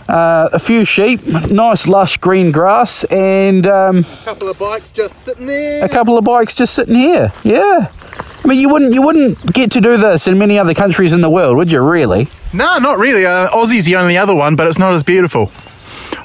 Uh, 0.06 0.50
a 0.52 0.58
few 0.58 0.84
sheep, 0.84 1.20
nice 1.50 1.86
lush 1.88 2.18
green 2.18 2.52
grass, 2.52 3.04
and 3.04 3.66
um, 3.66 3.98
A 4.00 4.24
couple 4.26 4.50
of 4.50 4.58
bikes 4.58 4.92
just 4.92 5.22
sitting 5.24 5.46
there. 5.46 5.82
a 5.82 5.88
couple 5.88 6.18
of 6.18 6.24
bikes 6.26 6.54
just 6.54 6.74
sitting 6.74 6.94
here. 6.96 7.32
Yeah, 7.42 7.86
I 8.44 8.48
mean, 8.48 8.60
you 8.60 8.68
wouldn't 8.68 8.94
you 8.94 9.02
wouldn't 9.02 9.52
get 9.52 9.70
to 9.72 9.80
do 9.80 9.96
this 9.96 10.28
in 10.28 10.38
many 10.38 10.58
other 10.58 10.74
countries 10.74 11.12
in 11.12 11.20
the 11.20 11.30
world, 11.30 11.56
would 11.56 11.72
you? 11.72 11.82
Really? 11.82 12.28
No, 12.52 12.78
not 12.78 12.98
really. 12.98 13.26
Uh, 13.26 13.48
Aussie's 13.48 13.86
the 13.86 13.96
only 13.96 14.16
other 14.18 14.34
one, 14.34 14.54
but 14.54 14.66
it's 14.66 14.78
not 14.78 14.92
as 14.92 15.02
beautiful, 15.02 15.50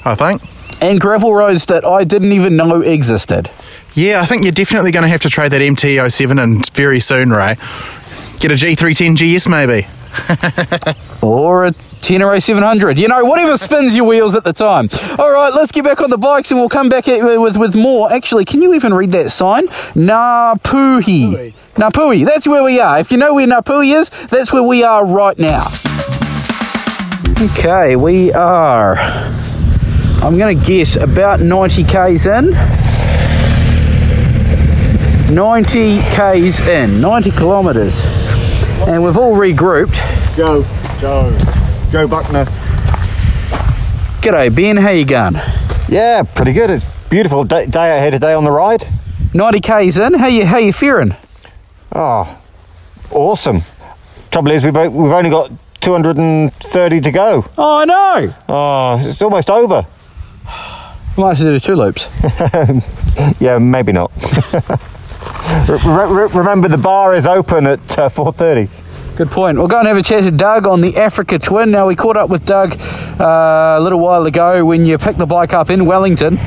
I 0.04 0.14
think. 0.14 0.42
And 0.82 1.00
gravel 1.00 1.34
roads 1.34 1.66
that 1.66 1.84
I 1.84 2.04
didn't 2.04 2.32
even 2.32 2.56
know 2.56 2.80
existed. 2.82 3.50
Yeah, 3.94 4.20
I 4.22 4.26
think 4.26 4.44
you're 4.44 4.52
definitely 4.52 4.92
going 4.92 5.02
to 5.02 5.08
have 5.08 5.20
to 5.22 5.28
trade 5.30 5.50
that 5.52 5.60
MT-07 5.60 6.42
and 6.42 6.70
very 6.72 7.00
soon, 7.00 7.30
Ray. 7.30 7.56
Get 8.38 8.52
a 8.52 8.54
G310 8.54 9.16
GS 9.16 9.48
maybe. 9.48 9.86
or 11.22 11.66
a 11.66 11.74
Tenere 12.00 12.40
700. 12.40 12.98
You 12.98 13.08
know, 13.08 13.24
whatever 13.24 13.56
spins 13.56 13.94
your 13.96 14.06
wheels 14.06 14.34
at 14.34 14.44
the 14.44 14.52
time. 14.52 14.88
All 15.18 15.32
right, 15.32 15.52
let's 15.54 15.72
get 15.72 15.84
back 15.84 16.00
on 16.00 16.10
the 16.10 16.18
bikes 16.18 16.50
and 16.50 16.58
we'll 16.58 16.68
come 16.68 16.88
back 16.88 17.06
with, 17.06 17.56
with 17.56 17.76
more. 17.76 18.12
Actually, 18.12 18.44
can 18.44 18.62
you 18.62 18.74
even 18.74 18.92
read 18.92 19.12
that 19.12 19.30
sign? 19.30 19.68
Napuhi. 19.94 21.52
Napuhi. 21.74 22.24
That's 22.26 22.48
where 22.48 22.64
we 22.64 22.80
are. 22.80 22.98
If 22.98 23.12
you 23.12 23.18
know 23.18 23.34
where 23.34 23.46
Napuhi 23.46 23.94
is, 23.94 24.10
that's 24.28 24.52
where 24.52 24.62
we 24.62 24.82
are 24.82 25.06
right 25.06 25.38
now. 25.38 25.66
Okay, 27.52 27.96
we 27.96 28.32
are. 28.32 28.96
I'm 30.22 30.36
going 30.36 30.58
to 30.58 30.64
guess 30.66 30.96
about 30.96 31.40
90 31.40 31.84
k's 31.84 32.26
in. 32.26 32.50
90 35.34 36.00
k's 36.14 36.68
in, 36.68 37.00
90 37.00 37.30
kilometres. 37.30 38.04
And 38.88 39.02
we've 39.02 39.16
all 39.16 39.34
regrouped. 39.34 39.96
Go, 40.36 40.64
Joe, 40.98 41.30
Joe 41.90 42.06
Buckner. 42.06 42.44
G'day, 44.22 44.54
Ben. 44.54 44.76
How 44.76 44.90
you 44.90 45.04
going? 45.04 45.34
Yeah, 45.88 46.22
pretty 46.34 46.52
good. 46.52 46.70
It's 46.70 46.84
beautiful 47.08 47.42
day, 47.44 47.66
day 47.66 47.96
ahead 47.96 48.12
today 48.12 48.32
on 48.32 48.44
the 48.44 48.50
ride. 48.52 48.86
90 49.34 49.60
k's 49.60 49.98
in. 49.98 50.14
How 50.14 50.26
you 50.28 50.44
how 50.46 50.58
you 50.58 50.72
faring? 50.72 51.14
Oh, 51.92 52.40
awesome. 53.10 53.62
Trouble 54.30 54.52
is, 54.52 54.62
we've, 54.62 54.74
we've 54.74 55.10
only 55.12 55.30
got 55.30 55.50
230 55.80 57.00
to 57.00 57.10
go. 57.10 57.44
Oh, 57.58 57.78
I 57.80 57.84
know. 57.84 58.34
Oh, 58.48 58.98
it's 59.08 59.20
almost 59.20 59.50
over. 59.50 59.84
We 61.16 61.22
might 61.24 61.30
have 61.30 61.38
to 61.38 61.44
do 61.44 61.52
the 61.52 61.60
two 61.60 61.74
loops. 61.74 62.08
Yeah, 63.40 63.58
maybe 63.58 63.92
not. 63.92 64.10
Re- 65.68 66.06
re- 66.06 66.28
remember, 66.32 66.68
the 66.68 66.78
bar 66.78 67.12
is 67.14 67.26
open 67.26 67.66
at 67.66 67.98
uh, 67.98 68.08
4.30. 68.08 68.68
Good 69.20 69.30
point. 69.30 69.58
We'll 69.58 69.68
go 69.68 69.78
and 69.78 69.86
have 69.86 69.98
a 69.98 70.02
chat 70.02 70.22
to 70.22 70.30
Doug 70.30 70.66
on 70.66 70.80
the 70.80 70.96
Africa 70.96 71.38
Twin. 71.38 71.70
Now, 71.70 71.86
we 71.86 71.94
caught 71.94 72.16
up 72.16 72.30
with 72.30 72.46
Doug 72.46 72.72
uh, 73.20 73.76
a 73.76 73.78
little 73.78 73.98
while 73.98 74.24
ago 74.24 74.64
when 74.64 74.86
you 74.86 74.96
picked 74.96 75.18
the 75.18 75.26
bike 75.26 75.52
up 75.52 75.68
in 75.68 75.84
Wellington. 75.84 76.38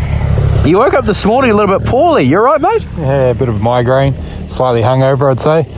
You 0.65 0.79
woke 0.79 0.95
up 0.95 1.05
this 1.05 1.23
morning 1.23 1.51
a 1.51 1.53
little 1.53 1.77
bit 1.77 1.87
poorly. 1.87 2.23
You 2.23 2.39
are 2.39 2.43
right, 2.43 2.59
mate? 2.59 2.87
Yeah, 2.97 3.29
a 3.29 3.35
bit 3.35 3.47
of 3.47 3.57
a 3.57 3.59
migraine, 3.59 4.15
slightly 4.49 4.81
hungover, 4.81 5.29
I'd 5.29 5.39
say. 5.39 5.71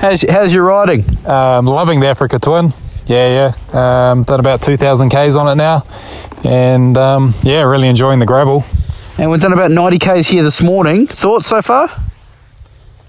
How's, 0.00 0.22
how's 0.30 0.54
your 0.54 0.66
riding? 0.66 1.04
Um, 1.26 1.66
loving 1.66 1.98
the 1.98 2.06
Africa 2.06 2.38
Twin. 2.38 2.72
Yeah, 3.06 3.52
yeah. 3.74 4.10
Um, 4.12 4.22
done 4.22 4.38
about 4.38 4.62
2,000 4.62 5.08
Ks 5.08 5.34
on 5.34 5.48
it 5.48 5.56
now. 5.56 5.84
And 6.44 6.96
um, 6.96 7.34
yeah, 7.42 7.62
really 7.62 7.88
enjoying 7.88 8.20
the 8.20 8.24
gravel. 8.24 8.62
And 9.18 9.32
we've 9.32 9.40
done 9.40 9.52
about 9.52 9.72
90 9.72 9.98
k's 9.98 10.28
here 10.28 10.44
this 10.44 10.62
morning. 10.62 11.08
Thoughts 11.08 11.48
so 11.48 11.60
far? 11.60 11.90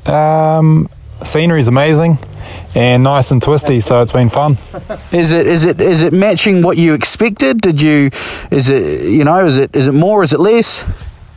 Um, 0.07 0.89
scenery's 1.23 1.67
amazing 1.67 2.17
and 2.75 3.03
nice 3.03 3.31
and 3.31 3.41
twisty, 3.41 3.79
so 3.79 4.01
it's 4.01 4.11
been 4.11 4.29
fun. 4.29 4.57
Is 5.11 5.31
it 5.31 5.47
is 5.47 5.65
it 5.65 5.79
is 5.81 6.01
it 6.01 6.13
matching 6.13 6.61
what 6.61 6.77
you 6.77 6.93
expected? 6.93 7.61
Did 7.61 7.81
you 7.81 8.09
is 8.49 8.69
it 8.69 9.09
you 9.09 9.23
know 9.23 9.45
is 9.45 9.57
it 9.57 9.75
is 9.75 9.87
it 9.87 9.93
more? 9.93 10.23
Is 10.23 10.33
it 10.33 10.39
less? 10.39 10.85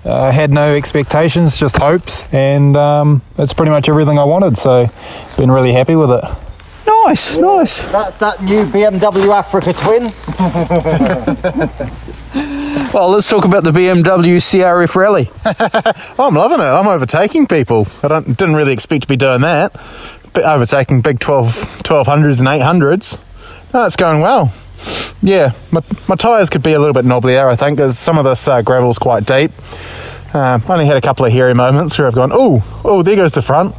I 0.05 0.33
had 0.33 0.51
no 0.51 0.75
expectations, 0.75 1.57
just 1.57 1.79
hopes, 1.79 2.31
and 2.33 2.77
um, 2.77 3.23
it's 3.38 3.55
pretty 3.55 3.71
much 3.71 3.88
everything 3.88 4.19
I 4.19 4.25
wanted, 4.25 4.59
so 4.59 4.87
been 5.38 5.51
really 5.51 5.73
happy 5.73 5.97
with 5.97 6.11
it. 6.11 6.23
Nice, 6.87 7.38
nice. 7.38 7.90
That's 7.90 8.17
that 8.17 8.43
new 8.43 8.64
BMW 8.64 9.33
Africa 9.33 9.73
Twin. 9.73 10.11
Well, 12.95 13.11
let's 13.11 13.29
talk 13.29 13.45
about 13.45 13.64
the 13.64 13.73
BMW 13.73 14.37
CRF 14.37 14.95
Rally. 14.95 15.29
Oh, 15.45 16.14
I'm 16.29 16.35
loving 16.35 16.61
it. 16.61 16.62
I'm 16.62 16.87
overtaking 16.87 17.49
people. 17.49 17.88
I 18.05 18.09
don't, 18.09 18.25
didn't 18.38 18.55
really 18.55 18.73
expect 18.73 19.03
to 19.03 19.09
be 19.09 19.17
doing 19.17 19.40
that. 19.40 19.73
Overtaking 20.37 21.01
big 21.01 21.20
12, 21.20 21.47
1200s 21.85 22.40
and 22.40 22.49
800s. 22.49 23.20
No, 23.73 23.85
it's 23.85 23.97
going 23.97 24.20
well. 24.20 24.53
Yeah, 25.23 25.53
my, 25.70 25.81
my 26.09 26.16
tyres 26.16 26.51
could 26.51 26.62
be 26.62 26.73
a 26.73 26.79
little 26.79 26.92
bit 26.92 27.05
knobblier, 27.05 27.49
I 27.49 27.57
think, 27.57 27.81
as 27.81 27.99
some 27.99 28.18
of 28.18 28.25
this 28.25 28.47
uh, 28.47 28.62
gravel's 28.62 28.99
quite 28.99 29.25
deep. 29.25 29.53
Um, 30.35 30.62
only 30.68 30.87
had 30.87 30.97
a 30.97 31.01
couple 31.01 31.25
of 31.25 31.33
hairy 31.33 31.55
moments 31.55 31.97
where 31.99 32.07
I've 32.07 32.14
gone, 32.14 32.31
oh, 32.33 32.62
oh, 32.85 33.03
there 33.03 33.16
goes 33.16 33.33
the 33.33 33.42
front. 33.42 33.75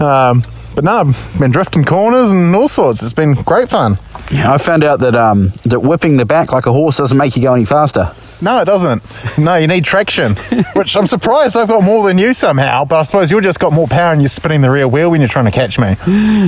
Um, 0.00 0.42
but 0.74 0.84
no, 0.84 1.00
I've 1.00 1.36
been 1.38 1.50
drifting 1.50 1.84
corners 1.84 2.30
and 2.30 2.54
all 2.54 2.68
sorts. 2.68 3.02
It's 3.02 3.12
been 3.12 3.34
great 3.34 3.68
fun. 3.68 3.98
Yeah, 4.30 4.52
I 4.52 4.58
found 4.58 4.84
out 4.84 5.00
that 5.00 5.16
um, 5.16 5.48
that 5.64 5.80
whipping 5.80 6.16
the 6.16 6.24
back 6.24 6.52
like 6.52 6.66
a 6.66 6.72
horse 6.72 6.98
doesn't 6.98 7.18
make 7.18 7.36
you 7.36 7.42
go 7.42 7.54
any 7.54 7.64
faster. 7.64 8.12
No, 8.42 8.60
it 8.60 8.64
doesn't. 8.64 9.02
No, 9.38 9.56
you 9.56 9.66
need 9.66 9.84
traction, 9.84 10.34
which 10.74 10.96
I'm 10.96 11.06
surprised 11.06 11.56
I've 11.56 11.68
got 11.68 11.82
more 11.82 12.06
than 12.06 12.16
you 12.18 12.32
somehow, 12.32 12.84
but 12.84 13.00
I 13.00 13.02
suppose 13.02 13.30
you've 13.30 13.42
just 13.42 13.60
got 13.60 13.72
more 13.72 13.86
power 13.86 14.12
and 14.12 14.22
you're 14.22 14.28
spinning 14.28 14.62
the 14.62 14.70
rear 14.70 14.88
wheel 14.88 15.10
when 15.10 15.20
you're 15.20 15.28
trying 15.28 15.44
to 15.44 15.50
catch 15.50 15.78
me. 15.78 15.96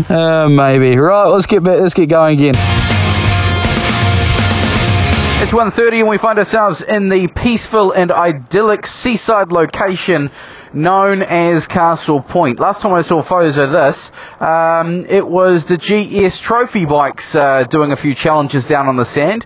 Uh, 0.09 0.49
maybe. 0.49 0.97
Right, 0.97 1.27
let's 1.27 1.47
get 1.47 1.63
ba- 1.63 1.81
let's 1.81 1.95
get 1.95 2.09
going 2.09 2.39
again. 2.39 2.55
It's 5.43 5.53
1.30 5.53 6.01
and 6.01 6.09
we 6.09 6.19
find 6.19 6.39
ourselves 6.39 6.83
in 6.83 7.09
the 7.09 7.27
peaceful 7.27 7.93
and 7.93 8.13
idyllic 8.13 8.87
seaside 8.87 9.51
location 9.51 10.31
known 10.73 11.23
as 11.23 11.67
Castle 11.67 12.21
Point. 12.21 12.61
Last 12.61 12.81
time 12.81 12.93
I 12.95 13.03
saw 13.03 13.23
photos 13.23 13.59
of 13.59 13.73
this, 13.73 14.13
um, 14.41 15.05
it 15.09 15.27
was 15.27 15.65
the 15.65 15.77
GS 15.77 16.39
Trophy 16.39 16.87
bikes 16.87 17.35
uh, 17.35 17.65
doing 17.65 17.93
a 17.93 17.97
few 17.97 18.15
challenges 18.15 18.67
down 18.67 18.89
on 18.89 18.97
the 18.97 19.05
sand. 19.05 19.45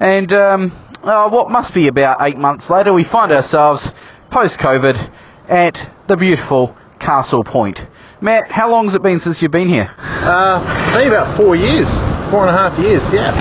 And 0.00 0.32
um, 0.32 0.72
uh, 1.02 1.28
what 1.30 1.50
must 1.50 1.74
be 1.74 1.88
about 1.88 2.18
eight 2.20 2.38
months 2.38 2.70
later, 2.70 2.92
we 2.92 3.04
find 3.04 3.32
ourselves 3.32 3.92
post-COVID 4.30 5.10
at 5.48 5.90
the 6.06 6.16
beautiful 6.16 6.76
Castle 6.98 7.44
Point. 7.44 7.86
Matt, 8.20 8.50
how 8.50 8.70
long 8.70 8.86
has 8.86 8.94
it 8.94 9.02
been 9.02 9.20
since 9.20 9.40
you've 9.40 9.52
been 9.52 9.68
here? 9.68 9.94
Uh, 9.98 10.92
maybe 10.96 11.08
about 11.08 11.40
four 11.40 11.54
years, 11.54 11.88
four 12.30 12.46
and 12.46 12.50
a 12.50 12.52
half 12.52 12.78
years. 12.78 13.02
Yeah, 13.12 13.32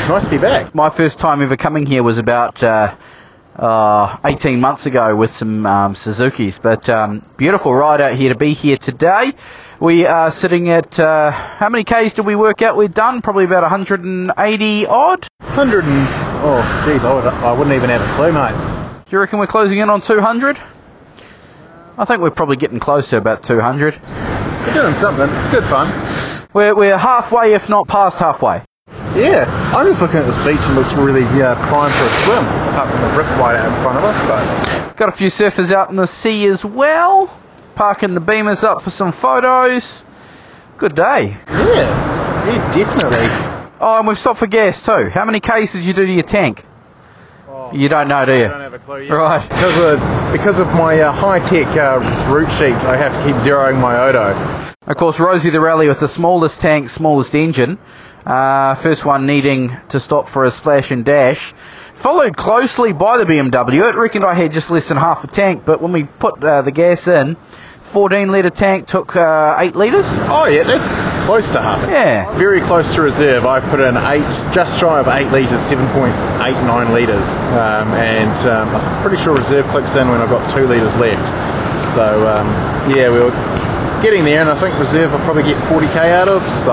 it's 0.00 0.08
nice 0.08 0.24
to 0.24 0.30
be 0.30 0.38
back. 0.38 0.74
My 0.74 0.90
first 0.90 1.18
time 1.18 1.40
ever 1.40 1.56
coming 1.56 1.86
here 1.86 2.02
was 2.02 2.18
about 2.18 2.62
uh, 2.62 2.96
uh, 3.54 4.16
18 4.24 4.60
months 4.60 4.86
ago 4.86 5.14
with 5.14 5.32
some 5.32 5.64
um, 5.66 5.94
Suzuki's. 5.94 6.58
But 6.58 6.88
um, 6.88 7.22
beautiful 7.36 7.74
ride 7.74 8.00
out 8.00 8.14
here 8.14 8.32
to 8.32 8.38
be 8.38 8.54
here 8.54 8.76
today. 8.76 9.32
We 9.80 10.06
are 10.06 10.32
sitting 10.32 10.68
at 10.70 10.98
uh, 10.98 11.30
how 11.30 11.68
many 11.68 11.84
Ks 11.84 12.14
did 12.14 12.26
we 12.26 12.34
work 12.34 12.62
out 12.62 12.76
we'd 12.76 12.94
done? 12.94 13.22
Probably 13.22 13.44
about 13.44 13.62
180 13.62 14.86
odd. 14.86 15.28
Hundred 15.40 15.84
and 15.84 16.08
oh, 16.42 16.84
geez, 16.84 17.04
I, 17.04 17.14
would, 17.14 17.24
I 17.24 17.52
wouldn't 17.52 17.76
even 17.76 17.88
have 17.90 18.00
a 18.00 18.16
clue, 18.16 18.32
mate. 18.32 19.04
Do 19.06 19.14
you 19.14 19.20
reckon 19.20 19.38
we're 19.38 19.46
closing 19.46 19.78
in 19.78 19.88
on 19.88 20.00
200? 20.00 20.58
I 21.96 22.04
think 22.04 22.20
we're 22.20 22.32
probably 22.32 22.56
getting 22.56 22.80
close 22.80 23.10
to 23.10 23.18
about 23.18 23.44
200. 23.44 24.00
We're 24.02 24.74
doing 24.74 24.94
something. 24.94 25.28
It's 25.30 25.48
good 25.50 25.62
fun. 25.62 25.86
We're, 26.52 26.74
we're 26.74 26.98
halfway, 26.98 27.52
if 27.52 27.68
not 27.68 27.86
past 27.86 28.18
halfway. 28.18 28.64
Yeah, 29.14 29.46
I'm 29.76 29.86
just 29.86 30.02
looking 30.02 30.18
at 30.18 30.26
this 30.26 30.38
beach 30.38 30.58
and 30.58 30.74
looks 30.74 30.92
really 30.94 31.22
uh, 31.40 31.54
prime 31.68 31.92
for 31.92 32.04
a 32.04 32.22
swim, 32.24 32.44
apart 32.74 32.90
from 32.90 33.00
the 33.00 33.16
rip 33.16 33.26
right 33.38 33.54
out 33.54 33.66
in 33.66 33.82
front 33.84 33.98
of 33.98 34.02
us. 34.02 34.26
So. 34.26 34.92
Got 34.96 35.08
a 35.08 35.12
few 35.12 35.28
surfers 35.28 35.70
out 35.70 35.90
in 35.90 35.94
the 35.94 36.08
sea 36.08 36.46
as 36.46 36.64
well. 36.64 37.30
Parking 37.78 38.14
the 38.14 38.20
beamers 38.20 38.64
up 38.64 38.82
for 38.82 38.90
some 38.90 39.12
photos. 39.12 40.02
Good 40.78 40.96
day. 40.96 41.36
Yeah, 41.48 42.48
yeah, 42.48 42.72
definitely. 42.72 43.76
Oh, 43.80 43.98
and 44.00 44.08
we've 44.08 44.18
stopped 44.18 44.40
for 44.40 44.48
gas 44.48 44.84
too. 44.84 45.08
How 45.10 45.24
many 45.24 45.38
Ks 45.38 45.74
did 45.74 45.84
you 45.84 45.94
do 45.94 46.04
to 46.04 46.12
your 46.12 46.24
tank? 46.24 46.64
you 47.72 47.88
don't 47.88 48.08
know, 48.08 48.26
do 48.26 48.32
you? 48.32 48.46
I 48.46 48.48
don't 48.48 48.60
have 48.62 48.74
a 48.74 48.80
clue 48.80 49.02
yet. 49.02 49.12
Right. 49.12 49.48
Because 49.48 49.92
of, 49.92 50.32
because 50.32 50.58
of 50.58 50.66
my 50.76 50.98
uh, 50.98 51.12
high-tech 51.12 51.68
uh, 51.76 52.00
route 52.28 52.50
sheets, 52.50 52.84
I 52.84 52.96
have 52.96 53.14
to 53.14 53.24
keep 53.24 53.36
zeroing 53.36 53.80
my 53.80 53.96
odo. 54.08 54.34
Of 54.88 54.96
course, 54.96 55.20
Rosie 55.20 55.50
the 55.50 55.60
Rally 55.60 55.86
with 55.86 56.00
the 56.00 56.08
smallest 56.08 56.60
tank, 56.60 56.90
smallest 56.90 57.32
engine. 57.36 57.78
Uh, 58.26 58.74
first 58.74 59.04
one 59.04 59.24
needing 59.26 59.70
to 59.90 60.00
stop 60.00 60.28
for 60.28 60.42
a 60.42 60.50
splash 60.50 60.90
and 60.90 61.04
dash. 61.04 61.52
Followed 61.94 62.36
closely 62.36 62.92
by 62.92 63.18
the 63.18 63.24
BMW. 63.24 63.88
It 63.88 63.94
reckoned 63.94 64.24
I 64.24 64.34
had 64.34 64.50
just 64.50 64.68
less 64.68 64.88
than 64.88 64.96
half 64.96 65.22
a 65.22 65.28
tank, 65.28 65.62
but 65.64 65.80
when 65.80 65.92
we 65.92 66.02
put 66.02 66.42
uh, 66.42 66.62
the 66.62 66.72
gas 66.72 67.06
in, 67.06 67.36
14 67.88 68.28
litre 68.28 68.50
tank 68.50 68.86
took 68.86 69.16
uh, 69.16 69.56
8 69.58 69.74
litres. 69.76 70.06
Oh 70.28 70.46
yeah, 70.46 70.62
that's 70.62 70.84
close 71.26 71.50
to 71.52 71.60
half. 71.60 71.88
Yeah. 71.88 72.30
Very 72.38 72.60
close 72.60 72.94
to 72.94 73.02
reserve. 73.02 73.44
I 73.46 73.60
put 73.60 73.80
in 73.80 73.96
eight, 73.96 74.24
just 74.54 74.78
shy 74.78 75.00
of 75.00 75.08
eight 75.08 75.30
litres, 75.30 75.60
7.89 75.68 76.92
litres, 76.92 77.24
um, 77.52 77.92
and 77.92 78.48
um, 78.48 78.68
I'm 78.68 79.02
pretty 79.02 79.22
sure 79.22 79.34
reserve 79.34 79.66
clicks 79.66 79.96
in 79.96 80.08
when 80.08 80.20
I've 80.20 80.30
got 80.30 80.48
two 80.54 80.66
litres 80.66 80.94
left. 80.96 81.24
So 81.94 82.26
um, 82.28 82.46
yeah, 82.94 83.10
we 83.10 83.20
were 83.20 83.32
getting 84.02 84.24
there, 84.24 84.40
and 84.40 84.50
I 84.50 84.54
think 84.58 84.78
reserve 84.78 85.12
I'll 85.12 85.24
probably 85.24 85.42
get 85.42 85.56
40k 85.64 85.96
out 86.12 86.28
of. 86.28 86.42
So 86.64 86.72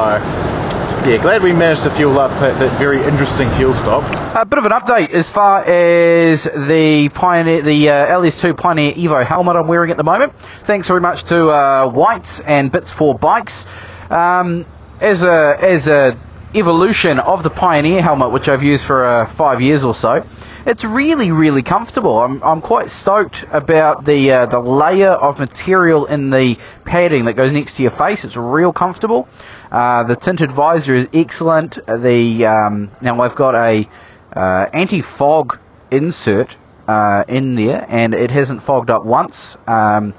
yeah, 1.08 1.22
glad 1.22 1.44
we 1.44 1.54
managed 1.54 1.84
to 1.84 1.92
fuel 1.92 2.20
up 2.20 2.32
at 2.42 2.58
that 2.58 2.80
very 2.80 2.98
interesting 3.04 3.48
fuel 3.52 3.76
stop. 3.76 4.04
A 4.36 4.44
bit 4.44 4.58
of 4.58 4.66
an 4.66 4.72
update 4.72 5.12
as 5.12 5.30
far 5.30 5.64
as 5.64 6.46
the 6.46 7.10
Pioneer, 7.10 7.62
the 7.62 7.90
uh, 7.90 8.08
LS2 8.08 8.58
Pioneer 8.58 8.94
Evo 8.94 9.24
helmet 9.24 9.56
I'm 9.56 9.68
wearing 9.68 9.92
at 9.92 9.98
the 9.98 10.04
moment. 10.04 10.34
Thanks 10.34 10.88
very 10.88 11.02
much 11.02 11.26
to 11.26 11.50
uh, 11.50 11.90
Whites 11.90 12.40
and 12.40 12.72
Bits 12.72 12.92
for 12.92 13.14
Bikes. 13.14 13.68
Um, 14.10 14.66
as 15.00 15.22
a 15.22 15.56
as 15.60 15.88
a 15.88 16.18
evolution 16.56 17.20
of 17.20 17.44
the 17.44 17.52
Pioneer 17.52 18.02
helmet, 18.02 18.32
which 18.32 18.50
I've 18.50 18.64
used 18.64 18.84
for 18.84 19.06
uh, 19.06 19.26
five 19.28 19.62
years 19.62 19.84
or 19.84 19.94
so, 19.94 20.26
it's 20.66 20.84
really 20.84 21.32
really 21.32 21.62
comfortable. 21.62 22.18
I'm, 22.18 22.42
I'm 22.42 22.62
quite 22.62 22.90
stoked 22.90 23.46
about 23.52 24.06
the 24.06 24.32
uh, 24.32 24.46
the 24.48 24.60
layer 24.60 25.12
of 25.12 25.38
material 25.38 26.08
in 26.08 26.32
the 26.32 26.58
padding 26.84 27.26
that 27.26 27.34
goes 27.34 27.52
next 27.52 27.76
to 27.76 27.84
your 27.84 27.92
face. 27.92 28.26
It's 28.26 28.38
real 28.38 28.74
comfortable. 28.74 29.28
Uh, 29.72 30.04
the 30.04 30.16
tinted 30.16 30.52
visor 30.52 30.94
is 30.94 31.10
excellent. 31.14 31.80
The 31.88 32.46
um, 32.46 32.92
now 33.02 33.20
I've 33.22 33.36
got 33.36 33.56
a 33.56 33.90
uh, 34.34 34.70
anti-fog 34.74 35.60
insert 35.92 36.56
uh, 36.88 37.24
in 37.28 37.56
there, 37.56 37.86
and 37.88 38.14
it 38.14 38.32
hasn't 38.32 38.62
fogged 38.62 38.90
up 38.90 39.06
once, 39.06 39.58
um, 39.68 40.14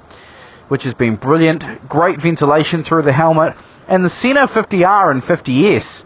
which 0.67 0.83
has 0.83 0.93
been 0.93 1.15
brilliant. 1.15 1.87
Great 1.87 2.19
ventilation 2.19 2.83
through 2.83 3.03
the 3.03 3.13
helmet, 3.13 3.55
and 3.87 4.03
the 4.03 4.09
Sena 4.09 4.47
50R 4.47 5.11
and 5.11 5.21
50S 5.21 6.03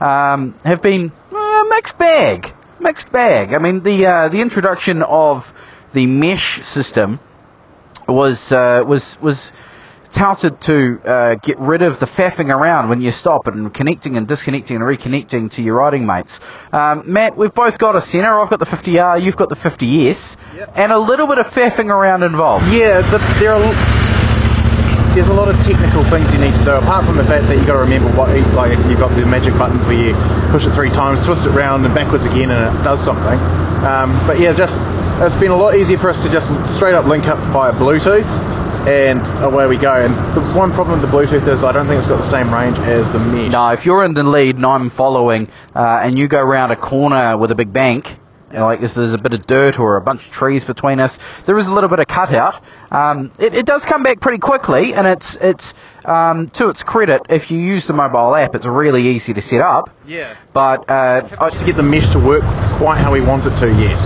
um, 0.00 0.54
have 0.64 0.82
been 0.82 1.12
uh, 1.32 1.64
mixed 1.70 1.98
bag. 1.98 2.54
Mixed 2.80 3.10
bag. 3.10 3.54
I 3.54 3.58
mean, 3.58 3.80
the 3.80 4.06
uh, 4.06 4.28
the 4.28 4.40
introduction 4.40 5.02
of 5.02 5.52
the 5.92 6.06
mesh 6.06 6.62
system 6.62 7.18
was 8.06 8.50
was 8.50 9.18
was 9.20 9.52
touted 10.14 10.60
to 10.62 11.00
uh, 11.04 11.34
get 11.34 11.58
rid 11.58 11.82
of 11.82 11.98
the 11.98 12.06
faffing 12.06 12.54
around 12.54 12.88
when 12.88 13.00
you 13.00 13.10
stop 13.10 13.46
and 13.46 13.74
connecting 13.74 14.16
and 14.16 14.26
disconnecting 14.26 14.76
and 14.76 14.84
reconnecting 14.84 15.50
to 15.50 15.62
your 15.62 15.76
riding 15.76 16.06
mates. 16.06 16.40
Um, 16.72 17.12
Matt, 17.12 17.36
we've 17.36 17.52
both 17.52 17.78
got 17.78 17.96
a 17.96 18.00
Sena. 18.00 18.40
I've 18.40 18.50
got 18.50 18.60
the 18.60 18.64
50R, 18.64 19.20
you've 19.20 19.36
got 19.36 19.48
the 19.48 19.56
50S, 19.56 20.36
and 20.76 20.92
a 20.92 20.98
little 20.98 21.26
bit 21.26 21.38
of 21.38 21.46
faffing 21.46 21.90
around 21.90 22.22
involved. 22.22 22.64
Yeah, 22.72 23.00
it's 23.00 23.12
a, 23.12 23.18
there 23.40 23.52
are 23.52 23.60
there's 25.14 25.28
a 25.28 25.32
lot 25.32 25.48
of 25.48 25.54
technical 25.62 26.02
things 26.10 26.26
you 26.32 26.40
need 26.40 26.54
to 26.58 26.64
do. 26.64 26.72
Apart 26.72 27.06
from 27.06 27.16
the 27.16 27.24
fact 27.24 27.46
that 27.46 27.56
you've 27.56 27.66
got 27.66 27.74
to 27.74 27.86
remember 27.86 28.10
what 28.18 28.30
like 28.54 28.76
you've 28.90 28.98
got 28.98 29.14
the 29.14 29.24
magic 29.26 29.54
buttons 29.54 29.86
where 29.86 29.94
you 29.94 30.14
push 30.50 30.66
it 30.66 30.72
three 30.72 30.90
times, 30.90 31.24
twist 31.24 31.46
it 31.46 31.50
round 31.50 31.84
and 31.86 31.94
backwards 31.94 32.24
again, 32.24 32.50
and 32.50 32.76
it 32.76 32.82
does 32.82 33.02
something. 33.04 33.38
Um, 33.86 34.10
but 34.26 34.40
yeah, 34.40 34.52
just 34.52 34.80
it's 35.22 35.38
been 35.38 35.52
a 35.52 35.56
lot 35.56 35.76
easier 35.76 35.98
for 35.98 36.10
us 36.10 36.20
to 36.24 36.30
just 36.30 36.50
straight 36.74 36.94
up 36.94 37.06
link 37.06 37.28
up 37.28 37.38
via 37.52 37.72
Bluetooth, 37.72 38.26
and 38.86 39.20
away 39.42 39.66
we 39.66 39.76
go. 39.76 39.94
And 39.94 40.14
the 40.34 40.40
one 40.56 40.72
problem 40.72 41.00
with 41.00 41.10
the 41.10 41.16
Bluetooth 41.16 41.46
is 41.48 41.64
I 41.64 41.72
don't 41.72 41.86
think 41.86 41.98
it's 41.98 42.06
got 42.06 42.18
the 42.18 42.30
same 42.30 42.52
range 42.52 42.78
as 42.78 43.10
the 43.12 43.18
mesh. 43.18 43.52
No, 43.52 43.70
if 43.70 43.86
you're 43.86 44.04
in 44.04 44.14
the 44.14 44.24
lead 44.24 44.56
and 44.56 44.66
I'm 44.66 44.90
following, 44.90 45.48
uh, 45.74 46.00
and 46.02 46.18
you 46.18 46.28
go 46.28 46.42
round 46.42 46.72
a 46.72 46.76
corner 46.76 47.36
with 47.36 47.50
a 47.50 47.54
big 47.54 47.72
bank, 47.72 48.18
like 48.52 48.82
if 48.82 48.94
there's 48.94 49.14
a 49.14 49.18
bit 49.18 49.34
of 49.34 49.46
dirt 49.46 49.78
or 49.80 49.96
a 49.96 50.00
bunch 50.00 50.26
of 50.26 50.32
trees 50.32 50.64
between 50.64 51.00
us, 51.00 51.18
there 51.46 51.58
is 51.58 51.66
a 51.66 51.74
little 51.74 51.90
bit 51.90 51.98
of 51.98 52.06
cutout. 52.06 52.62
Um, 52.90 53.32
it, 53.38 53.54
it 53.54 53.66
does 53.66 53.84
come 53.84 54.02
back 54.02 54.20
pretty 54.20 54.38
quickly, 54.38 54.94
and 54.94 55.06
it's 55.06 55.36
it's 55.36 55.74
um, 56.04 56.48
to 56.48 56.68
its 56.68 56.82
credit, 56.82 57.22
if 57.30 57.50
you 57.50 57.58
use 57.58 57.86
the 57.86 57.94
mobile 57.94 58.36
app, 58.36 58.54
it's 58.54 58.66
really 58.66 59.08
easy 59.08 59.34
to 59.34 59.42
set 59.42 59.60
up. 59.60 59.90
Yeah. 60.06 60.36
But 60.52 60.88
uh, 60.88 61.28
I, 61.40 61.50
to 61.50 61.64
get 61.64 61.76
the 61.76 61.82
mesh 61.82 62.10
to 62.10 62.18
work 62.18 62.42
quite 62.76 62.98
how 62.98 63.12
we 63.12 63.20
want 63.20 63.46
it 63.46 63.56
to 63.58 63.72
yet. 63.72 63.98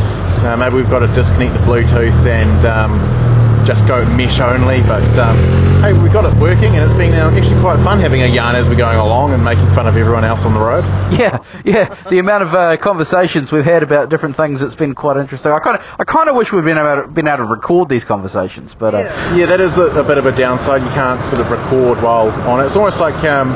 Uh, 0.44 0.56
maybe 0.56 0.76
we've 0.76 0.88
got 0.88 1.00
to 1.00 1.08
disconnect 1.08 1.54
the 1.54 1.60
Bluetooth 1.60 2.26
and 2.26 2.64
um, 2.64 3.37
just 3.68 3.86
go 3.86 4.02
mesh 4.16 4.40
only. 4.40 4.80
But 4.80 5.04
um, 5.18 5.36
hey, 5.82 5.92
we've 5.92 6.10
got 6.10 6.24
it 6.24 6.32
working, 6.40 6.74
and 6.74 6.88
it's 6.88 6.96
been 6.98 7.12
uh, 7.12 7.30
actually 7.30 7.60
quite 7.60 7.76
fun 7.84 8.00
having 8.00 8.22
a 8.22 8.26
yarn 8.26 8.56
as 8.56 8.66
we're 8.66 8.76
going 8.76 8.96
along 8.96 9.34
and 9.34 9.44
making 9.44 9.66
fun 9.74 9.86
of 9.86 9.94
everyone 9.94 10.24
else 10.24 10.40
on 10.40 10.54
the 10.54 10.58
road. 10.58 10.84
yeah, 11.12 11.38
yeah, 11.66 11.94
the 12.08 12.18
amount 12.18 12.44
of 12.44 12.54
uh, 12.54 12.78
conversations 12.78 13.52
we've 13.52 13.66
had 13.66 13.82
about 13.82 14.08
different 14.08 14.36
things, 14.36 14.62
it's 14.62 14.74
been 14.74 14.94
quite 14.94 15.18
interesting. 15.18 15.52
I 15.52 15.58
kind 15.58 15.76
of 15.78 15.96
I 16.00 16.04
kind 16.04 16.30
of 16.30 16.36
wish 16.36 16.50
we'd 16.50 16.64
been 16.64 16.78
able 16.78 17.02
to, 17.02 17.08
been 17.08 17.28
able 17.28 17.44
to 17.44 17.50
record 17.50 17.90
these 17.90 18.06
conversations, 18.06 18.74
but 18.74 18.94
uh, 18.94 19.34
Yeah, 19.36 19.44
that 19.44 19.60
is 19.60 19.76
a, 19.76 19.88
a 19.88 20.02
bit 20.02 20.16
of 20.16 20.24
a 20.24 20.34
downside. 20.34 20.80
You 20.80 20.88
can't 20.88 21.22
sort 21.26 21.40
of 21.42 21.50
record 21.50 22.02
while 22.02 22.30
on 22.48 22.60
it. 22.60 22.64
It's 22.64 22.76
almost 22.76 23.00
like 23.00 23.22
um, 23.24 23.52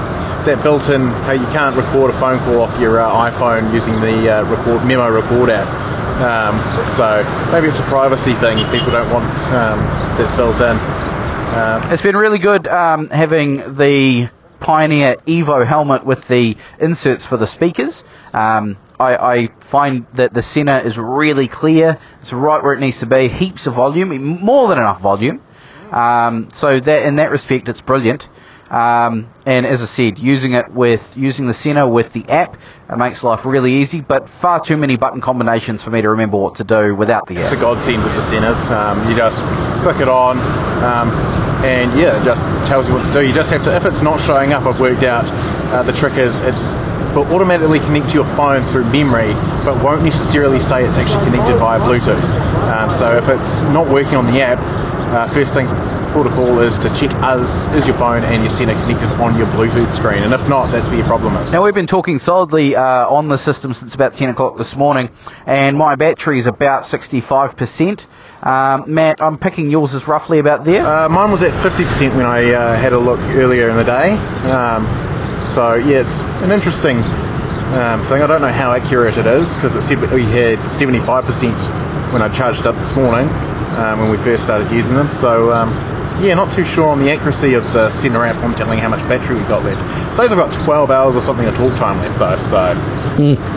that 0.47 0.63
built-in, 0.63 1.01
how 1.03 1.33
you 1.33 1.47
can't 1.47 1.77
record 1.77 2.15
a 2.15 2.21
phone 2.21 2.39
call 2.41 2.63
off 2.63 2.81
your 2.81 3.01
uh, 3.01 3.31
iPhone 3.31 3.73
using 3.73 4.01
the 4.01 4.39
uh, 4.39 4.45
record 4.45 4.85
memo 4.85 5.11
record 5.11 5.51
app. 5.51 5.69
Um, 6.21 6.59
so 6.97 7.51
maybe 7.53 7.69
it's 7.69 7.79
a 7.79 7.83
privacy 7.85 8.35
thing. 8.35 8.59
People 8.71 8.93
don't 8.93 9.11
want 9.13 9.27
um, 9.53 9.79
this 10.19 10.31
built 10.37 10.57
in. 10.57 10.77
Um, 11.55 11.93
It's 11.93 12.03
been 12.03 12.17
really 12.17 12.39
good 12.39 12.67
um, 12.67 13.09
having 13.09 13.77
the 13.77 14.29
Pioneer 14.61 15.17
Evo 15.27 15.67
helmet 15.67 16.05
with 16.05 16.29
the 16.29 16.57
inserts 16.79 17.27
for 17.27 17.37
the 17.37 17.47
speakers. 17.47 18.05
Um, 18.33 18.79
I, 18.99 19.17
I 19.17 19.47
find 19.61 20.07
that 20.15 20.33
the 20.33 20.43
Sena 20.43 20.79
is 20.79 20.99
really 20.99 21.49
clear. 21.49 21.99
It's 22.21 22.33
right 22.33 22.63
where 22.63 22.75
it 22.75 22.81
needs 22.81 23.01
to 23.01 23.07
be. 23.07 23.29
Heaps 23.29 23.67
of 23.67 23.75
volume, 23.75 24.17
more 24.41 24.69
than 24.69 24.79
enough 24.79 25.01
volume. 25.01 25.43
Um, 25.91 26.49
so 26.53 26.81
that 26.81 27.07
in 27.07 27.17
that 27.17 27.31
respect, 27.31 27.69
it's 27.69 27.83
brilliant. 27.83 28.29
Um, 28.73 29.29
and 29.45 29.67
as 29.67 29.83
I 29.83 29.85
said, 29.85 30.19
using 30.19 30.55
it 30.55 30.71
with 30.73 31.15
using 31.15 31.47
the 31.47 31.53
Sena 31.53 31.87
with 31.87 32.15
the 32.15 32.27
app, 32.31 32.57
it 32.89 32.97
makes 32.97 33.23
life 33.23 33.45
really 33.45 33.75
easy. 33.75 34.01
But 34.01 34.31
far 34.31 34.61
too 34.61 34.79
many 34.79 34.97
button 34.97 35.21
combinations 35.21 35.83
for 35.83 35.91
me 35.91 36.01
to 36.01 36.09
remember 36.09 36.39
what 36.39 36.55
to 36.57 36.65
do 36.65 36.95
without 36.95 37.27
the 37.27 37.37
app. 37.37 37.45
it's 37.45 37.53
a 37.53 37.57
godsend 37.57 38.03
with 38.03 38.15
the 38.15 38.23
Senas. 38.23 38.71
Um, 38.71 39.07
you 39.11 39.15
just 39.15 39.37
click 39.83 40.01
it 40.01 40.09
on, 40.09 40.39
um, 40.83 41.11
and 41.63 41.93
yeah, 42.01 42.19
it 42.19 42.25
just 42.25 42.41
tells 42.67 42.89
you 42.89 42.95
what 42.95 43.05
to 43.05 43.13
do. 43.13 43.27
You 43.27 43.35
just 43.35 43.51
have 43.51 43.63
to, 43.65 43.77
if 43.77 43.85
it's 43.85 44.01
not 44.01 44.19
showing 44.23 44.55
up, 44.55 44.65
I've 44.65 44.81
worked 44.81 45.03
out 45.03 45.29
uh, 45.73 45.83
the 45.83 45.93
trick 45.93 46.15
is 46.15 46.35
it's 46.41 46.73
will 47.15 47.29
automatically 47.35 47.79
connect 47.79 48.09
to 48.09 48.15
your 48.15 48.37
phone 48.37 48.65
through 48.65 48.85
memory, 48.91 49.35
but 49.67 49.85
won't 49.85 50.03
necessarily 50.03 50.61
say 50.61 50.83
it's 50.83 50.97
actually 50.97 51.23
connected 51.27 51.59
via 51.59 51.79
Bluetooth. 51.79 52.25
Um, 52.73 52.91
so 52.91 53.19
if 53.19 53.29
it's 53.29 53.51
not 53.75 53.87
working 53.87 54.15
on 54.15 54.33
the 54.33 54.41
app, 54.41 54.59
uh, 55.13 55.29
first 55.35 55.53
thing 55.53 55.69
protocol 56.13 56.61
is 56.61 56.79
to 56.81 56.89
check 56.91 57.11
is, 57.41 57.75
is 57.75 57.87
your 57.87 57.97
phone 57.97 58.23
and 58.23 58.43
your 58.43 58.51
Sena 58.51 58.75
connected 58.75 59.09
on 59.21 59.37
your 59.37 59.47
Bluetooth 59.47 59.91
screen, 59.95 60.23
and 60.23 60.35
if 60.35 60.47
not, 60.47 60.71
that's 60.71 60.87
where 60.89 60.99
your 60.99 61.07
problem 61.07 61.37
is. 61.39 61.53
Now 61.53 61.65
we've 61.65 61.75
been 61.75 61.87
talking 61.87 62.19
solidly 62.19 62.77
uh, 62.77 63.09
on 63.09 63.29
the 63.29 63.39
system 63.39 63.73
since 63.73 63.95
about 63.95 64.15
10 64.15 64.29
o'clock 64.29 64.59
this 64.59 64.77
morning, 64.77 65.11
and 65.47 65.77
my 65.77 65.97
battery 65.97 66.39
is 66.39 66.47
about 66.47 66.83
65%. 66.83 68.07
Um, 68.43 68.93
Matt, 68.93 69.23
I'm 69.23 69.39
picking 69.39 69.71
yours 69.71 69.95
is 69.95 70.07
roughly 70.07 70.39
about 70.39 70.65
there. 70.65 70.85
Uh, 70.85 71.09
mine 71.09 71.31
was 71.31 71.43
at 71.43 71.53
50% 71.63 72.15
when 72.15 72.27
I 72.27 72.53
uh, 72.53 72.77
had 72.77 72.93
a 72.93 72.99
look 72.99 73.21
earlier 73.21 73.71
in 73.71 73.77
the 73.77 73.85
day. 73.85 74.11
Um, 74.51 74.85
so, 75.55 75.75
yeah, 75.77 76.01
it's 76.01 76.21
an 76.43 76.51
interesting 76.51 76.99
um, 76.99 78.03
thing. 78.03 78.21
I 78.21 78.27
don't 78.27 78.43
know 78.43 78.53
how 78.53 78.75
accurate 78.75 79.17
it 79.17 79.27
is 79.27 79.55
because 79.55 79.75
it 79.77 79.83
said 79.83 80.01
we 80.13 80.25
had 80.25 80.59
75% 80.59 82.13
when 82.13 82.21
I 82.21 82.29
charged 82.29 82.67
up 82.67 82.75
this 82.77 82.95
morning 82.95 83.29
um, 83.29 84.01
when 84.01 84.11
we 84.11 84.19
first 84.19 84.45
started 84.45 84.71
using 84.71 84.95
them. 84.95 85.09
So, 85.09 85.53
um, 85.53 85.71
yeah, 86.21 86.35
not 86.35 86.53
too 86.53 86.65
sure 86.65 86.89
on 86.89 86.99
the 87.03 87.11
accuracy 87.11 87.55
of 87.55 87.65
the 87.73 87.91
Sena 87.91 88.21
app 88.21 88.43
on 88.43 88.55
telling 88.55 88.79
how 88.79 88.89
much 88.89 89.01
battery 89.09 89.37
we've 89.37 89.49
got 89.49 89.65
left. 89.65 89.81
It 90.09 90.15
says 90.15 90.33
I've 90.33 90.39
got 90.39 90.53
12 90.53 90.91
hours 90.91 91.17
or 91.17 91.21
something 91.23 91.47
of 91.47 91.55
talk 91.57 91.77
time 91.77 91.99
left 91.99 92.19
though, 92.19 92.37
so 92.37 92.57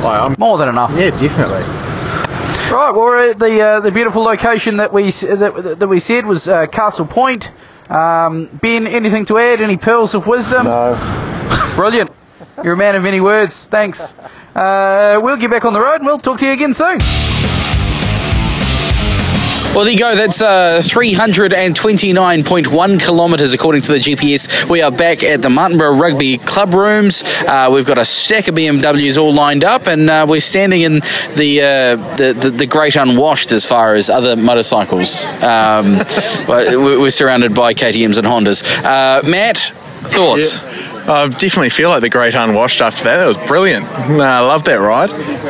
I, 0.06 0.26
I'm, 0.26 0.36
More 0.38 0.58
than 0.58 0.70
enough. 0.70 0.92
yeah, 0.96 1.12
definitely. 1.12 1.64
Right, 2.74 2.92
well, 2.92 2.96
we're 2.96 3.30
at 3.32 3.40
the 3.40 3.62
uh, 3.62 3.80
the 3.80 3.92
beautiful 3.92 4.24
location 4.24 4.78
that 4.78 4.92
we 4.92 5.12
that, 5.12 5.78
that 5.80 5.88
we 5.88 6.00
said 6.00 6.26
was 6.26 6.48
uh, 6.48 6.66
Castle 6.68 7.06
Point. 7.06 7.52
Um, 7.90 8.48
ben, 8.62 8.88
anything 8.88 9.26
to 9.26 9.38
add? 9.38 9.62
Any 9.62 9.78
pearls 9.78 10.16
of 10.16 10.26
wisdom? 10.26 10.66
No. 10.66 10.96
Brilliant. 11.76 12.12
You're 12.64 12.74
a 12.74 12.78
man 12.78 12.96
of 12.96 13.04
many 13.04 13.22
words. 13.22 13.68
Thanks. 13.68 14.16
Uh, 14.56 15.20
we'll 15.22 15.38
get 15.38 15.52
back 15.52 15.66
on 15.66 15.74
the 15.74 15.82
road 15.82 15.98
and 15.98 16.06
we'll 16.06 16.18
talk 16.18 16.40
to 16.40 16.46
you 16.46 16.54
again 16.54 16.74
soon. 16.74 16.98
Well, 19.76 19.84
there 19.84 19.92
you 19.92 20.00
go. 20.00 20.16
That's 20.16 20.42
uh, 20.42 20.80
329.1 20.82 23.00
kilometres 23.02 23.54
according 23.54 23.82
to 23.82 23.92
the 23.92 24.00
GPS. 24.00 24.70
We 24.70 24.82
are 24.82 24.90
back 24.90 25.22
at 25.22 25.42
the 25.42 25.50
Martinborough 25.50 26.00
Rugby 26.00 26.38
Club 26.38 26.74
rooms. 26.74 27.24
Uh, 27.46 27.70
we've 27.74 27.86
got 27.86 27.98
a 27.98 28.06
stack 28.06 28.48
of 28.48 28.56
BMWs 28.56 29.18
all 29.18 29.34
lined 29.34 29.66
up, 29.66 29.88
and 29.88 30.10
uh, 30.10 30.26
we're 30.30 30.40
standing 30.40 30.80
in 30.80 31.02
the, 31.36 31.62
uh, 31.62 31.98
the, 32.16 32.34
the 32.40 32.52
the 32.52 32.66
great 32.66 32.96
unwashed 32.96 33.52
as 33.52 33.66
far 33.66 33.96
as 33.96 34.10
other 34.10 34.38
motorcycles. 34.38 35.26
Um, 35.44 35.98
we're 36.48 37.10
surrounded 37.10 37.54
by 37.54 37.74
KTM's 37.74 38.18
and 38.18 38.26
Hondas. 38.26 38.64
Uh, 38.82 39.28
Matt, 39.28 39.58
thoughts? 39.58 40.58
I 41.06 41.28
definitely 41.28 41.70
feel 41.70 41.90
like 41.90 42.00
the 42.00 42.10
great 42.10 42.34
unwashed 42.34 42.80
after 42.80 43.04
that. 43.04 43.18
That 43.18 43.28
was 43.28 43.36
brilliant. 43.46 43.88
I 43.88 44.40
love 44.40 44.64
that 44.64 44.76
ride. 44.76 45.10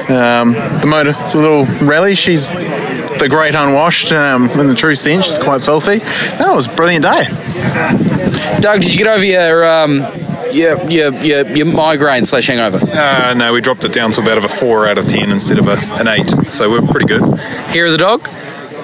Um, 0.09 0.53
the 0.81 0.88
motor, 0.88 1.11
the 1.11 1.38
little 1.38 1.65
rally, 1.88 2.15
she's 2.15 2.49
the 3.19 3.30
great 3.30 3.56
unwashed 3.56 4.12
um, 4.12 4.49
in 4.51 4.67
the 4.67 4.75
true 4.75 4.95
sense. 4.95 5.25
She's 5.25 5.39
quite 5.39 5.62
filthy. 5.62 5.99
That 6.38 6.54
was 6.54 6.67
a 6.67 6.75
brilliant 6.75 7.04
day. 7.04 7.25
Doug, 8.60 8.82
did 8.82 8.91
you 8.93 8.97
get 8.97 9.08
over 9.08 9.23
your 9.23 9.65
um, 9.65 9.99
your, 10.51 10.82
your, 10.89 11.13
your, 11.23 11.47
your 11.47 11.65
migraine 11.65 12.25
slash 12.25 12.47
hangover? 12.47 12.78
Uh, 12.78 13.34
no, 13.34 13.54
we 13.54 13.62
dropped 13.62 13.84
it 13.84 13.93
down 13.93 14.12
to 14.12 14.21
about 14.21 14.38
of 14.38 14.45
a 14.45 14.49
four 14.49 14.88
out 14.88 14.97
of 14.97 15.08
ten 15.08 15.32
instead 15.32 15.60
of 15.60 15.67
a, 15.67 15.78
an 15.99 16.08
eight, 16.08 16.28
so 16.51 16.69
we're 16.69 16.82
pretty 16.82 17.06
good. 17.08 17.23
Hair 17.39 17.88
of 17.88 17.91
the 17.91 17.97
dog? 17.97 18.28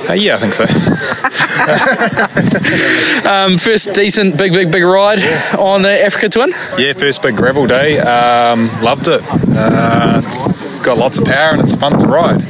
Uh, 0.10 0.14
yeah, 0.14 0.36
I 0.36 0.40
think 0.40 0.54
so. 0.54 0.66
Um, 3.28 3.58
first 3.58 3.94
decent, 3.94 4.38
big, 4.38 4.54
big, 4.54 4.72
big 4.72 4.84
ride 4.84 5.20
on 5.58 5.82
the 5.84 6.04
Africa 6.04 6.30
Twin. 6.30 6.52
Yeah, 6.78 6.94
first 6.94 7.22
big 7.22 7.36
gravel 7.36 7.68
day. 7.68 8.00
Um, 8.00 8.68
loved 8.82 9.08
it. 9.08 9.22
Uh, 9.24 10.22
it's 10.26 10.80
got 10.80 10.98
lots 10.98 11.18
of 11.18 11.26
power 11.26 11.54
and 11.54 11.62
it's 11.62 11.76
fun 11.76 11.98
to 12.00 12.06
ride. 12.06 12.42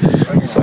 So 0.41 0.61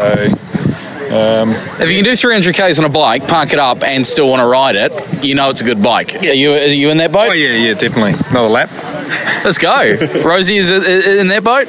um, 1.10 1.50
If 1.80 1.88
you 1.88 1.96
can 1.96 2.04
do 2.04 2.14
300 2.16 2.54
k's 2.54 2.78
on 2.78 2.84
a 2.84 2.88
bike, 2.88 3.26
park 3.28 3.52
it 3.52 3.58
up, 3.58 3.82
and 3.82 4.06
still 4.06 4.28
want 4.28 4.40
to 4.40 4.46
ride 4.46 4.76
it, 4.76 5.24
you 5.24 5.34
know 5.34 5.50
it's 5.50 5.60
a 5.60 5.64
good 5.64 5.82
bike. 5.82 6.14
Are 6.16 6.26
you, 6.26 6.52
are 6.52 6.66
you 6.66 6.90
in 6.90 6.98
that 6.98 7.12
boat? 7.12 7.30
oh 7.30 7.32
yeah, 7.32 7.54
yeah, 7.68 7.74
definitely 7.74 8.14
another 8.30 8.48
lap. 8.48 8.70
Let's 9.44 9.58
go. 9.58 9.96
Rosie 10.24 10.56
is 10.56 10.70
in 10.70 11.28
that 11.28 11.44
boat. 11.44 11.66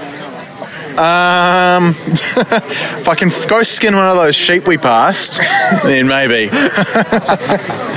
Um, 0.99 1.95
if 1.95 3.07
I 3.07 3.15
can 3.15 3.29
go 3.47 3.63
skin 3.63 3.95
one 3.95 4.05
of 4.05 4.17
those 4.17 4.35
sheep 4.35 4.67
we 4.67 4.77
passed, 4.77 5.37
then 5.83 6.07
maybe. 6.07 6.49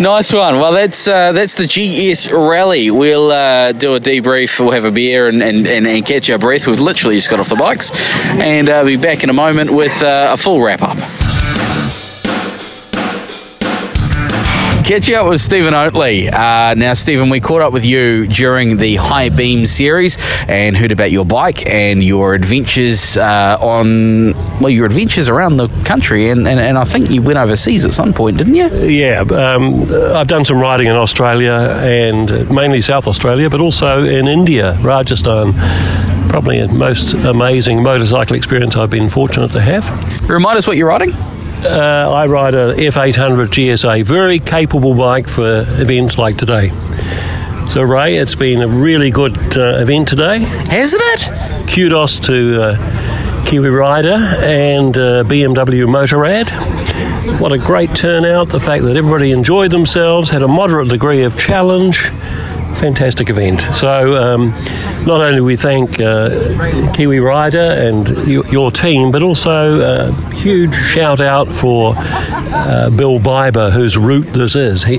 Nice 0.00 0.32
one. 0.32 0.58
Well, 0.58 0.72
that's 0.72 1.08
uh, 1.08 1.32
that's 1.32 1.54
the 1.54 1.66
GS 1.66 2.30
Rally. 2.30 2.90
We'll 2.90 3.30
uh, 3.30 3.72
do 3.72 3.94
a 3.94 4.00
debrief. 4.00 4.60
We'll 4.60 4.72
have 4.72 4.84
a 4.84 4.90
beer 4.90 5.28
and, 5.28 5.42
and, 5.42 5.66
and, 5.66 5.86
and 5.86 6.04
catch 6.04 6.28
our 6.28 6.38
breath. 6.38 6.66
We've 6.66 6.80
literally 6.80 7.16
just 7.16 7.30
got 7.30 7.40
off 7.40 7.48
the 7.48 7.56
bikes, 7.56 7.90
and 8.40 8.68
uh, 8.68 8.84
be 8.84 8.96
back 8.96 9.24
in 9.24 9.30
a 9.30 9.34
moment 9.34 9.70
with 9.70 10.02
uh, 10.02 10.30
a 10.32 10.36
full 10.36 10.60
wrap 10.60 10.82
up. 10.82 11.25
Catch 14.86 15.10
up 15.10 15.28
with 15.28 15.40
Stephen 15.40 15.74
Oatley. 15.74 16.32
Uh, 16.32 16.74
now, 16.74 16.92
Stephen, 16.92 17.28
we 17.28 17.40
caught 17.40 17.60
up 17.60 17.72
with 17.72 17.84
you 17.84 18.28
during 18.28 18.76
the 18.76 18.94
High 18.94 19.30
Beam 19.30 19.66
series 19.66 20.16
and 20.46 20.76
heard 20.76 20.92
about 20.92 21.10
your 21.10 21.24
bike 21.24 21.66
and 21.66 22.04
your 22.04 22.34
adventures 22.34 23.16
uh, 23.16 23.58
on, 23.60 24.32
well, 24.60 24.70
your 24.70 24.86
adventures 24.86 25.28
around 25.28 25.56
the 25.56 25.66
country. 25.84 26.30
And, 26.30 26.46
and, 26.46 26.60
and 26.60 26.78
I 26.78 26.84
think 26.84 27.10
you 27.10 27.20
went 27.20 27.36
overseas 27.36 27.84
at 27.84 27.94
some 27.94 28.12
point, 28.12 28.38
didn't 28.38 28.54
you? 28.54 28.68
Yeah, 28.86 29.22
um, 29.22 29.82
I've 30.14 30.28
done 30.28 30.44
some 30.44 30.60
riding 30.60 30.86
in 30.86 30.94
Australia 30.94 31.80
and 31.82 32.30
uh, 32.30 32.44
mainly 32.44 32.80
South 32.80 33.08
Australia, 33.08 33.50
but 33.50 33.60
also 33.60 34.04
in 34.04 34.28
India, 34.28 34.78
Rajasthan. 34.82 35.52
Probably 36.28 36.64
the 36.64 36.72
most 36.72 37.14
amazing 37.14 37.82
motorcycle 37.82 38.36
experience 38.36 38.76
I've 38.76 38.90
been 38.90 39.08
fortunate 39.08 39.50
to 39.50 39.60
have. 39.60 40.30
Remind 40.30 40.58
us 40.58 40.68
what 40.68 40.76
you're 40.76 40.88
riding. 40.88 41.12
Uh, 41.68 42.10
I 42.12 42.26
ride 42.26 42.54
a 42.54 42.74
F800 42.74 43.48
GSA, 43.48 44.04
very 44.04 44.38
capable 44.38 44.94
bike 44.94 45.28
for 45.28 45.64
events 45.80 46.16
like 46.16 46.36
today. 46.38 46.68
So, 47.68 47.82
Ray, 47.82 48.16
it's 48.16 48.36
been 48.36 48.62
a 48.62 48.68
really 48.68 49.10
good 49.10 49.36
uh, 49.58 49.78
event 49.78 50.06
today. 50.06 50.38
Hasn't 50.38 51.02
it? 51.04 51.68
Kudos 51.68 52.20
to 52.20 52.62
uh, 52.62 53.44
Kiwi 53.46 53.68
Rider 53.70 54.14
and 54.14 54.96
uh, 54.96 55.24
BMW 55.24 55.86
Motorrad. 55.86 56.50
What 57.40 57.50
a 57.52 57.58
great 57.58 57.94
turnout. 57.96 58.50
The 58.50 58.60
fact 58.60 58.84
that 58.84 58.96
everybody 58.96 59.32
enjoyed 59.32 59.72
themselves, 59.72 60.30
had 60.30 60.42
a 60.42 60.48
moderate 60.48 60.88
degree 60.88 61.24
of 61.24 61.36
challenge. 61.36 62.10
Fantastic 62.78 63.30
event. 63.30 63.62
So, 63.62 64.16
um, 64.16 64.50
not 65.06 65.20
only 65.22 65.40
we 65.40 65.56
thank 65.56 65.98
uh, 65.98 66.92
Kiwi 66.94 67.20
Rider 67.20 67.58
and 67.58 68.06
your 68.28 68.70
team, 68.70 69.10
but 69.10 69.22
also 69.22 69.80
a 69.80 70.12
huge 70.34 70.74
shout 70.74 71.20
out 71.20 71.48
for 71.48 71.94
uh, 71.96 72.90
Bill 72.90 73.18
Biber, 73.18 73.70
whose 73.72 73.96
route 73.96 74.26
this 74.32 74.54
is. 74.54 74.84
He, 74.84 74.98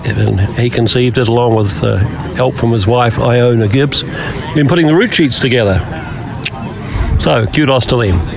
he 0.60 0.70
conceived 0.72 1.18
it 1.20 1.28
along 1.28 1.56
with 1.56 1.84
uh, 1.84 1.98
help 2.36 2.56
from 2.56 2.72
his 2.72 2.88
wife, 2.88 3.20
Iona 3.20 3.68
Gibbs, 3.68 4.02
in 4.56 4.68
putting 4.68 4.88
the 4.88 4.96
route 4.96 5.14
sheets 5.14 5.40
together. 5.40 5.80
So, 7.20 7.46
kudos 7.46 7.86
to 7.88 7.98
them. 7.98 8.37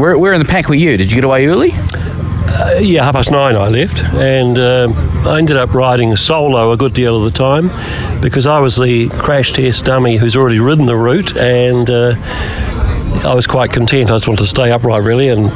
where, 0.00 0.16
where 0.18 0.32
in 0.32 0.38
the 0.40 0.46
pack 0.46 0.68
were 0.68 0.74
you? 0.76 0.96
Did 0.96 1.10
you 1.10 1.16
get 1.16 1.24
away 1.24 1.46
early? 1.46 1.72
Uh, 2.48 2.78
yeah, 2.80 3.02
half 3.04 3.14
past 3.14 3.32
nine 3.32 3.56
I 3.56 3.66
left, 3.68 4.04
and 4.14 4.56
um 4.58 4.94
I 5.26 5.38
ended 5.38 5.56
up 5.56 5.74
riding 5.74 6.14
solo 6.14 6.70
a 6.70 6.76
good 6.76 6.92
deal 6.94 7.16
of 7.16 7.24
the 7.24 7.32
time 7.36 7.70
because 8.20 8.46
I 8.46 8.60
was 8.60 8.76
the 8.76 9.08
crash 9.08 9.52
test 9.52 9.84
dummy 9.84 10.16
who's 10.16 10.36
already 10.36 10.60
ridden 10.60 10.86
the 10.86 10.96
route, 10.96 11.36
and 11.36 11.90
uh, 11.90 12.14
I 13.24 13.34
was 13.34 13.48
quite 13.48 13.72
content. 13.72 14.10
I 14.10 14.14
just 14.14 14.28
wanted 14.28 14.42
to 14.42 14.46
stay 14.46 14.70
upright, 14.70 15.02
really, 15.02 15.28
and 15.28 15.50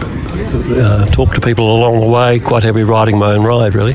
uh, 0.52 1.06
talk 1.06 1.34
to 1.34 1.40
people 1.40 1.74
along 1.76 2.00
the 2.00 2.08
way. 2.08 2.38
Quite 2.40 2.62
happy 2.64 2.82
riding 2.82 3.18
my 3.18 3.32
own 3.32 3.42
ride, 3.42 3.74
really. 3.74 3.94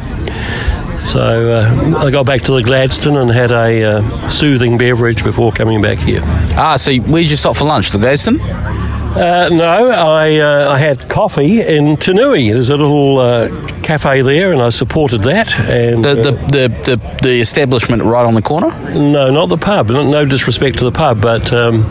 So 0.99 1.51
uh, 1.51 1.99
I 2.03 2.09
got 2.11 2.25
back 2.25 2.41
to 2.43 2.53
the 2.53 2.63
Gladstone 2.63 3.17
and 3.17 3.29
had 3.29 3.51
a 3.51 3.83
uh, 3.83 4.29
soothing 4.29 4.77
beverage 4.77 5.23
before 5.23 5.51
coming 5.51 5.81
back 5.81 5.99
here. 5.99 6.21
Ah, 6.57 6.75
so 6.77 6.95
where'd 6.95 7.25
you 7.27 7.35
stop 7.35 7.55
for 7.57 7.65
lunch? 7.65 7.91
The 7.91 7.99
Gladstone? 7.99 8.39
Uh, 8.41 9.47
no, 9.49 9.91
I, 9.91 10.37
uh, 10.39 10.71
I 10.71 10.77
had 10.77 11.07
coffee 11.07 11.61
in 11.61 11.95
Tinui. 11.95 12.51
There's 12.51 12.69
a 12.69 12.75
little 12.75 13.19
uh, 13.19 13.47
cafe 13.81 14.23
there, 14.23 14.51
and 14.51 14.61
I 14.61 14.67
supported 14.69 15.21
that. 15.23 15.57
And 15.57 16.03
The, 16.03 16.15
the, 16.15 16.29
uh, 16.29 16.47
the, 16.47 16.67
the, 16.97 17.17
the 17.23 17.39
establishment 17.39 18.03
right 18.03 18.25
on 18.25 18.33
the 18.33 18.41
corner? 18.41 18.71
no, 18.93 19.31
not 19.31 19.47
the 19.47 19.57
pub. 19.57 19.89
No, 19.89 20.03
no 20.09 20.25
disrespect 20.25 20.79
to 20.79 20.83
the 20.85 20.91
pub, 20.91 21.21
but 21.21 21.53
um, 21.53 21.83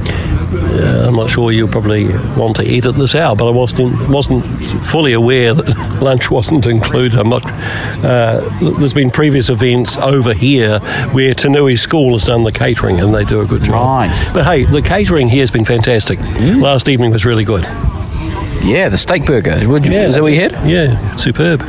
uh, 0.57 1.09
I'm 1.09 1.17
not 1.17 1.31
sure 1.31 1.53
you'll 1.53 1.69
probably 1.69 2.09
want 2.37 2.57
to 2.57 2.65
eat 2.65 2.87
at 2.87 2.95
this 2.95 3.15
hour. 3.15 3.37
But 3.37 3.49
I 3.49 3.51
wasn't 3.51 4.09
wasn't 4.09 4.45
fully 4.87 5.13
aware 5.13 5.55
that 5.55 5.99
lunch 6.03 6.31
wasn't 6.31 6.67
included. 6.67 7.19
I'm 7.19 7.29
not. 7.29 7.43
Uh, 8.05 8.41
there's 8.79 8.95
been 8.95 9.11
previous 9.11 9.51
events 9.51 9.97
over 9.97 10.35
here 10.35 10.79
where 11.13 11.35
Tinui 11.35 11.79
School 11.79 12.13
has 12.13 12.25
done 12.25 12.45
the 12.45 12.53
catering, 12.53 13.01
and 13.01 13.15
they 13.15 13.25
do 13.25 13.41
a 13.41 13.47
good 13.47 13.63
job. 13.63 13.75
Right. 13.75 14.31
But 14.33 14.45
hey, 14.45 14.65
the 14.65 14.83
catering 14.83 15.29
here 15.29 15.41
has 15.43 15.51
been 15.51 15.65
fantastic. 15.65 16.19
Last 16.21 16.89
evening 16.89 17.11
was 17.11 17.25
really 17.25 17.45
good. 17.45 17.65
Yeah, 18.65 18.89
the 18.89 18.97
steak 18.97 19.27
burger. 19.27 19.69
Would 19.69 19.85
you, 19.85 19.93
is 19.93 20.15
that 20.15 20.23
what 20.23 20.33
you 20.33 20.41
had? 20.41 20.53
Yeah, 20.69 21.17
superb. 21.17 21.63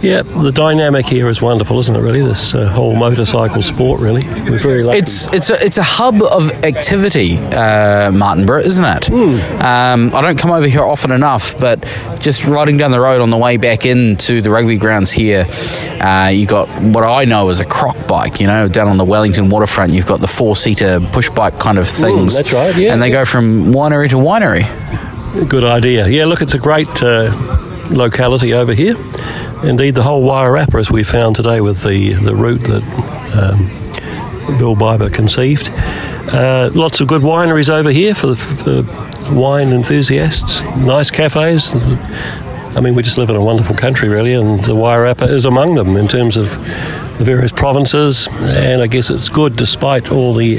Yeah, 0.00 0.22
the 0.22 0.52
dynamic 0.52 1.06
here 1.06 1.28
is 1.28 1.42
wonderful, 1.42 1.78
isn't 1.80 1.94
it? 1.94 1.98
Really, 1.98 2.20
this 2.20 2.54
uh, 2.54 2.68
whole 2.68 2.94
motorcycle 2.94 3.62
sport. 3.62 4.00
Really, 4.00 4.24
we're 4.48 4.58
very 4.58 4.84
lucky. 4.84 4.98
It's 4.98 5.26
it's 5.34 5.50
a 5.50 5.64
it's 5.64 5.76
a 5.76 5.82
hub 5.82 6.22
of 6.22 6.52
activity, 6.64 7.36
uh, 7.36 8.12
Martinborough, 8.12 8.64
isn't 8.64 8.84
it? 8.84 9.10
Um, 9.10 10.14
I 10.14 10.22
don't 10.22 10.38
come 10.38 10.52
over 10.52 10.68
here 10.68 10.82
often 10.82 11.10
enough, 11.10 11.58
but 11.58 11.82
just 12.20 12.44
riding 12.44 12.76
down 12.76 12.92
the 12.92 13.00
road 13.00 13.20
on 13.20 13.30
the 13.30 13.36
way 13.36 13.56
back 13.56 13.86
into 13.86 14.40
the 14.40 14.50
rugby 14.50 14.76
grounds 14.78 15.10
here, 15.10 15.46
uh, 16.00 16.30
you 16.32 16.46
got 16.46 16.68
what 16.80 17.02
I 17.02 17.24
know 17.24 17.48
as 17.48 17.58
a 17.58 17.66
croc 17.66 18.06
bike. 18.06 18.38
You 18.38 18.46
know, 18.46 18.68
down 18.68 18.86
on 18.86 18.98
the 18.98 19.04
Wellington 19.04 19.48
waterfront, 19.48 19.94
you've 19.94 20.06
got 20.06 20.20
the 20.20 20.28
four 20.28 20.54
seater 20.54 21.00
push 21.00 21.28
bike 21.28 21.58
kind 21.58 21.76
of 21.76 21.88
things. 21.88 22.36
that's 22.36 22.52
right, 22.52 22.76
yeah, 22.76 22.92
and 22.92 23.02
they 23.02 23.08
yeah. 23.08 23.14
go 23.14 23.24
from 23.24 23.72
winery 23.72 24.08
to 24.10 24.16
winery. 24.16 24.64
Good 25.48 25.64
idea. 25.64 26.06
Yeah, 26.06 26.26
look, 26.26 26.40
it's 26.40 26.54
a 26.54 26.58
great 26.58 27.02
uh, 27.02 27.30
locality 27.90 28.52
over 28.52 28.72
here. 28.72 28.96
Indeed, 29.64 29.94
the 29.94 30.02
whole 30.02 30.24
Wairarapa, 30.24 30.78
as 30.78 30.90
we 30.90 31.02
found 31.02 31.36
today 31.36 31.60
with 31.60 31.82
the, 31.82 32.14
the 32.14 32.34
route 32.34 32.62
that 32.64 32.82
um, 33.34 34.58
Bill 34.58 34.76
Biber 34.76 35.12
conceived. 35.12 35.70
Uh, 36.32 36.70
lots 36.74 37.00
of 37.00 37.08
good 37.08 37.22
wineries 37.22 37.68
over 37.68 37.90
here 37.90 38.14
for, 38.14 38.28
the, 38.28 38.36
for 38.36 39.34
wine 39.34 39.72
enthusiasts. 39.72 40.60
Nice 40.76 41.10
cafes. 41.10 41.74
I 42.76 42.80
mean, 42.80 42.94
we 42.94 43.02
just 43.02 43.18
live 43.18 43.30
in 43.30 43.36
a 43.36 43.42
wonderful 43.42 43.74
country, 43.74 44.08
really, 44.08 44.34
and 44.34 44.58
the 44.60 44.74
Wairarapa 44.74 45.28
is 45.28 45.44
among 45.44 45.74
them 45.74 45.96
in 45.96 46.06
terms 46.06 46.36
of 46.36 46.50
the 47.18 47.24
various 47.24 47.50
provinces. 47.50 48.28
And 48.40 48.80
I 48.80 48.86
guess 48.86 49.10
it's 49.10 49.28
good 49.28 49.56
despite 49.56 50.12
all 50.12 50.34
the 50.34 50.58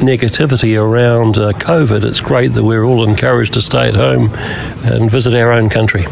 negativity 0.00 0.80
around 0.80 1.38
uh, 1.38 1.52
COVID, 1.52 2.04
it's 2.04 2.20
great 2.20 2.48
that 2.48 2.64
we're 2.64 2.84
all 2.84 3.08
encouraged 3.08 3.54
to 3.54 3.62
stay 3.62 3.88
at 3.88 3.94
home 3.94 4.30
and 4.84 5.10
visit 5.10 5.34
our 5.34 5.52
own 5.52 5.68
country. 5.68 6.04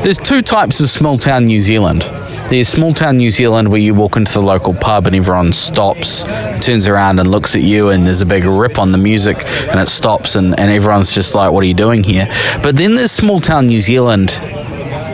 There's 0.00 0.16
two 0.16 0.42
types 0.42 0.80
of 0.80 0.90
small 0.90 1.18
town 1.18 1.46
New 1.46 1.60
Zealand. 1.60 2.02
There's 2.48 2.68
small 2.68 2.94
town 2.94 3.18
New 3.18 3.30
Zealand 3.30 3.68
where 3.68 3.80
you 3.80 3.94
walk 3.94 4.16
into 4.16 4.32
the 4.32 4.40
local 4.40 4.72
pub 4.72 5.06
and 5.06 5.14
everyone 5.14 5.52
stops, 5.52 6.22
turns 6.64 6.88
around 6.88 7.18
and 7.18 7.30
looks 7.30 7.54
at 7.54 7.62
you, 7.62 7.90
and 7.90 8.06
there's 8.06 8.22
a 8.22 8.26
big 8.26 8.44
rip 8.44 8.78
on 8.78 8.92
the 8.92 8.98
music 8.98 9.44
and 9.68 9.78
it 9.78 9.88
stops, 9.88 10.34
and, 10.34 10.58
and 10.58 10.70
everyone's 10.70 11.12
just 11.12 11.34
like, 11.34 11.52
What 11.52 11.62
are 11.62 11.66
you 11.66 11.74
doing 11.74 12.04
here? 12.04 12.26
But 12.62 12.76
then 12.76 12.94
there's 12.94 13.12
small 13.12 13.40
town 13.40 13.66
New 13.66 13.80
Zealand 13.80 14.30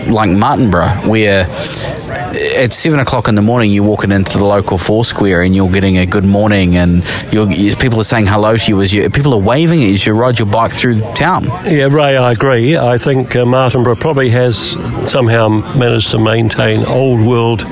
like 0.09 0.31
Martinborough 0.31 1.09
where 1.09 1.46
at 2.56 2.72
seven 2.72 2.98
o'clock 3.00 3.28
in 3.28 3.34
the 3.34 3.42
morning 3.42 3.70
you're 3.70 3.84
walking 3.84 4.10
into 4.10 4.38
the 4.38 4.44
local 4.44 4.78
Foursquare 4.78 5.42
and 5.42 5.54
you're 5.54 5.70
getting 5.70 5.98
a 5.98 6.06
good 6.06 6.24
morning 6.24 6.76
and 6.76 7.04
people 7.78 8.00
are 8.00 8.04
saying 8.04 8.26
hello 8.26 8.56
to 8.56 8.68
you 8.68 8.80
as 8.82 8.92
you 8.92 9.10
people 9.10 9.34
are 9.34 9.40
waving 9.40 9.82
as 9.82 10.06
you 10.06 10.14
ride 10.14 10.38
your 10.38 10.46
bike 10.46 10.72
through 10.72 11.00
town. 11.14 11.44
Yeah, 11.66 11.88
Ray, 11.90 12.16
I 12.16 12.32
agree. 12.32 12.76
I 12.76 12.98
think 12.98 13.37
uh, 13.37 13.44
Martinborough 13.44 14.00
probably 14.00 14.30
has 14.30 14.70
somehow 15.10 15.48
managed 15.48 16.10
to 16.12 16.18
maintain 16.18 16.84
old 16.87 17.20
world 17.20 17.62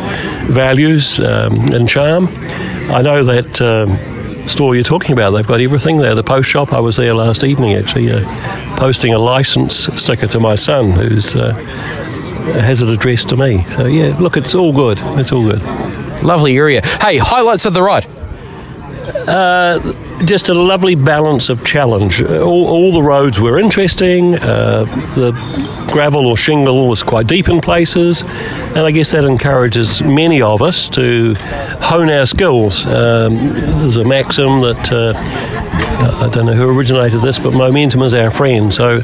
values 0.47 1.19
um, 1.21 1.73
and 1.75 1.89
charm. 1.89 2.29
I 2.91 3.03
know 3.03 3.25
that. 3.25 3.61
Um, 3.61 3.99
Store 4.49 4.75
you're 4.75 4.83
talking 4.83 5.13
about, 5.13 5.31
they've 5.31 5.47
got 5.47 5.61
everything 5.61 5.99
there. 5.99 6.17
The 6.17 6.25
post 6.25 6.49
shop, 6.51 6.73
I 6.73 6.81
was 6.81 6.97
there 6.97 7.15
last 7.15 7.45
evening 7.45 7.75
actually, 7.75 8.11
uh, 8.11 8.25
posting 8.77 9.15
a 9.15 9.19
license 9.19 9.87
sticker 9.95 10.27
to 10.27 10.41
my 10.41 10.57
son 10.57 10.91
who's 10.91 11.37
uh, 11.37 11.53
has 12.43 12.81
it 12.81 12.89
addressed 12.89 13.29
to 13.31 13.37
me. 13.37 13.63
So, 13.65 13.87
yeah, 13.87 14.17
look, 14.19 14.37
it's 14.37 14.55
all 14.55 14.73
good. 14.73 14.99
It's 15.19 15.33
all 15.33 15.43
good. 15.49 15.63
Lovely 16.23 16.57
area. 16.57 16.81
Hey, 17.01 17.19
highlights 17.19 17.67
of 17.67 17.75
the 17.75 17.83
ride. 17.83 18.07
just 20.25 20.49
a 20.49 20.55
lovely 20.55 20.95
balance 20.95 21.49
of 21.49 21.65
challenge. 21.65 22.23
Uh, 22.23 22.41
All, 22.41 22.67
all 22.67 22.93
the 22.93 23.03
roads 23.03 23.41
were 23.41 23.59
interesting. 23.59 24.37
Uh, 24.37 24.85
the 25.15 25.33
gravel 25.93 26.27
or 26.27 26.37
shingle 26.37 26.89
was 26.89 27.03
quite 27.03 27.27
deep 27.27 27.49
in 27.49 27.61
places, 27.61 28.23
and 28.23 28.81
I 28.81 28.91
guess 28.91 29.11
that 29.13 29.25
encourages 29.25 30.03
many 30.03 30.41
of 30.41 30.63
us 30.63 30.89
to 30.91 31.35
hone 31.81 32.11
our 32.11 32.27
skills. 32.27 32.87
Um, 32.87 33.37
there's 33.81 33.97
a 33.97 34.05
maxim 34.05 34.61
that. 34.63 34.93
Uh, 34.93 35.52
I 36.03 36.29
don't 36.29 36.47
know 36.47 36.53
who 36.53 36.77
originated 36.77 37.21
this, 37.21 37.39
but 37.39 37.53
momentum 37.53 38.03
is 38.03 38.15
our 38.15 38.31
friend. 38.31 38.73
So 38.73 39.01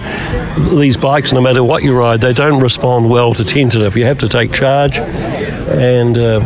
these 0.76 0.96
bikes, 0.96 1.32
no 1.32 1.40
matter 1.40 1.62
what 1.62 1.82
you 1.82 1.96
ride, 1.96 2.20
they 2.20 2.32
don't 2.32 2.61
respond 2.61 3.08
well 3.08 3.34
to 3.34 3.44
tentative. 3.44 3.96
You 3.96 4.04
have 4.04 4.18
to 4.18 4.28
take 4.28 4.52
charge 4.52 4.98
and 4.98 6.18
uh, 6.18 6.40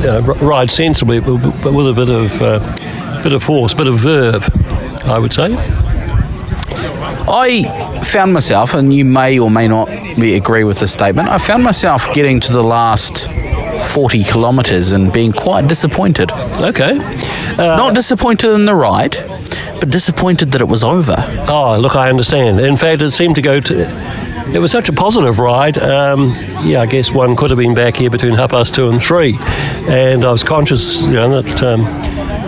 you 0.00 0.06
know, 0.06 0.20
ride 0.40 0.70
sensibly, 0.70 1.20
but 1.20 1.72
with 1.72 1.88
a 1.88 1.92
bit 1.94 2.08
of 2.08 2.42
uh, 2.42 3.22
bit 3.22 3.32
of 3.32 3.42
force, 3.42 3.74
bit 3.74 3.86
of 3.88 3.96
verve, 3.96 4.48
I 5.06 5.18
would 5.18 5.32
say. 5.32 5.54
I 7.30 8.00
found 8.04 8.32
myself, 8.32 8.74
and 8.74 8.92
you 8.92 9.04
may 9.04 9.38
or 9.38 9.50
may 9.50 9.68
not 9.68 9.90
agree 9.90 10.64
with 10.64 10.80
this 10.80 10.92
statement, 10.92 11.28
I 11.28 11.38
found 11.38 11.62
myself 11.62 12.12
getting 12.14 12.40
to 12.40 12.52
the 12.52 12.62
last 12.62 13.28
40 13.92 14.24
kilometres 14.24 14.92
and 14.92 15.12
being 15.12 15.32
quite 15.32 15.68
disappointed. 15.68 16.32
Okay. 16.32 16.94
Not 17.58 17.94
disappointed 17.94 18.52
in 18.52 18.64
the 18.64 18.74
ride, 18.74 19.16
but 19.80 19.90
disappointed 19.90 20.52
that 20.52 20.60
it 20.60 20.68
was 20.68 20.82
over. 20.84 21.16
Oh, 21.48 21.78
look, 21.78 21.96
I 21.96 22.10
understand. 22.10 22.60
In 22.60 22.76
fact, 22.76 23.02
it 23.02 23.10
seemed 23.12 23.36
to 23.36 23.42
go 23.42 23.60
to. 23.60 23.86
It 24.52 24.60
was 24.60 24.72
such 24.72 24.88
a 24.88 24.92
positive 24.92 25.38
ride. 25.38 25.76
Um, 25.78 26.34
yeah, 26.64 26.80
I 26.80 26.86
guess 26.86 27.12
one 27.12 27.36
could 27.36 27.50
have 27.50 27.58
been 27.58 27.74
back 27.74 27.96
here 27.96 28.10
between 28.10 28.34
half 28.34 28.50
past 28.50 28.74
two 28.74 28.88
and 28.88 29.00
three, 29.00 29.36
and 29.40 30.24
I 30.24 30.32
was 30.32 30.42
conscious, 30.42 31.02
you 31.02 31.12
know, 31.12 31.42
that 31.42 31.62
um, 31.62 31.82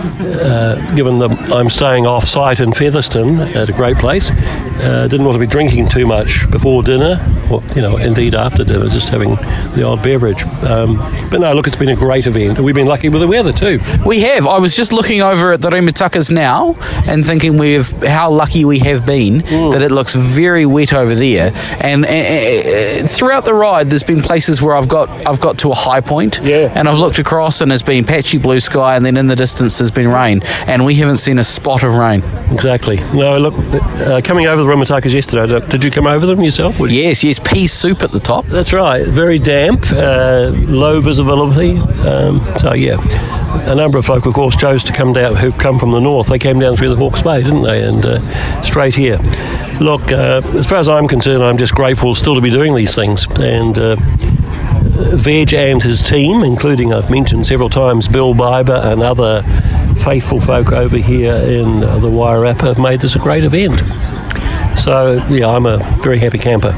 uh, 0.01 0.95
given 0.95 1.19
that 1.19 1.31
I'm 1.53 1.69
staying 1.69 2.05
off 2.05 2.25
site 2.25 2.59
in 2.59 2.73
Featherston 2.73 3.39
at 3.39 3.69
a 3.69 3.73
great 3.73 3.97
place, 3.97 4.31
uh, 4.31 5.07
didn't 5.09 5.25
want 5.25 5.35
to 5.35 5.39
be 5.39 5.47
drinking 5.47 5.87
too 5.89 6.05
much 6.07 6.49
before 6.51 6.83
dinner, 6.83 7.19
or 7.51 7.61
you 7.75 7.81
know, 7.81 7.97
indeed 7.97 8.35
after 8.35 8.63
dinner, 8.63 8.89
just 8.89 9.09
having 9.09 9.35
the 9.75 9.83
odd 9.85 10.01
beverage. 10.03 10.43
Um, 10.63 10.97
but 11.29 11.39
no, 11.41 11.53
look, 11.53 11.67
it's 11.67 11.75
been 11.75 11.89
a 11.89 11.95
great 11.95 12.25
event. 12.27 12.59
We've 12.59 12.75
been 12.75 12.87
lucky 12.87 13.09
with 13.09 13.21
the 13.21 13.27
weather 13.27 13.53
too. 13.53 13.79
We 14.05 14.21
have. 14.21 14.47
I 14.47 14.59
was 14.59 14.75
just 14.75 14.91
looking 14.93 15.21
over 15.21 15.51
at 15.53 15.61
the 15.61 15.69
Rimutakas 15.69 16.31
now 16.31 16.75
and 17.05 17.23
thinking 17.23 17.57
we've 17.57 17.89
how 18.03 18.31
lucky 18.31 18.65
we 18.65 18.79
have 18.79 19.05
been 19.05 19.39
that 19.71 19.81
it 19.81 19.91
looks 19.91 20.15
very 20.15 20.65
wet 20.65 20.93
over 20.93 21.13
there. 21.15 21.51
And 21.81 22.05
uh, 22.05 23.07
throughout 23.07 23.45
the 23.45 23.53
ride, 23.53 23.89
there's 23.89 24.03
been 24.03 24.21
places 24.21 24.61
where 24.61 24.75
I've 24.75 24.87
got 24.89 25.09
I've 25.27 25.39
got 25.39 25.59
to 25.59 25.71
a 25.71 25.75
high 25.75 26.01
point, 26.01 26.39
Yeah. 26.43 26.71
and 26.75 26.87
I've 26.87 26.97
looked 26.97 27.19
across 27.19 27.61
and 27.61 27.71
there's 27.71 27.83
been 27.83 28.03
patchy 28.05 28.37
blue 28.37 28.59
sky, 28.59 28.95
and 28.95 29.05
then 29.05 29.17
in 29.17 29.27
the 29.27 29.35
distance 29.35 29.77
there's 29.77 29.90
been 29.93 30.07
rain, 30.07 30.41
and 30.67 30.85
we 30.85 30.95
haven't 30.95 31.17
seen 31.17 31.39
a 31.39 31.43
spot 31.43 31.83
of 31.83 31.95
rain. 31.95 32.23
Exactly. 32.51 32.97
No, 33.13 33.37
look, 33.37 33.53
uh, 33.55 34.21
coming 34.23 34.47
over 34.47 34.63
the 34.63 34.69
Rimutakas 34.69 35.13
yesterday, 35.13 35.65
did 35.67 35.83
you 35.83 35.91
come 35.91 36.07
over 36.07 36.25
them 36.25 36.41
yourself? 36.41 36.79
You? 36.79 36.87
Yes, 36.87 37.23
yes, 37.23 37.39
pea 37.39 37.67
soup 37.67 38.01
at 38.01 38.11
the 38.11 38.19
top. 38.19 38.45
That's 38.45 38.73
right. 38.73 39.05
Very 39.05 39.39
damp, 39.39 39.85
uh, 39.91 40.51
low 40.53 41.01
visibility. 41.01 41.77
Um, 42.07 42.41
so 42.57 42.73
yeah, 42.73 42.99
a 43.69 43.75
number 43.75 43.97
of 43.97 44.05
folk, 44.05 44.25
of 44.25 44.33
course, 44.33 44.55
chose 44.55 44.83
to 44.85 44.93
come 44.93 45.13
down 45.13 45.35
who've 45.35 45.57
come 45.57 45.79
from 45.79 45.91
the 45.91 45.99
north. 45.99 46.27
They 46.27 46.39
came 46.39 46.59
down 46.59 46.75
through 46.75 46.89
the 46.89 46.95
Hawke's 46.95 47.21
Bay, 47.21 47.43
didn't 47.43 47.63
they? 47.63 47.83
And 47.83 48.05
uh, 48.05 48.61
straight 48.63 48.95
here. 48.95 49.17
Look, 49.79 50.11
uh, 50.11 50.41
as 50.55 50.67
far 50.67 50.79
as 50.79 50.87
I'm 50.87 51.07
concerned, 51.07 51.43
I'm 51.43 51.57
just 51.57 51.73
grateful 51.73 52.15
still 52.15 52.35
to 52.35 52.41
be 52.41 52.51
doing 52.51 52.75
these 52.75 52.93
things. 52.93 53.25
And 53.39 53.77
uh, 53.77 53.95
Veg 55.17 55.53
and 55.53 55.81
his 55.81 56.01
team, 56.01 56.43
including 56.43 56.93
I've 56.93 57.09
mentioned 57.09 57.45
several 57.45 57.69
times 57.69 58.07
Bill 58.07 58.33
Biber 58.33 58.83
and 58.83 59.01
other 59.01 59.43
faithful 60.03 60.39
folk 60.39 60.71
over 60.71 60.97
here 60.97 61.33
in 61.33 61.81
the 61.81 62.09
Wairarapa, 62.09 62.61
have 62.61 62.79
made 62.79 63.01
this 63.01 63.15
a 63.15 63.19
great 63.19 63.43
event. 63.43 63.79
So 64.77 65.23
yeah, 65.29 65.47
I'm 65.47 65.65
a 65.65 65.77
very 66.01 66.19
happy 66.19 66.37
camper. 66.37 66.73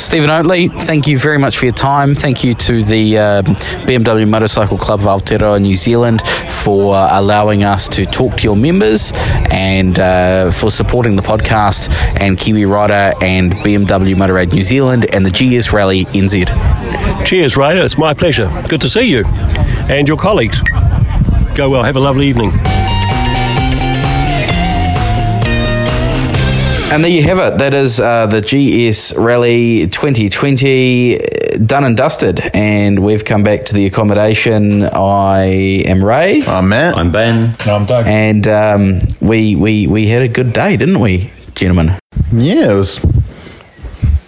Stephen 0.00 0.30
Oatley, 0.30 0.68
thank 0.82 1.06
you 1.06 1.18
very 1.18 1.38
much 1.38 1.58
for 1.58 1.66
your 1.66 1.74
time. 1.74 2.14
Thank 2.14 2.42
you 2.42 2.54
to 2.54 2.82
the 2.82 3.18
um, 3.18 3.44
BMW 3.84 4.26
Motorcycle 4.26 4.78
Club 4.78 5.00
of 5.00 5.06
Aotearoa 5.06 5.60
New 5.60 5.76
Zealand 5.76 6.22
for 6.22 6.96
uh, 6.96 7.08
allowing 7.20 7.62
us 7.64 7.86
to 7.90 8.06
talk 8.06 8.36
to 8.38 8.42
your 8.44 8.56
members 8.56 9.12
and 9.52 9.98
uh, 9.98 10.50
for 10.50 10.70
supporting 10.70 11.16
the 11.16 11.22
podcast 11.22 11.92
and 12.18 12.38
Kiwi 12.38 12.64
Rider 12.64 13.12
and 13.22 13.54
BMW 13.56 14.14
Motorrad 14.16 14.52
New 14.52 14.62
Zealand 14.62 15.06
and 15.14 15.24
the 15.24 15.30
GS 15.30 15.68
Rallye 15.68 16.06
NZ. 16.06 17.24
Cheers, 17.26 17.56
Raider. 17.56 17.82
It's 17.82 17.98
my 17.98 18.14
pleasure. 18.14 18.50
Good 18.68 18.80
to 18.80 18.88
see 18.88 19.02
you 19.02 19.24
and 19.88 20.08
your 20.08 20.16
colleagues. 20.16 20.60
Go 21.54 21.70
well. 21.70 21.82
Have 21.84 21.96
a 21.96 22.00
lovely 22.00 22.26
evening. 22.26 22.50
And 26.92 27.04
there 27.04 27.10
you 27.10 27.22
have 27.22 27.38
it. 27.38 27.58
That 27.58 27.72
is 27.72 28.00
uh, 28.00 28.26
the 28.26 28.40
GS 28.40 29.12
Rallye 29.12 29.84
2020 29.92 31.16
uh, 31.20 31.58
done 31.64 31.84
and 31.84 31.96
dusted. 31.96 32.40
And 32.52 32.98
we've 33.04 33.24
come 33.24 33.44
back 33.44 33.64
to 33.66 33.74
the 33.74 33.86
accommodation. 33.86 34.82
I 34.82 35.84
am 35.86 36.04
Ray. 36.04 36.42
I'm 36.44 36.68
Matt. 36.68 36.96
I'm 36.96 37.12
Ben. 37.12 37.54
No, 37.64 37.76
I'm 37.76 37.86
Doug. 37.86 38.06
And 38.08 38.44
um, 38.48 38.98
we, 39.20 39.54
we, 39.54 39.86
we 39.86 40.08
had 40.08 40.22
a 40.22 40.28
good 40.28 40.52
day, 40.52 40.76
didn't 40.76 40.98
we, 40.98 41.30
gentlemen? 41.54 41.96
Yeah, 42.32 42.72
it 42.72 42.74
was 42.74 42.98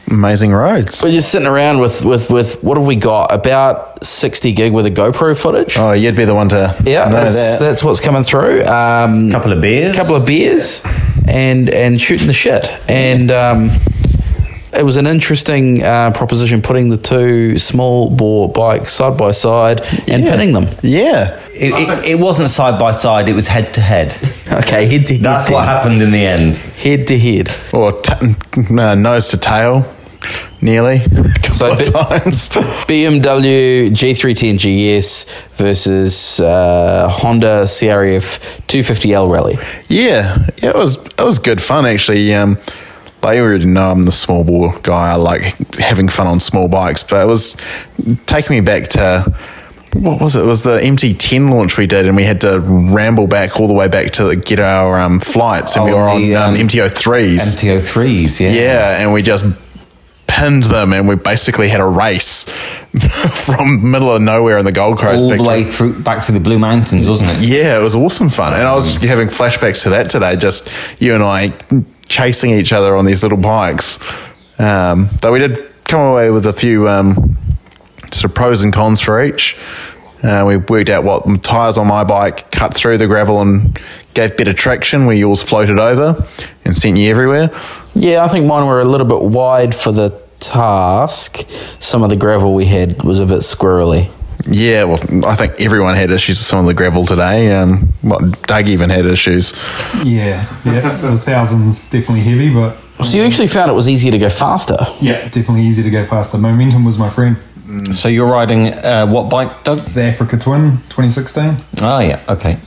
amazing 0.08 0.52
roads. 0.52 1.02
We're 1.02 1.10
just 1.10 1.32
sitting 1.32 1.48
around 1.48 1.80
with, 1.80 2.04
with, 2.04 2.30
with 2.30 2.62
what 2.62 2.78
have 2.78 2.86
we 2.86 2.94
got? 2.94 3.34
About 3.34 4.06
60 4.06 4.52
gig 4.52 4.72
with 4.72 4.86
a 4.86 4.90
GoPro 4.90 5.36
footage. 5.40 5.76
Oh, 5.78 5.92
you'd 5.92 6.14
be 6.16 6.24
the 6.26 6.34
one 6.34 6.48
to 6.50 6.76
Yeah, 6.84 7.08
know 7.08 7.14
that's, 7.24 7.34
that. 7.34 7.58
that's 7.58 7.82
what's 7.82 7.98
coming 8.00 8.22
through. 8.22 8.62
Um, 8.66 9.32
Couple 9.32 9.50
of 9.52 9.60
beers. 9.60 9.94
A 9.94 9.96
couple 9.96 10.14
of 10.14 10.24
beers 10.24 10.80
and 11.28 11.68
and 11.70 12.00
shooting 12.00 12.26
the 12.26 12.32
shit 12.32 12.68
and 12.88 13.30
um, 13.30 13.70
it 14.74 14.84
was 14.84 14.96
an 14.96 15.06
interesting 15.06 15.82
uh, 15.82 16.10
proposition 16.12 16.62
putting 16.62 16.88
the 16.90 16.96
two 16.96 17.58
small 17.58 18.08
bore 18.10 18.48
bikes 18.50 18.92
side 18.92 19.16
by 19.18 19.30
side 19.30 19.80
and 20.08 20.24
Yeah. 20.24 20.30
pinning 20.30 20.52
them 20.54 20.66
Yeah. 20.82 21.38
It, 21.54 21.74
it, 21.74 22.04
it 22.12 22.18
wasn't 22.18 22.48
side 22.48 22.80
by 22.80 22.92
side, 22.92 23.28
it 23.28 23.34
was 23.34 23.46
head 23.46 23.74
to 23.74 23.80
head. 23.82 24.16
okay 24.52 24.86
head 24.86 25.06
to 25.06 25.14
head 25.14 25.22
That's 25.22 25.50
what 25.50 25.64
happened 25.66 26.00
in 26.00 26.10
the 26.10 26.24
end. 26.26 26.56
head 26.56 27.06
to 27.08 27.18
head 27.18 27.50
Or 27.72 27.92
t- 28.00 28.34
uh, 28.78 28.94
nose 28.94 29.28
to 29.28 29.36
tail, 29.36 29.84
nearly. 30.60 30.96
A 31.04 31.34
couple 31.40 31.54
So 31.54 31.72
of 31.72 31.78
bit- 31.78 31.92
times. 31.92 32.48
BMW 32.86 33.90
G310 33.90 34.58
GS 34.58 35.24
versus 35.56 36.40
uh, 36.40 37.08
Honda 37.10 37.62
CRF 37.64 38.38
250L 38.66 39.30
Rally 39.32 39.56
Yeah, 39.88 40.46
yeah, 40.62 40.70
it 40.70 40.74
was 40.76 40.96
it 40.96 41.20
was 41.22 41.38
good 41.38 41.60
fun 41.62 41.86
actually. 41.86 42.34
Um, 42.34 42.58
like 43.22 43.36
you 43.36 43.42
already 43.42 43.66
know, 43.66 43.90
I'm 43.90 44.04
the 44.04 44.12
small 44.12 44.42
bore 44.44 44.74
guy. 44.82 45.12
I 45.12 45.14
like 45.14 45.56
having 45.76 46.08
fun 46.08 46.26
on 46.26 46.40
small 46.40 46.68
bikes, 46.68 47.02
but 47.04 47.22
it 47.22 47.26
was 47.26 47.56
taking 48.26 48.56
me 48.56 48.60
back 48.60 48.88
to 48.88 49.32
what 49.94 50.20
was 50.20 50.34
it? 50.34 50.40
It 50.42 50.46
was 50.46 50.62
the 50.64 50.78
MT10 50.80 51.50
launch 51.50 51.76
we 51.78 51.86
did, 51.86 52.06
and 52.06 52.16
we 52.16 52.24
had 52.24 52.40
to 52.40 52.58
ramble 52.58 53.26
back 53.28 53.60
all 53.60 53.68
the 53.68 53.74
way 53.74 53.86
back 53.88 54.10
to 54.12 54.34
get 54.34 54.58
our 54.58 54.98
um, 54.98 55.20
flights, 55.20 55.76
and 55.76 55.84
we 55.84 55.92
Oh, 55.92 55.96
were 55.96 56.02
on 56.08 56.20
the, 56.22 56.34
um, 56.34 56.54
um, 56.54 56.56
MT03s. 56.56 57.36
MT03s, 57.60 58.40
yeah. 58.40 58.50
yeah, 58.52 59.00
and 59.02 59.12
we 59.12 59.20
just 59.22 59.44
pinned 60.26 60.64
them, 60.64 60.92
and 60.92 61.08
we 61.08 61.16
basically 61.16 61.68
had 61.68 61.80
a 61.80 61.86
race 61.86 62.48
from 63.34 63.90
middle 63.90 64.10
of 64.12 64.22
nowhere 64.22 64.58
in 64.58 64.64
the 64.64 64.72
Gold 64.72 64.98
Coast. 64.98 65.24
All 65.24 65.36
the 65.36 65.42
way 65.42 65.64
through, 65.64 66.02
back 66.02 66.24
through 66.24 66.34
the 66.34 66.44
Blue 66.44 66.58
Mountains, 66.58 67.08
wasn't 67.08 67.42
it? 67.42 67.48
yeah, 67.48 67.78
it 67.78 67.82
was 67.82 67.94
awesome 67.94 68.28
fun. 68.28 68.54
And 68.54 68.62
I 68.62 68.74
was 68.74 68.96
having 68.96 69.28
flashbacks 69.28 69.82
to 69.84 69.90
that 69.90 70.10
today, 70.10 70.36
just 70.36 70.70
you 71.00 71.14
and 71.14 71.22
I 71.22 71.52
chasing 72.06 72.50
each 72.50 72.72
other 72.72 72.96
on 72.96 73.04
these 73.04 73.22
little 73.22 73.38
bikes. 73.38 73.98
Um, 74.58 75.08
though 75.20 75.32
we 75.32 75.38
did 75.38 75.70
come 75.84 76.00
away 76.00 76.30
with 76.30 76.46
a 76.46 76.52
few 76.52 76.88
um, 76.88 77.36
sort 78.10 78.24
of 78.24 78.34
pros 78.34 78.64
and 78.64 78.72
cons 78.72 79.00
for 79.00 79.22
each. 79.22 79.58
Uh, 80.22 80.44
we 80.46 80.56
worked 80.56 80.88
out 80.88 81.04
what 81.04 81.24
the 81.26 81.36
tyres 81.38 81.76
on 81.78 81.86
my 81.88 82.04
bike 82.04 82.50
cut 82.50 82.74
through 82.74 82.98
the 82.98 83.06
gravel 83.06 83.40
and 83.40 83.78
gave 84.14 84.36
better 84.36 84.52
traction, 84.52 85.06
where 85.06 85.16
yours 85.16 85.42
floated 85.42 85.78
over 85.78 86.24
and 86.64 86.76
sent 86.76 86.96
you 86.96 87.10
everywhere. 87.10 87.50
Yeah, 87.94 88.24
I 88.24 88.28
think 88.28 88.46
mine 88.46 88.66
were 88.66 88.80
a 88.80 88.84
little 88.84 89.06
bit 89.06 89.22
wide 89.22 89.74
for 89.74 89.90
the 89.90 90.10
task. 90.38 91.38
Some 91.80 92.02
of 92.02 92.10
the 92.10 92.16
gravel 92.16 92.54
we 92.54 92.66
had 92.66 93.02
was 93.02 93.20
a 93.20 93.26
bit 93.26 93.40
squirrely. 93.40 94.10
Yeah, 94.48 94.84
well, 94.84 95.24
I 95.24 95.34
think 95.36 95.60
everyone 95.60 95.94
had 95.94 96.10
issues 96.10 96.38
with 96.38 96.46
some 96.46 96.58
of 96.58 96.66
the 96.66 96.74
gravel 96.74 97.04
today. 97.04 97.52
Um, 97.52 97.92
what 98.02 98.42
Doug 98.42 98.66
even 98.68 98.90
had 98.90 99.06
issues. 99.06 99.52
Yeah, 100.04 100.44
yeah. 100.64 100.96
The 101.00 101.18
thousand's 101.18 101.88
definitely 101.90 102.22
heavy, 102.22 102.52
but 102.52 102.76
So 103.04 103.18
you 103.18 103.24
actually 103.24 103.46
found 103.46 103.70
it 103.70 103.74
was 103.74 103.88
easier 103.88 104.10
to 104.10 104.18
go 104.18 104.28
faster. 104.28 104.78
yeah, 105.00 105.22
definitely 105.28 105.62
easier 105.62 105.84
to 105.84 105.90
go 105.90 106.04
faster. 106.06 106.38
Momentum 106.38 106.84
was 106.84 106.98
my 106.98 107.08
friend. 107.10 107.36
Mm. 107.72 107.94
So 107.94 108.08
you're 108.08 108.30
riding 108.30 108.68
uh, 108.68 109.06
what 109.06 109.30
bike, 109.30 109.64
Doug? 109.64 109.78
The 109.78 110.02
Africa 110.02 110.36
Twin 110.36 110.72
2016. 110.90 111.42
Oh, 111.42 111.56
ah, 111.80 112.00
yeah, 112.00 112.22
okay. 112.28 112.58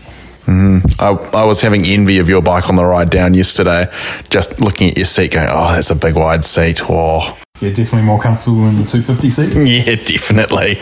Mm-hmm. 0.47 0.99
I, 0.99 1.41
I 1.41 1.45
was 1.45 1.61
having 1.61 1.85
envy 1.85 2.17
of 2.17 2.27
your 2.27 2.41
bike 2.41 2.69
on 2.69 2.75
the 2.75 2.83
ride 2.83 3.11
down 3.11 3.35
yesterday, 3.35 3.87
just 4.29 4.59
looking 4.59 4.89
at 4.89 4.97
your 4.97 5.05
seat, 5.05 5.31
going, 5.31 5.47
"Oh, 5.49 5.73
that's 5.73 5.91
a 5.91 5.95
big 5.95 6.15
wide 6.15 6.43
seat." 6.43 6.81
Oh, 6.89 7.37
Yeah, 7.61 7.69
definitely 7.69 8.01
more 8.01 8.19
comfortable 8.19 8.67
in 8.67 8.75
the 8.75 8.83
250 8.83 9.29
seat. 9.29 9.55
yeah, 9.87 9.95
definitely. 9.95 10.77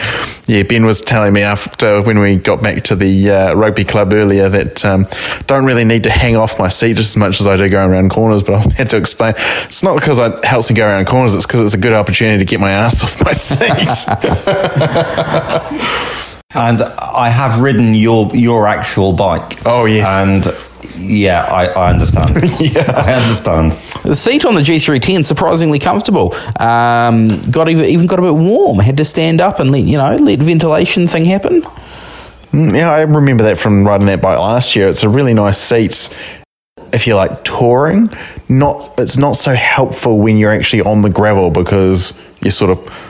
Yeah, 0.48 0.64
Ben 0.64 0.88
was 0.88 1.02
telling 1.02 1.32
me 1.32 1.42
after 1.42 2.02
when 2.02 2.18
we 2.20 2.38
got 2.38 2.64
back 2.64 2.84
to 2.86 2.96
the 2.96 3.30
uh, 3.30 3.54
rugby 3.54 3.84
club 3.84 4.12
earlier 4.12 4.50
that 4.50 4.84
um, 4.84 5.06
don't 5.46 5.66
really 5.66 5.84
need 5.84 6.04
to 6.06 6.10
hang 6.10 6.36
off 6.36 6.58
my 6.58 6.70
seat 6.70 6.96
just 6.96 7.12
as 7.12 7.18
much 7.18 7.40
as 7.40 7.46
I 7.46 7.58
do 7.58 7.70
going 7.70 7.92
around 7.92 8.10
corners. 8.10 8.42
But 8.42 8.56
I 8.74 8.74
had 8.74 8.90
to 8.90 8.98
explain 8.98 9.36
it's 9.38 9.84
not 9.84 10.00
because 10.00 10.18
it 10.18 10.44
helps 10.44 10.72
me 10.72 10.76
go 10.76 10.88
around 10.88 11.06
corners; 11.06 11.36
it's 11.36 11.46
because 11.46 11.62
it's 11.62 11.76
a 11.76 11.80
good 11.80 11.94
opportunity 11.94 12.40
to 12.44 12.46
get 12.46 12.60
my 12.60 12.72
ass 12.72 13.04
off 13.04 13.24
my 13.24 13.34
seat. 13.34 13.70
And 16.56 16.82
I 16.82 17.30
have 17.30 17.62
ridden 17.62 17.94
your 17.94 18.30
your 18.36 18.68
actual 18.68 19.14
bike. 19.14 19.66
Oh, 19.66 19.86
yes. 19.86 20.08
And 20.08 20.46
yeah, 20.96 21.44
I, 21.46 21.66
I 21.66 21.90
understand. 21.92 22.30
yeah, 22.60 22.92
I 22.96 23.14
understand. 23.14 23.72
The 24.04 24.16
seat 24.16 24.46
on 24.46 24.54
the 24.56 24.62
G310 24.62 25.26
surprisingly 25.26 25.80
comfortable. 25.80 26.34
Um, 26.60 27.30
got 27.50 27.70
even, 27.70 27.86
even 27.86 28.06
got 28.06 28.20
a 28.20 28.22
bit 28.22 28.36
warm. 28.36 28.80
Had 28.80 28.98
to 28.98 29.06
stand 29.06 29.42
up 29.42 29.60
and 29.60 29.72
let 29.72 29.84
you 29.84 29.98
know 29.98 30.16
let 30.16 30.40
ventilation 30.40 31.08
thing 31.08 31.26
happen. 31.26 31.64
Yeah, 32.54 32.92
I 32.92 33.02
remember 33.02 33.44
that 33.46 33.58
from 33.58 33.86
riding 33.86 34.06
that 34.08 34.22
bike 34.22 34.38
last 34.38 34.76
year. 34.76 34.88
It's 34.88 35.04
a 35.04 35.10
really 35.10 35.34
nice 35.34 35.58
seat 35.58 36.16
if 36.92 37.08
you're 37.08 37.16
like 37.16 37.44
touring. 37.44 38.10
Not 38.48 38.94
it's 39.00 39.18
not 39.18 39.34
so 39.34 39.56
helpful 39.56 40.20
when 40.20 40.38
you're 40.38 40.52
actually 40.52 40.84
on 40.84 41.02
the 41.02 41.10
gravel 41.10 41.50
because 41.50 42.18
you're 42.42 42.52
sort 42.52 42.72
of 42.72 43.03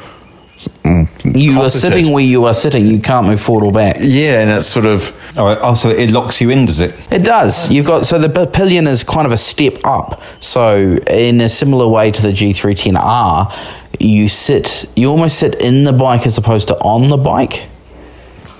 You 1.26 1.61
are 1.61 1.70
sitting 1.70 2.11
where 2.11 2.24
you 2.24 2.45
are 2.45 2.53
sitting. 2.53 2.86
You 2.88 2.99
can't 2.99 3.26
move 3.26 3.41
forward 3.41 3.66
or 3.66 3.72
back. 3.72 3.97
yeah, 3.99 4.41
and 4.41 4.51
it's 4.51 4.68
sort 4.68 4.86
of 4.86 5.11
right. 5.38 5.57
Oh, 5.61 5.74
so 5.74 5.89
it 5.89 6.11
locks 6.11 6.39
you 6.41 6.49
in, 6.49 6.66
does 6.66 6.80
it? 6.80 6.93
It 7.11 7.24
does. 7.24 7.72
You've 7.72 7.86
got 7.86 8.05
so 8.05 8.20
the 8.20 8.45
pillion 8.47 8.88
is 8.88 9.03
kind 9.03 9.26
of 9.26 9.32
a 9.32 9.38
step 9.38 9.78
up. 9.84 10.22
So 10.41 10.97
in 11.09 11.41
a 11.41 11.49
similar 11.49 11.88
way 11.88 12.11
to 12.11 12.22
the 12.22 12.30
G310R, 12.30 13.51
you 13.99 14.28
sit, 14.28 14.89
you 14.95 15.09
almost 15.09 15.39
sit 15.39 15.55
in 15.61 15.84
the 15.86 15.93
bike 15.93 16.26
as 16.26 16.38
opposed 16.38 16.68
to 16.70 16.76
on 16.76 17.09
the 17.09 17.18
bike. 17.18 17.68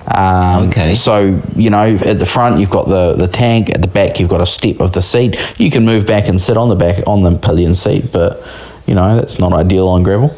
Um, 0.08 0.70
Okay. 0.70 0.96
So 0.96 1.42
you 1.56 1.70
know, 1.70 1.96
at 2.06 2.20
the 2.20 2.26
front 2.26 2.60
you've 2.60 2.70
got 2.70 2.88
the 2.88 3.14
the 3.14 3.28
tank. 3.28 3.70
At 3.70 3.82
the 3.82 3.88
back 3.88 4.20
you've 4.20 4.30
got 4.30 4.42
a 4.42 4.46
step 4.46 4.80
of 4.80 4.92
the 4.94 5.02
seat. 5.02 5.38
You 5.60 5.70
can 5.70 5.86
move 5.86 6.06
back 6.08 6.28
and 6.28 6.40
sit 6.42 6.58
on 6.58 6.70
the 6.70 6.76
back 6.76 7.06
on 7.08 7.24
the 7.24 7.38
pillion 7.38 7.76
seat, 7.76 8.12
but 8.12 8.42
you 8.88 8.96
know 8.96 9.16
that's 9.16 9.40
not 9.40 9.54
ideal 9.54 9.88
on 9.90 10.04
gravel. 10.04 10.36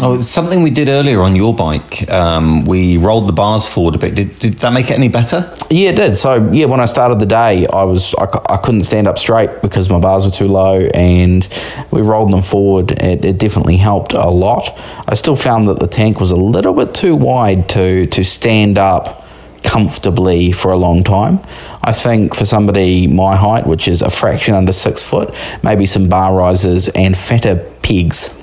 Oh, 0.00 0.20
something 0.20 0.62
we 0.62 0.70
did 0.70 0.88
earlier 0.88 1.20
on 1.20 1.34
your 1.34 1.54
bike. 1.54 2.08
Um, 2.10 2.64
we 2.64 2.96
rolled 2.96 3.28
the 3.28 3.32
bars 3.32 3.66
forward 3.66 3.96
a 3.96 3.98
bit. 3.98 4.14
Did, 4.14 4.38
did 4.38 4.54
that 4.54 4.72
make 4.72 4.90
it 4.90 4.94
any 4.94 5.08
better? 5.08 5.52
Yeah, 5.70 5.90
it 5.90 5.96
did. 5.96 6.16
So 6.16 6.50
yeah, 6.52 6.66
when 6.66 6.80
I 6.80 6.84
started 6.84 7.18
the 7.18 7.26
day, 7.26 7.66
I 7.66 7.84
was 7.84 8.14
I, 8.14 8.26
I 8.50 8.56
couldn't 8.58 8.84
stand 8.84 9.08
up 9.08 9.18
straight 9.18 9.62
because 9.62 9.90
my 9.90 9.98
bars 9.98 10.24
were 10.24 10.30
too 10.30 10.48
low, 10.48 10.80
and 10.94 11.48
we 11.90 12.02
rolled 12.02 12.32
them 12.32 12.42
forward. 12.42 12.92
It, 12.92 13.24
it 13.24 13.38
definitely 13.38 13.76
helped 13.76 14.12
a 14.12 14.28
lot. 14.30 14.70
I 15.08 15.14
still 15.14 15.36
found 15.36 15.68
that 15.68 15.80
the 15.80 15.88
tank 15.88 16.20
was 16.20 16.30
a 16.30 16.36
little 16.36 16.74
bit 16.74 16.94
too 16.94 17.16
wide 17.16 17.68
to 17.70 18.06
to 18.06 18.24
stand 18.24 18.78
up 18.78 19.24
comfortably 19.64 20.52
for 20.52 20.70
a 20.70 20.76
long 20.76 21.02
time. 21.02 21.40
I 21.82 21.92
think 21.92 22.34
for 22.34 22.44
somebody 22.44 23.06
my 23.06 23.34
height, 23.34 23.66
which 23.66 23.88
is 23.88 24.02
a 24.02 24.10
fraction 24.10 24.54
under 24.54 24.72
six 24.72 25.02
foot, 25.02 25.34
maybe 25.62 25.86
some 25.86 26.08
bar 26.08 26.34
risers 26.34 26.88
and 26.90 27.16
fatter 27.16 27.56
pegs. 27.82 28.40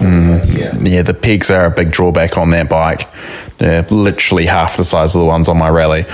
Yeah, 0.00 0.72
yeah, 0.80 1.02
the 1.02 1.14
pegs 1.14 1.50
are 1.50 1.66
a 1.66 1.70
big 1.70 1.90
drawback 1.90 2.38
on 2.38 2.50
that 2.50 2.68
bike. 2.68 3.08
They're 3.58 3.82
literally 3.82 4.46
half 4.46 4.76
the 4.76 4.84
size 4.84 5.14
of 5.14 5.20
the 5.20 5.26
ones 5.26 5.48
on 5.48 5.58
my 5.58 5.68
rally. 5.68 6.04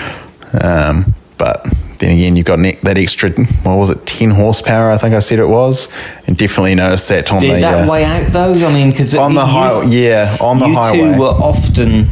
Um, 0.61 1.15
but 1.39 1.65
then 1.99 2.13
again, 2.13 2.37
you've 2.37 2.47
got 2.47 2.59
ne- 2.59 2.79
that 2.83 2.99
extra, 2.99 3.31
what 3.31 3.77
was 3.77 3.91
it, 3.91 4.05
10 4.07 4.31
horsepower, 4.31 4.91
I 4.91 4.97
think 4.97 5.15
I 5.15 5.21
said 5.21 5.39
it 5.39 5.47
was. 5.47 5.93
And 6.27 6.37
definitely 6.37 6.75
noticed 6.75 7.09
that 7.09 7.31
on 7.33 7.41
Did 7.41 7.57
the. 7.57 7.61
that 7.61 7.89
uh, 7.89 7.91
way 7.91 8.05
out 8.05 8.33
though? 8.33 8.55
I 8.67 8.73
mean, 8.73 8.91
because 8.91 9.15
on 9.17 9.35
the 9.35 9.47
high- 9.47 9.83
yeah, 9.85 10.37
on 10.41 10.59
the 10.59 10.67
you 10.67 10.75
highway. 10.75 10.99
two 11.15 11.19
were 11.19 11.27
often 11.29 12.11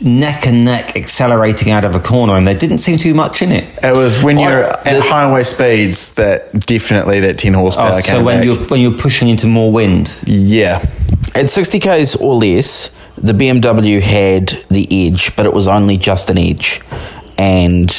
neck 0.00 0.46
and 0.46 0.64
neck 0.64 0.94
accelerating 0.96 1.70
out 1.72 1.84
of 1.84 1.94
a 1.94 2.00
corner, 2.00 2.34
and 2.36 2.46
there 2.46 2.56
didn't 2.56 2.78
seem 2.78 2.98
to 2.98 3.04
be 3.04 3.12
much 3.12 3.42
in 3.42 3.50
it. 3.52 3.64
It 3.82 3.96
was 3.96 4.22
when 4.22 4.38
you're 4.38 4.64
at 4.64 5.02
highway 5.02 5.42
speeds 5.44 6.14
that 6.14 6.52
definitely 6.66 7.20
that 7.20 7.38
10 7.38 7.54
horsepower 7.54 7.90
Oh, 7.94 8.02
came 8.02 8.16
so 8.16 8.24
when 8.24 8.38
back. 8.38 8.44
you're 8.44 8.56
when 8.68 8.80
you're 8.80 8.98
pushing 8.98 9.28
into 9.28 9.46
more 9.46 9.72
wind, 9.72 10.12
yeah. 10.26 10.80
At 11.34 11.50
60 11.50 11.80
k's 11.80 12.16
or 12.16 12.34
less, 12.34 12.88
the 13.16 13.32
BMW 13.32 14.00
had 14.00 14.48
the 14.70 14.86
edge, 14.90 15.34
but 15.36 15.44
it 15.46 15.52
was 15.52 15.68
only 15.68 15.96
just 15.96 16.30
an 16.30 16.38
edge, 16.38 16.80
and 17.38 17.90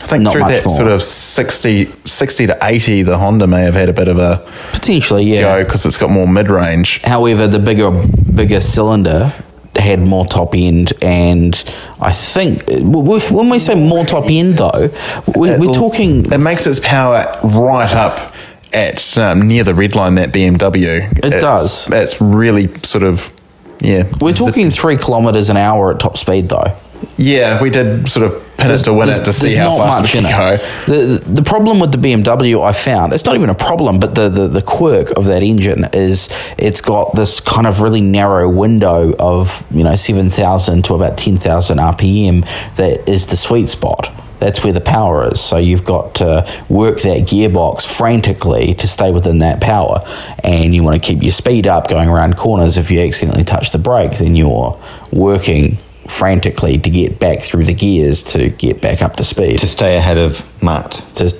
I 0.00 0.06
think 0.06 0.22
not 0.24 0.32
through 0.32 0.42
much 0.42 0.50
that 0.52 0.66
more. 0.66 0.76
sort 0.76 0.90
of 0.90 1.02
60, 1.02 1.92
60 2.04 2.46
to 2.46 2.58
80, 2.62 3.02
the 3.02 3.18
Honda 3.18 3.46
may 3.46 3.62
have 3.62 3.74
had 3.74 3.88
a 3.88 3.92
bit 3.92 4.08
of 4.08 4.18
a 4.18 4.46
potentially 4.72 5.24
yeah 5.24 5.42
go 5.58 5.64
because 5.64 5.84
it's 5.86 5.98
got 5.98 6.10
more 6.10 6.26
mid 6.26 6.48
range. 6.48 7.02
However, 7.02 7.46
the 7.46 7.58
bigger 7.58 7.90
bigger 8.34 8.60
cylinder 8.60 9.32
had 9.80 10.00
more 10.00 10.24
top 10.26 10.54
end, 10.54 10.92
and 11.02 11.54
I 12.00 12.12
think 12.12 12.64
when 12.68 13.50
we 13.50 13.58
say 13.58 13.74
more 13.74 14.04
top 14.04 14.24
end 14.28 14.58
though, 14.58 14.90
we, 15.36 15.56
we're 15.58 15.74
talking. 15.74 16.24
It 16.32 16.38
makes 16.42 16.66
its 16.66 16.78
power 16.80 17.24
right 17.44 17.92
up 17.92 18.34
at 18.72 19.16
um, 19.18 19.48
near 19.48 19.64
the 19.64 19.74
red 19.74 19.94
line. 19.94 20.16
That 20.16 20.32
BMW. 20.32 21.10
It 21.18 21.24
It's- 21.24 21.42
does. 21.42 21.90
It's 21.90 22.20
really 22.20 22.68
sort 22.82 23.04
of 23.04 23.32
yeah. 23.80 24.10
We're 24.20 24.32
talking 24.32 24.70
three 24.70 24.96
kilometers 24.96 25.50
an 25.50 25.56
hour 25.56 25.92
at 25.94 26.00
top 26.00 26.16
speed 26.16 26.48
though. 26.48 26.76
Yeah, 27.16 27.62
we 27.62 27.70
did 27.70 28.08
sort 28.08 28.26
of 28.26 28.47
pin 28.58 28.72
it 28.72 28.78
to 28.78 28.92
win 28.92 29.08
it 29.08 29.24
to 29.24 29.32
see 29.32 29.54
how 29.54 29.78
fast 29.78 30.02
we 30.02 30.20
could 30.20 30.28
go. 30.28 30.56
The, 30.86 31.22
the 31.26 31.42
problem 31.42 31.80
with 31.80 31.92
the 31.92 31.98
BMW 31.98 32.62
I 32.62 32.72
found, 32.72 33.12
it's 33.12 33.24
not 33.24 33.36
even 33.36 33.48
a 33.48 33.54
problem, 33.54 33.98
but 33.98 34.14
the, 34.14 34.28
the, 34.28 34.48
the 34.48 34.62
quirk 34.62 35.16
of 35.16 35.24
that 35.26 35.42
engine 35.42 35.86
is 35.92 36.28
it's 36.58 36.80
got 36.80 37.14
this 37.14 37.40
kind 37.40 37.66
of 37.66 37.80
really 37.80 38.00
narrow 38.00 38.50
window 38.50 39.14
of, 39.18 39.64
you 39.70 39.84
know, 39.84 39.94
7,000 39.94 40.84
to 40.84 40.94
about 40.94 41.16
10,000 41.16 41.78
RPM 41.78 42.44
that 42.76 43.08
is 43.08 43.26
the 43.26 43.36
sweet 43.36 43.68
spot. 43.68 44.12
That's 44.40 44.62
where 44.62 44.72
the 44.72 44.80
power 44.80 45.32
is. 45.32 45.40
So 45.40 45.56
you've 45.56 45.84
got 45.84 46.16
to 46.16 46.48
work 46.68 47.00
that 47.00 47.22
gearbox 47.22 47.86
frantically 47.86 48.74
to 48.74 48.86
stay 48.86 49.10
within 49.10 49.40
that 49.40 49.60
power. 49.60 50.04
And 50.44 50.74
you 50.74 50.84
want 50.84 51.00
to 51.00 51.04
keep 51.04 51.22
your 51.22 51.32
speed 51.32 51.66
up 51.66 51.88
going 51.88 52.08
around 52.08 52.36
corners. 52.36 52.78
If 52.78 52.90
you 52.90 53.00
accidentally 53.00 53.44
touch 53.44 53.72
the 53.72 53.78
brake, 53.78 54.18
then 54.18 54.36
you're 54.36 54.78
working 55.12 55.78
frantically 56.08 56.78
to 56.78 56.90
get 56.90 57.18
back 57.18 57.40
through 57.42 57.64
the 57.64 57.74
gears 57.74 58.22
to 58.22 58.48
get 58.50 58.80
back 58.80 59.02
up 59.02 59.16
to 59.16 59.22
speed. 59.22 59.58
to 59.58 59.66
stay 59.66 59.96
ahead 59.96 60.18
of 60.18 60.62
Matt. 60.62 60.92
To, 61.16 61.30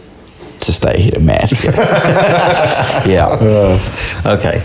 to 0.61 0.73
stay 0.73 0.95
ahead 0.95 1.17
of 1.17 1.23
Matt. 1.25 1.51
yeah. 3.07 3.79
Okay. 4.27 4.65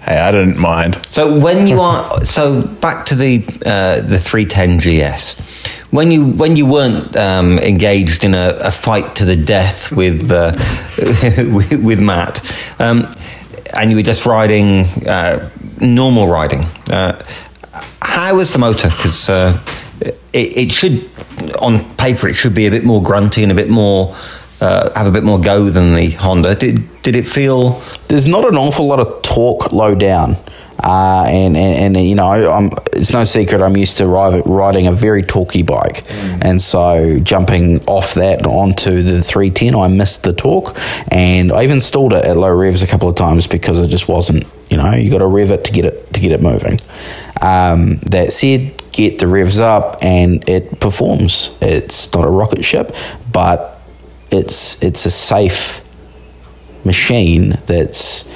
Hey, 0.00 0.18
I 0.20 0.30
didn't 0.30 0.58
mind. 0.58 1.04
So 1.10 1.38
when 1.38 1.66
you 1.66 1.80
are 1.80 2.24
so 2.24 2.62
back 2.62 3.04
to 3.06 3.14
the 3.14 3.44
uh, 3.66 4.00
the 4.00 4.18
310 4.18 4.78
GS, 4.78 5.66
when 5.90 6.10
you 6.10 6.24
when 6.24 6.56
you 6.56 6.66
weren't 6.70 7.14
um, 7.16 7.58
engaged 7.58 8.24
in 8.24 8.34
a, 8.34 8.56
a 8.62 8.70
fight 8.70 9.16
to 9.16 9.24
the 9.26 9.36
death 9.36 9.92
with 9.92 10.30
uh, 10.30 10.52
with, 11.52 11.84
with 11.84 12.00
Matt, 12.00 12.40
um, 12.80 13.12
and 13.76 13.90
you 13.90 13.96
were 13.96 14.02
just 14.02 14.24
riding 14.24 14.84
uh, 15.06 15.50
normal 15.80 16.28
riding, 16.28 16.64
uh, 16.90 17.22
how 18.18 18.36
was 18.36 18.52
the 18.52 18.58
motor? 18.58 18.88
Because 18.88 19.28
uh, 19.28 19.60
it, 20.00 20.16
it 20.32 20.70
should, 20.72 21.08
on 21.60 21.84
paper, 21.96 22.28
it 22.28 22.34
should 22.34 22.54
be 22.54 22.66
a 22.66 22.70
bit 22.70 22.84
more 22.84 23.02
grunty 23.02 23.42
and 23.42 23.52
a 23.52 23.54
bit 23.54 23.70
more. 23.70 24.14
Uh, 24.60 24.92
have 24.98 25.06
a 25.06 25.12
bit 25.12 25.22
more 25.22 25.40
go 25.40 25.70
than 25.70 25.94
the 25.94 26.10
Honda. 26.10 26.56
Did 26.56 27.02
did 27.02 27.14
it 27.14 27.26
feel? 27.26 27.80
There's 28.08 28.26
not 28.26 28.44
an 28.44 28.56
awful 28.56 28.88
lot 28.88 28.98
of 28.98 29.22
torque 29.22 29.72
low 29.72 29.94
down. 29.94 30.36
Uh, 30.82 31.24
and, 31.26 31.56
and, 31.56 31.96
and, 31.96 32.06
you 32.08 32.14
know, 32.14 32.28
I'm, 32.28 32.70
it's 32.92 33.12
no 33.12 33.24
secret 33.24 33.60
I'm 33.60 33.76
used 33.76 33.98
to 33.98 34.06
riding 34.06 34.86
a 34.86 34.92
very 34.92 35.22
torquey 35.22 35.66
bike. 35.66 36.04
And 36.44 36.60
so 36.60 37.18
jumping 37.20 37.84
off 37.86 38.14
that 38.14 38.46
onto 38.46 39.02
the 39.02 39.20
310, 39.20 39.74
I 39.74 39.88
missed 39.88 40.22
the 40.22 40.32
torque. 40.32 40.76
And 41.10 41.52
I 41.52 41.64
even 41.64 41.80
stalled 41.80 42.12
it 42.12 42.24
at 42.24 42.36
low 42.36 42.54
revs 42.54 42.82
a 42.82 42.86
couple 42.86 43.08
of 43.08 43.16
times 43.16 43.48
because 43.48 43.80
it 43.80 43.88
just 43.88 44.08
wasn't, 44.08 44.44
you 44.70 44.76
know, 44.76 44.92
you 44.92 45.10
got 45.10 45.18
to 45.18 45.26
rev 45.26 45.50
it 45.50 45.64
to 45.64 45.72
get 45.72 45.84
it 45.84 46.12
to 46.12 46.20
get 46.20 46.30
it 46.30 46.42
moving. 46.42 46.78
Um, 47.40 47.98
that 47.98 48.32
said, 48.32 48.74
get 48.92 49.18
the 49.18 49.28
revs 49.28 49.60
up 49.60 50.02
and 50.02 50.46
it 50.48 50.80
performs. 50.80 51.56
It's 51.60 52.12
not 52.12 52.24
a 52.24 52.30
rocket 52.30 52.64
ship, 52.64 52.94
but 53.32 53.80
it's 54.30 54.82
it's 54.82 55.06
a 55.06 55.10
safe 55.10 55.84
machine 56.84 57.50
that's 57.66 58.26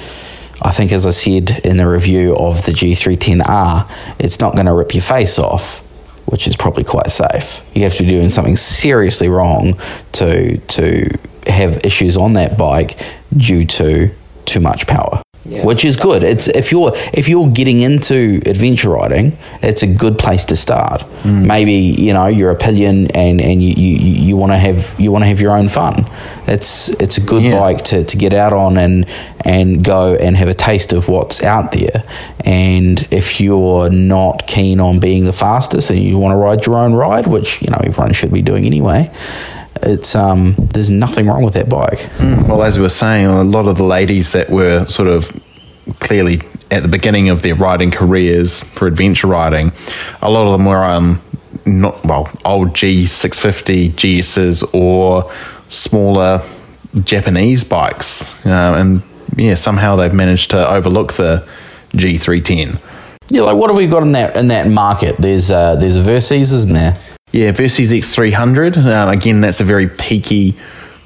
I 0.61 0.71
think 0.71 0.91
as 0.93 1.05
I 1.05 1.09
said 1.09 1.65
in 1.65 1.77
the 1.77 1.87
review 1.87 2.35
of 2.37 2.65
the 2.65 2.71
G310R, 2.71 3.89
it's 4.19 4.39
not 4.39 4.53
going 4.53 4.67
to 4.67 4.73
rip 4.73 4.93
your 4.93 5.01
face 5.01 5.37
off, 5.37 5.79
which 6.25 6.47
is 6.47 6.55
probably 6.55 6.85
quite 6.85 7.07
safe. 7.07 7.61
You 7.75 7.83
have 7.83 7.95
to 7.95 8.03
be 8.03 8.09
doing 8.09 8.29
something 8.29 8.55
seriously 8.55 9.27
wrong 9.27 9.73
to 10.13 10.57
to 10.57 11.09
have 11.47 11.85
issues 11.85 12.15
on 12.15 12.33
that 12.33 12.57
bike 12.57 12.97
due 13.35 13.65
to 13.65 14.11
too 14.45 14.59
much 14.61 14.87
power. 14.87 15.22
Which 15.65 15.83
is 15.83 15.97
good. 15.97 16.23
It's 16.23 16.47
if 16.47 16.71
you're 16.71 16.93
if 17.11 17.27
you're 17.27 17.49
getting 17.49 17.81
into 17.81 18.41
adventure 18.45 18.89
riding, 18.89 19.37
it's 19.61 19.83
a 19.83 19.87
good 19.87 20.17
place 20.17 20.45
to 20.45 20.55
start. 20.55 21.01
Mm. 21.23 21.47
Maybe 21.47 21.73
you 21.73 22.13
know 22.13 22.27
you're 22.27 22.51
a 22.51 22.55
pillion 22.55 23.11
and, 23.11 23.41
and 23.41 23.61
you, 23.61 23.73
you, 23.75 23.97
you 23.97 24.37
want 24.37 24.53
to 24.53 24.57
have 24.57 24.95
you 24.97 25.11
want 25.11 25.23
to 25.23 25.27
have 25.27 25.41
your 25.41 25.57
own 25.57 25.67
fun. 25.67 26.05
It's 26.47 26.89
it's 26.89 27.17
a 27.17 27.21
good 27.21 27.51
bike 27.51 27.83
to, 27.85 28.05
to 28.05 28.17
get 28.17 28.33
out 28.33 28.53
on 28.53 28.77
and 28.77 29.05
and 29.43 29.83
go 29.83 30.15
and 30.15 30.37
have 30.37 30.47
a 30.47 30.53
taste 30.53 30.93
of 30.93 31.09
what's 31.09 31.43
out 31.43 31.73
there. 31.73 32.03
And 32.45 33.05
if 33.11 33.41
you're 33.41 33.89
not 33.89 34.47
keen 34.47 34.79
on 34.79 34.99
being 34.99 35.25
the 35.25 35.33
fastest 35.33 35.89
and 35.89 35.99
you 35.99 36.17
want 36.17 36.31
to 36.31 36.37
ride 36.37 36.65
your 36.65 36.77
own 36.77 36.93
ride, 36.93 37.27
which 37.27 37.61
you 37.61 37.69
know 37.69 37.79
everyone 37.83 38.13
should 38.13 38.31
be 38.31 38.41
doing 38.41 38.65
anyway, 38.65 39.11
it's 39.85 40.15
um 40.15 40.55
there's 40.73 40.89
nothing 40.91 41.27
wrong 41.27 41.43
with 41.43 41.53
that 41.55 41.69
bike. 41.69 41.99
Mm, 42.19 42.47
Well, 42.47 42.63
as 42.63 42.77
we 42.77 42.83
were 42.83 42.89
saying, 42.89 43.25
a 43.27 43.43
lot 43.43 43.67
of 43.67 43.77
the 43.77 43.83
ladies 43.83 44.31
that 44.33 44.49
were 44.49 44.85
sort 44.87 45.07
of 45.09 45.29
clearly 45.99 46.39
at 46.71 46.81
the 46.81 46.89
beginning 46.89 47.29
of 47.29 47.41
their 47.41 47.55
riding 47.55 47.91
careers 47.91 48.61
for 48.63 48.87
adventure 48.87 49.27
riding, 49.27 49.71
a 50.21 50.29
lot 50.29 50.45
of 50.47 50.51
them 50.53 50.65
were 50.65 50.83
um, 50.83 51.19
not 51.65 52.03
well 52.05 52.29
old 52.45 52.69
G650 52.69 53.91
GSs 53.91 54.73
or 54.73 55.31
smaller 55.67 56.41
Japanese 57.03 57.63
bikes, 57.63 58.45
uh, 58.45 58.75
and 58.77 59.01
yeah, 59.35 59.55
somehow 59.55 59.95
they've 59.95 60.13
managed 60.13 60.51
to 60.51 60.69
overlook 60.69 61.13
the 61.13 61.47
G310. 61.93 62.79
Yeah, 63.29 63.41
like 63.43 63.55
what 63.55 63.69
have 63.69 63.77
we 63.77 63.87
got 63.87 64.03
in 64.03 64.11
that 64.11 64.35
in 64.35 64.47
that 64.47 64.67
market? 64.67 65.15
There's 65.17 65.49
uh 65.49 65.75
there's 65.75 65.97
Versys, 65.97 66.53
isn't 66.53 66.73
there? 66.73 66.97
Yeah, 67.33 67.51
Versys 67.51 67.89
X300. 67.91 68.77
Um, 68.77 69.09
again, 69.09 69.41
that's 69.41 69.59
a 69.59 69.63
very 69.63 69.87
peaky, 69.89 70.51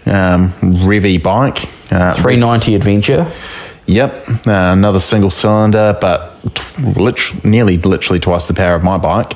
um, 0.06 0.50
revy 0.84 1.24
bike. 1.24 1.64
Uh, 1.90 2.14
390 2.14 2.76
Adventure. 2.76 3.32
Yep, 3.86 4.12
uh, 4.46 4.52
another 4.74 5.00
single 5.00 5.32
cylinder, 5.32 5.98
but 6.02 6.38
t- 6.54 6.84
lit- 6.84 7.46
nearly 7.46 7.78
literally 7.78 8.20
twice 8.20 8.46
the 8.50 8.54
power 8.54 8.76
of 8.76 8.84
my 8.84 8.98
bike. 8.98 9.36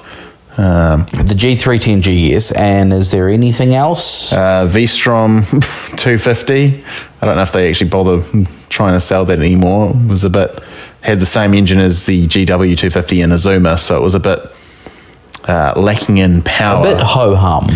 Um, 0.58 1.06
the 1.14 1.34
G310 1.34 2.02
GS, 2.02 2.52
and 2.52 2.92
is 2.92 3.12
there 3.12 3.30
anything 3.30 3.74
else? 3.74 4.34
Uh, 4.34 4.66
V-Strom 4.66 5.44
250. 5.44 6.84
I 7.22 7.26
don't 7.26 7.38
know 7.38 7.42
if 7.44 7.54
they 7.54 7.70
actually 7.70 7.90
bother 7.90 8.22
trying 8.68 8.92
to 8.94 9.00
sell 9.00 9.24
that 9.26 9.40
anymore. 9.40 9.92
It 9.92 10.10
was 10.10 10.26
a 10.26 10.30
bit 10.30 10.60
had 11.02 11.22
the 11.22 11.26
same 11.26 11.54
engine 11.54 11.80
as 11.80 12.06
the 12.06 12.28
GW 12.28 12.46
250 12.78 13.18
Inazuma, 13.20 13.80
so 13.80 13.98
it 13.98 14.04
was 14.04 14.14
a 14.14 14.20
bit 14.20 14.40
uh, 15.48 15.74
lacking 15.76 16.18
in 16.18 16.42
power. 16.42 16.86
A 16.86 16.96
bit 16.96 17.02
ho 17.02 17.36
hum. 17.36 17.68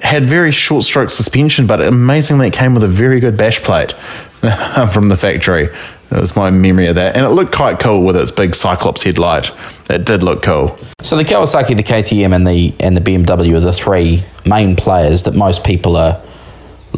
Had 0.00 0.24
very 0.24 0.50
short 0.50 0.84
stroke 0.84 1.10
suspension, 1.10 1.66
but 1.66 1.80
amazingly, 1.80 2.48
it 2.48 2.52
came 2.52 2.74
with 2.74 2.82
a 2.82 2.88
very 2.88 3.20
good 3.20 3.36
bash 3.36 3.60
plate 3.60 3.92
from 4.92 5.08
the 5.08 5.16
factory. 5.16 5.68
That 6.10 6.20
was 6.20 6.36
my 6.36 6.50
memory 6.50 6.88
of 6.88 6.96
that, 6.96 7.16
and 7.16 7.24
it 7.24 7.30
looked 7.30 7.54
quite 7.54 7.78
cool 7.78 8.02
with 8.02 8.16
its 8.16 8.30
big 8.30 8.54
Cyclops 8.54 9.02
headlight. 9.02 9.50
It 9.88 10.04
did 10.04 10.22
look 10.22 10.42
cool. 10.42 10.76
So 11.00 11.16
the 11.16 11.24
Kawasaki, 11.24 11.74
the 11.76 11.82
KTM, 11.82 12.34
and 12.34 12.46
the 12.46 12.74
and 12.80 12.94
the 12.96 13.00
BMW 13.00 13.54
are 13.54 13.60
the 13.60 13.72
three 13.72 14.22
main 14.44 14.76
players 14.76 15.22
that 15.22 15.34
most 15.34 15.64
people 15.64 15.96
are 15.96 16.20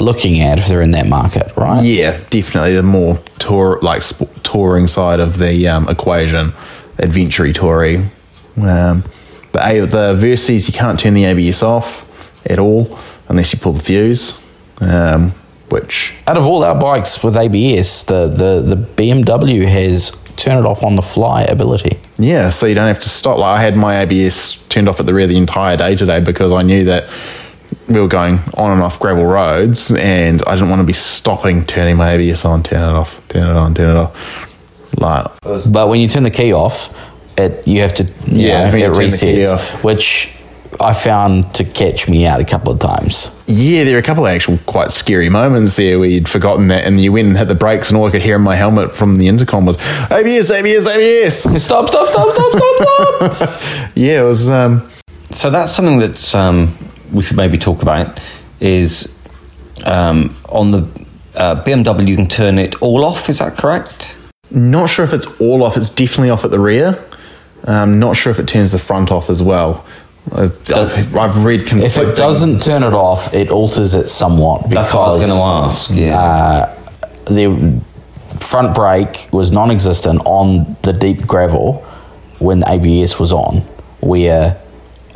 looking 0.00 0.40
at 0.40 0.58
if 0.58 0.66
they're 0.66 0.82
in 0.82 0.90
that 0.92 1.06
market, 1.06 1.52
right? 1.56 1.84
Yeah, 1.84 2.12
definitely 2.30 2.74
the 2.74 2.82
more 2.82 3.18
tour 3.38 3.78
like 3.82 4.02
sp- 4.02 4.32
touring 4.42 4.88
side 4.88 5.20
of 5.20 5.38
the 5.38 5.68
um, 5.68 5.88
equation, 5.88 6.52
adventure 6.98 7.52
touring. 7.52 8.10
Um, 8.60 9.04
the 9.55 9.66
A- 9.66 9.86
the 9.86 10.14
Versys 10.14 10.66
you 10.68 10.74
can't 10.74 10.98
turn 11.00 11.14
the 11.14 11.24
ABS 11.24 11.62
off 11.62 12.05
at 12.46 12.59
all 12.59 12.98
unless 13.28 13.52
you 13.55 13.59
pull 13.59 13.72
the 13.72 13.80
fuse, 13.80 14.62
um, 14.82 15.30
which 15.70 16.12
Out 16.26 16.36
of 16.36 16.44
all 16.46 16.62
our 16.64 16.74
bikes 16.78 17.22
with 17.24 17.36
ABS, 17.36 18.02
the 18.05 18.28
the 18.28 18.74
the 18.74 18.76
BMW 18.76 19.64
has 19.66 20.11
turn 20.36 20.59
it 20.59 20.66
off 20.66 20.82
on 20.82 20.96
the 20.96 21.02
fly 21.02 21.42
ability. 21.42 21.96
yeah, 22.18 22.50
so 22.50 22.66
you 22.66 22.74
don't 22.74 22.88
have 22.88 22.98
to 22.98 23.09
stop. 23.09 23.38
Like 23.38 23.59
I 23.61 23.62
had 23.62 23.76
my 23.76 24.00
ABS 24.02 24.66
turned 24.68 24.88
off 24.88 25.00
at 25.00 25.07
the 25.07 25.14
rear 25.14 25.26
the 25.26 25.38
entire 25.38 25.76
day 25.76 25.94
today 25.96 26.20
because 26.20 26.52
I 26.52 26.62
knew 26.62 26.84
that 26.86 27.09
we 27.88 28.00
were 28.00 28.09
going 28.09 28.38
on 28.57 28.72
and 28.72 28.82
off 28.82 28.98
gravel 28.98 29.24
roads, 29.26 29.90
and 29.90 30.42
I 30.46 30.55
didn't 30.55 30.70
want 30.70 30.80
to 30.80 30.86
be 30.86 30.92
stopping, 30.92 31.64
turning 31.64 31.96
my 31.96 32.12
ABS 32.12 32.44
on, 32.44 32.62
turn 32.62 32.82
it 32.82 32.96
off, 32.96 33.20
turn 33.28 33.42
it 33.48 33.57
on, 33.57 33.74
turn 33.74 33.90
it 33.96 33.96
off. 33.96 34.50
Like 34.98 35.26
But 35.70 35.88
when 35.88 36.00
you 36.00 36.09
turn 36.09 36.22
the 36.24 36.30
key 36.30 36.52
off, 36.52 37.12
it 37.37 37.66
you 37.66 37.80
have 37.82 37.95
to 37.95 38.05
you 38.26 38.49
Yeah, 38.49 38.70
know, 38.70 38.76
it 38.76 38.80
turn 38.80 38.95
the 38.95 39.16
key 39.18 39.43
resets, 39.43 39.85
which 39.85 40.35
I 40.80 40.93
found 40.93 41.55
to 41.55 41.64
catch 41.64 42.09
me 42.09 42.26
out 42.26 42.41
a 42.41 42.45
couple 42.45 42.72
of 42.72 42.80
times. 42.80 43.30
Yeah, 43.47 43.85
there 43.85 43.95
are 43.97 44.01
a 44.01 44.03
couple 44.03 44.26
of 44.26 44.32
actual 44.32 44.59
quite 44.66 44.91
scary 44.91 45.28
moments 45.28 45.76
there 45.76 46.01
where 46.01 46.09
you'd 46.09 46.28
forgotten 46.28 46.66
that, 46.68 46.85
and 46.85 47.01
you 47.01 47.12
went 47.12 47.28
and 47.28 47.37
hit 47.39 47.47
the 47.47 47.55
brakes, 47.55 47.91
and 47.91 47.97
all 47.97 48.07
I 48.07 48.11
could 48.11 48.22
hear 48.22 48.35
in 48.37 48.43
my 48.43 48.57
helmet 48.57 48.93
from 48.93 49.16
the 49.16 49.28
intercom 49.28 49.66
was 49.66 49.76
ABS, 50.11 50.51
ABS, 50.51 50.87
ABS. 50.87 51.37
Stop, 51.64 51.89
stop, 51.89 52.09
stop, 52.09 52.28
stop, 52.35 52.53
stop, 52.53 53.35
stop. 53.35 53.91
yeah, 53.95 54.20
it 54.22 54.24
was. 54.24 54.51
Um, 54.51 54.89
So 55.30 55.51
that's 55.51 55.72
something 55.72 55.99
that 56.01 56.35
um, 56.35 56.74
we 57.12 57.22
should 57.22 57.37
maybe 57.37 57.57
talk 57.59 57.82
about. 57.82 58.20
Is 58.61 59.16
um, 59.85 60.35
on 60.51 60.70
the 60.72 61.07
uh, 61.37 61.62
BMW 61.64 62.07
you 62.09 62.16
can 62.16 62.28
turn 62.28 62.59
it 62.59 62.80
all 62.82 63.05
off. 63.05 63.28
Is 63.28 63.39
that 63.39 63.57
correct? 63.57 64.16
Not 64.51 64.89
sure 64.91 65.05
if 65.05 65.12
it's 65.12 65.41
all 65.41 65.62
off. 65.62 65.76
It's 65.76 65.91
definitely 65.91 66.30
off 66.30 66.45
at 66.45 66.51
the 66.51 66.59
rear. 66.61 67.05
Um, 67.66 67.98
not 67.98 68.16
sure 68.16 68.30
if 68.30 68.38
it 68.38 68.46
turns 68.46 68.72
the 68.72 68.78
front 68.78 69.10
off 69.10 69.30
as 69.30 69.42
well. 69.42 69.84
I've, 70.32 70.70
I've, 70.70 71.16
I've 71.16 71.44
read 71.44 71.62
If 71.70 71.98
it 71.98 72.16
doesn't 72.16 72.62
turn 72.62 72.82
it 72.82 72.94
off, 72.94 73.34
it 73.34 73.50
alters 73.50 73.94
it 73.94 74.08
somewhat 74.08 74.68
because 74.68 74.74
That's 74.90 74.94
what 74.94 75.08
I 75.08 75.16
was 75.16 75.26
going 75.26 75.38
to 75.38 75.44
ask. 75.44 75.90
Yeah. 75.92 76.18
uh, 76.18 76.76
the 77.26 77.82
front 78.40 78.74
brake 78.74 79.28
was 79.32 79.50
non-existent 79.50 80.22
on 80.24 80.76
the 80.82 80.92
deep 80.92 81.26
gravel 81.26 81.74
when 82.38 82.60
the 82.60 82.70
ABS 82.70 83.18
was 83.18 83.32
on, 83.32 83.58
where 84.00 84.60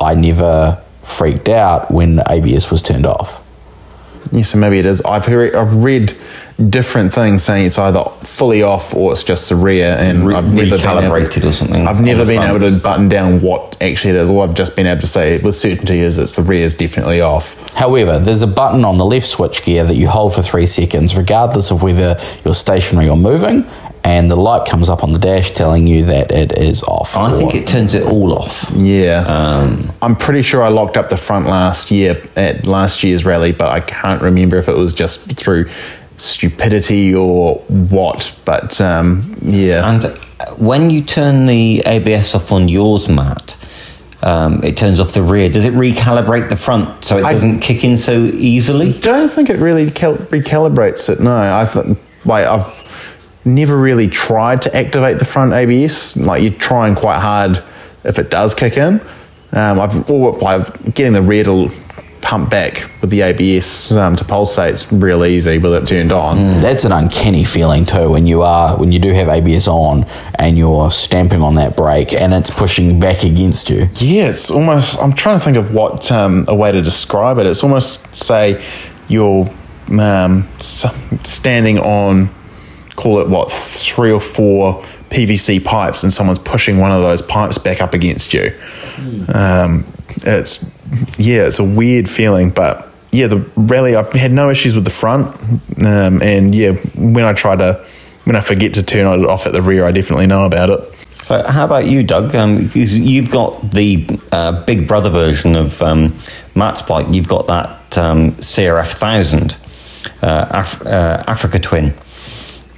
I 0.01 0.13
never 0.15 0.81
freaked 1.01 1.49
out 1.49 1.91
when 1.91 2.15
the 2.17 2.31
ABS 2.31 2.71
was 2.71 2.81
turned 2.81 3.05
off. 3.05 3.43
Yeah, 4.31 4.43
so 4.43 4.59
maybe 4.59 4.79
it 4.79 4.85
is. 4.85 5.01
I've 5.01 5.25
heard, 5.25 5.55
I've 5.55 5.73
read 5.83 6.15
different 6.69 7.13
things 7.13 7.41
saying 7.43 7.65
it's 7.67 7.77
either 7.79 8.03
fully 8.21 8.61
off 8.63 8.93
or 8.93 9.11
it's 9.13 9.23
just 9.23 9.49
the 9.49 9.55
rear, 9.55 9.95
and 9.97 10.27
Re- 10.27 10.35
I've 10.35 10.53
never 10.53 10.75
recalibrated 10.77 11.29
been 11.29 11.39
able, 11.39 11.47
or 11.49 11.51
something 11.53 11.87
I've 11.87 12.03
never 12.03 12.25
been 12.25 12.41
front. 12.41 12.63
able 12.63 12.69
to 12.69 12.77
button 12.79 13.09
down 13.09 13.41
what 13.41 13.77
actually 13.81 14.11
it 14.11 14.17
is. 14.17 14.29
All 14.29 14.41
I've 14.41 14.53
just 14.53 14.75
been 14.75 14.85
able 14.85 15.01
to 15.01 15.07
say 15.07 15.37
with 15.39 15.55
certainty 15.55 15.99
is 15.99 16.17
it's 16.17 16.35
the 16.35 16.41
rear 16.43 16.65
is 16.65 16.75
definitely 16.75 17.21
off. 17.21 17.55
However, 17.75 18.19
there's 18.19 18.41
a 18.41 18.47
button 18.47 18.83
on 18.85 18.97
the 18.97 19.05
left 19.05 19.25
switch 19.27 19.63
gear 19.63 19.83
that 19.85 19.95
you 19.95 20.09
hold 20.09 20.35
for 20.35 20.41
three 20.41 20.65
seconds, 20.65 21.17
regardless 21.17 21.71
of 21.71 21.81
whether 21.81 22.17
you're 22.43 22.53
stationary 22.53 23.07
or 23.09 23.15
moving, 23.17 23.65
and 24.03 24.29
the 24.31 24.35
light 24.35 24.67
comes 24.67 24.89
up 24.89 25.03
on 25.03 25.11
the 25.13 25.19
dash 25.19 25.51
telling 25.51 25.87
you 25.87 26.05
that 26.05 26.31
it 26.31 26.57
is 26.57 26.83
off. 26.83 27.15
I 27.15 27.31
think 27.31 27.55
it 27.55 27.67
turns 27.67 27.93
it 27.93 28.03
all 28.03 28.33
off. 28.33 28.71
Yeah, 28.73 29.25
um, 29.27 29.91
I'm 30.01 30.15
pretty 30.15 30.41
sure 30.41 30.61
I 30.61 30.69
locked 30.69 30.97
up 30.97 31.09
the 31.09 31.17
front 31.17 31.45
last 31.47 31.91
year 31.91 32.21
at 32.35 32.65
last 32.65 33.03
year's 33.03 33.25
rally, 33.25 33.51
but 33.51 33.69
I 33.69 33.81
can't 33.81 34.21
remember 34.21 34.57
if 34.57 34.67
it 34.67 34.75
was 34.75 34.93
just 34.93 35.37
through 35.37 35.69
stupidity 36.17 37.13
or 37.13 37.55
what. 37.67 38.39
But 38.45 38.79
um, 38.81 39.35
yeah, 39.41 39.89
And 39.89 40.03
when 40.57 40.89
you 40.89 41.03
turn 41.03 41.45
the 41.45 41.83
ABS 41.85 42.35
off 42.35 42.51
on 42.51 42.67
yours, 42.67 43.09
Matt, 43.09 43.57
um, 44.21 44.63
it 44.63 44.75
turns 44.75 44.99
off 44.99 45.13
the 45.13 45.21
rear. 45.21 45.49
Does 45.49 45.65
it 45.65 45.73
recalibrate 45.73 46.49
the 46.49 46.55
front 46.55 47.03
so 47.05 47.17
it 47.17 47.21
doesn't 47.21 47.61
kick 47.61 47.83
in 47.83 47.97
so 47.97 48.25
easily? 48.25 48.93
don't 48.99 49.29
think 49.29 49.49
it 49.49 49.59
really 49.59 49.91
cal- 49.91 50.15
recalibrates 50.15 51.09
it. 51.09 51.19
No, 51.19 51.37
I 51.37 51.65
think 51.65 51.97
like 52.25 52.45
I've 52.45 52.65
never 53.49 53.77
really 53.77 54.07
tried 54.07 54.61
to 54.63 54.75
activate 54.75 55.19
the 55.19 55.25
front 55.25 55.53
ABS. 55.53 56.17
Like 56.17 56.41
you're 56.41 56.53
trying 56.53 56.95
quite 56.95 57.19
hard 57.19 57.63
if 58.03 58.19
it 58.19 58.29
does 58.29 58.53
kick 58.53 58.77
in. 58.77 59.01
Um, 59.51 59.79
I've 59.79 60.09
or 60.09 60.33
getting 60.93 61.13
the 61.13 61.21
rear 61.21 61.43
to 61.45 61.69
pump 62.21 62.49
back 62.49 62.83
with 63.01 63.09
the 63.09 63.21
ABS 63.21 63.91
um, 63.93 64.15
to 64.15 64.23
pulsate's 64.23 64.91
real 64.91 65.25
easy 65.25 65.57
with 65.57 65.73
it 65.73 65.87
turned 65.87 66.11
on. 66.11 66.59
That's 66.61 66.85
an 66.85 66.91
uncanny 66.91 67.43
feeling 67.43 67.85
too 67.85 68.11
when 68.11 68.27
you 68.27 68.41
are 68.41 68.77
when 68.77 68.91
you 68.91 68.99
do 68.99 69.13
have 69.13 69.29
ABS 69.29 69.67
on 69.67 70.05
and 70.37 70.57
you're 70.57 70.91
stamping 70.91 71.41
on 71.41 71.55
that 71.55 71.75
brake 71.75 72.13
and 72.13 72.33
it's 72.33 72.49
pushing 72.49 72.99
back 72.99 73.23
against 73.23 73.69
you. 73.69 73.85
Yeah, 73.95 74.29
it's 74.29 74.51
almost. 74.51 74.99
I'm 74.99 75.13
trying 75.13 75.39
to 75.39 75.43
think 75.43 75.57
of 75.57 75.73
what 75.73 76.11
um, 76.11 76.45
a 76.47 76.55
way 76.55 76.71
to 76.71 76.81
describe 76.81 77.37
it. 77.39 77.47
It's 77.47 77.63
almost 77.63 78.15
say 78.15 78.63
you're 79.07 79.49
um, 79.99 80.43
standing 80.59 81.79
on, 81.79 82.29
call 82.99 83.19
it 83.19 83.29
what, 83.29 83.49
three 83.51 84.11
or 84.11 84.19
four 84.19 84.81
PVC 85.09 85.63
pipes, 85.63 86.03
and 86.03 86.11
someone's 86.11 86.39
pushing 86.39 86.77
one 86.77 86.91
of 86.91 87.01
those 87.01 87.21
pipes 87.21 87.57
back 87.57 87.81
up 87.81 87.93
against 87.93 88.33
you. 88.33 88.53
Um, 89.33 89.85
it's 90.23 90.69
yeah, 91.17 91.47
it's 91.47 91.59
a 91.59 91.63
weird 91.63 92.09
feeling, 92.09 92.49
but 92.49 92.89
yeah, 93.11 93.27
the 93.27 93.37
rally 93.55 93.95
I've 93.95 94.11
had 94.11 94.31
no 94.31 94.49
issues 94.49 94.75
with 94.75 94.83
the 94.83 94.91
front, 94.91 95.27
um, 95.83 96.21
and 96.21 96.53
yeah, 96.53 96.73
when 96.95 97.25
I 97.25 97.33
try 97.33 97.55
to. 97.55 97.85
When 98.25 98.35
I 98.35 98.41
forget 98.41 98.75
to 98.75 98.83
turn 98.83 99.07
it 99.19 99.25
off 99.25 99.47
at 99.47 99.53
the 99.53 99.61
rear, 99.61 99.85
I 99.85 99.91
definitely 99.91 100.27
know 100.27 100.45
about 100.45 100.69
it. 100.69 100.79
So, 101.23 101.41
how 101.47 101.65
about 101.65 101.87
you, 101.87 102.03
Doug? 102.03 102.35
Um, 102.35 102.69
you've 102.75 103.31
got 103.31 103.71
the 103.71 104.19
uh, 104.31 104.63
Big 104.65 104.87
Brother 104.87 105.09
version 105.09 105.55
of 105.55 105.81
um, 105.81 106.15
Matt's 106.53 106.83
bike. 106.83 107.07
You've 107.09 107.27
got 107.27 107.47
that 107.47 107.97
um, 107.97 108.31
CRF 108.33 108.93
thousand 108.93 109.57
uh, 110.21 110.45
Af- 110.51 110.85
uh, 110.85 111.23
Africa 111.25 111.57
Twin. 111.57 111.95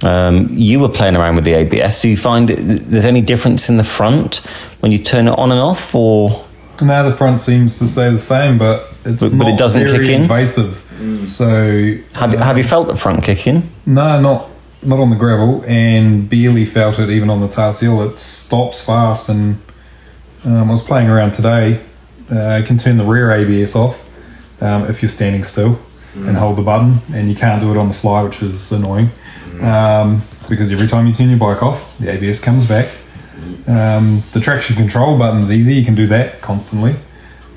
Um, 0.04 0.48
you 0.50 0.80
were 0.80 0.88
playing 0.88 1.16
around 1.16 1.36
with 1.36 1.44
the 1.44 1.54
ABS. 1.54 2.02
Do 2.02 2.08
you 2.08 2.16
find 2.16 2.50
it, 2.50 2.58
there's 2.60 3.04
any 3.04 3.20
difference 3.20 3.68
in 3.68 3.76
the 3.76 3.84
front 3.84 4.36
when 4.80 4.92
you 4.92 4.98
turn 4.98 5.28
it 5.28 5.38
on 5.38 5.50
and 5.52 5.60
off, 5.60 5.94
or 5.94 6.44
Now 6.80 7.02
the 7.08 7.14
front 7.14 7.38
seems 7.40 7.78
to 7.78 7.86
stay 7.86 8.10
the 8.10 8.18
same, 8.18 8.58
but 8.58 8.88
it's 9.04 9.22
But- 9.22 9.38
but 9.38 9.46
it 9.48 9.56
doesn't 9.58 9.86
very 9.86 10.06
kick 10.06 10.14
in? 10.14 10.22
invasive. 10.22 10.82
So 11.26 11.94
have, 12.14 12.32
have 12.34 12.58
you 12.58 12.64
felt 12.64 12.88
the 12.88 12.96
front 12.96 13.24
kick 13.24 13.46
in? 13.46 13.62
no, 13.86 14.20
not 14.20 14.48
not 14.84 14.98
on 14.98 15.10
the 15.10 15.16
gravel, 15.16 15.64
and 15.68 16.28
barely 16.28 16.64
felt 16.64 16.98
it 16.98 17.08
even 17.08 17.30
on 17.30 17.40
the 17.40 17.46
tar 17.48 17.72
seal. 17.72 18.02
It 18.02 18.18
stops 18.18 18.80
fast, 18.84 19.28
and 19.28 19.58
um, 20.44 20.68
I 20.68 20.72
was 20.72 20.82
playing 20.82 21.08
around 21.08 21.32
today. 21.34 21.78
Uh, 22.30 22.56
you 22.60 22.64
can 22.66 22.78
turn 22.78 22.96
the 22.96 23.04
rear 23.04 23.30
ABS 23.30 23.76
off 23.76 23.96
um, 24.60 24.86
if 24.86 25.00
you're 25.02 25.08
standing 25.08 25.44
still 25.44 25.78
and 26.16 26.36
hold 26.36 26.56
the 26.56 26.62
button, 26.62 26.98
and 27.14 27.28
you 27.28 27.34
can't 27.36 27.60
do 27.60 27.70
it 27.70 27.76
on 27.76 27.88
the 27.88 27.94
fly, 27.94 28.22
which 28.22 28.42
is 28.42 28.72
annoying 28.72 29.10
um, 29.60 30.20
because 30.48 30.72
every 30.72 30.86
time 30.86 31.06
you 31.06 31.12
turn 31.12 31.28
your 31.28 31.38
bike 31.38 31.62
off, 31.62 31.96
the 31.98 32.10
ABS 32.10 32.40
comes 32.40 32.66
back. 32.66 32.88
Um, 33.66 34.22
the 34.32 34.40
traction 34.40 34.76
control 34.76 35.18
button's 35.18 35.50
easy; 35.50 35.74
you 35.74 35.84
can 35.84 35.94
do 35.94 36.06
that 36.08 36.40
constantly 36.40 36.94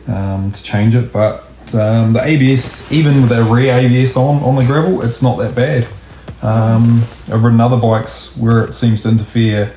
um, 0.07 0.51
to 0.51 0.63
change 0.63 0.95
it. 0.95 1.11
But 1.13 1.43
um, 1.73 2.13
the 2.13 2.21
ABS, 2.23 2.91
even 2.91 3.21
with 3.21 3.29
the 3.29 3.43
rear 3.43 3.75
ABS 3.75 4.17
on 4.17 4.43
on 4.43 4.55
the 4.55 4.65
gravel, 4.65 5.01
it's 5.01 5.21
not 5.21 5.37
that 5.37 5.55
bad. 5.55 5.87
Um, 6.41 7.01
I've 7.31 7.43
ridden 7.43 7.61
other 7.61 7.79
bikes 7.79 8.35
where 8.37 8.63
it 8.63 8.73
seems 8.73 9.03
to 9.03 9.09
interfere 9.09 9.73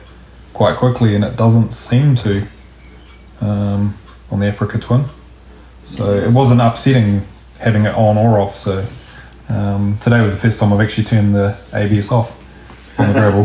quite 0.53 0.77
quickly, 0.77 1.15
and 1.15 1.25
it 1.25 1.37
doesn't 1.37 1.73
seem 1.73 2.15
to 2.17 2.47
um, 3.41 3.95
on 4.31 4.41
the 4.41 4.47
Africa 4.47 4.79
Twin. 4.79 5.05
So 5.85 6.15
it 6.15 6.33
wasn't 6.35 6.61
upsetting 6.61 7.23
having 7.59 7.85
it 7.85 7.95
on 7.95 8.19
or 8.19 8.39
off. 8.39 8.55
So 8.55 8.85
um, 9.49 9.99
today 10.01 10.21
was 10.21 10.35
the 10.35 10.41
first 10.41 10.61
time 10.61 10.73
I've 10.73 10.81
actually 10.81 11.05
turned 11.05 11.35
the 11.35 11.59
ABS 11.73 12.13
off 12.13 12.37
on 12.99 13.09
the 13.09 13.13
gravel. 13.15 13.45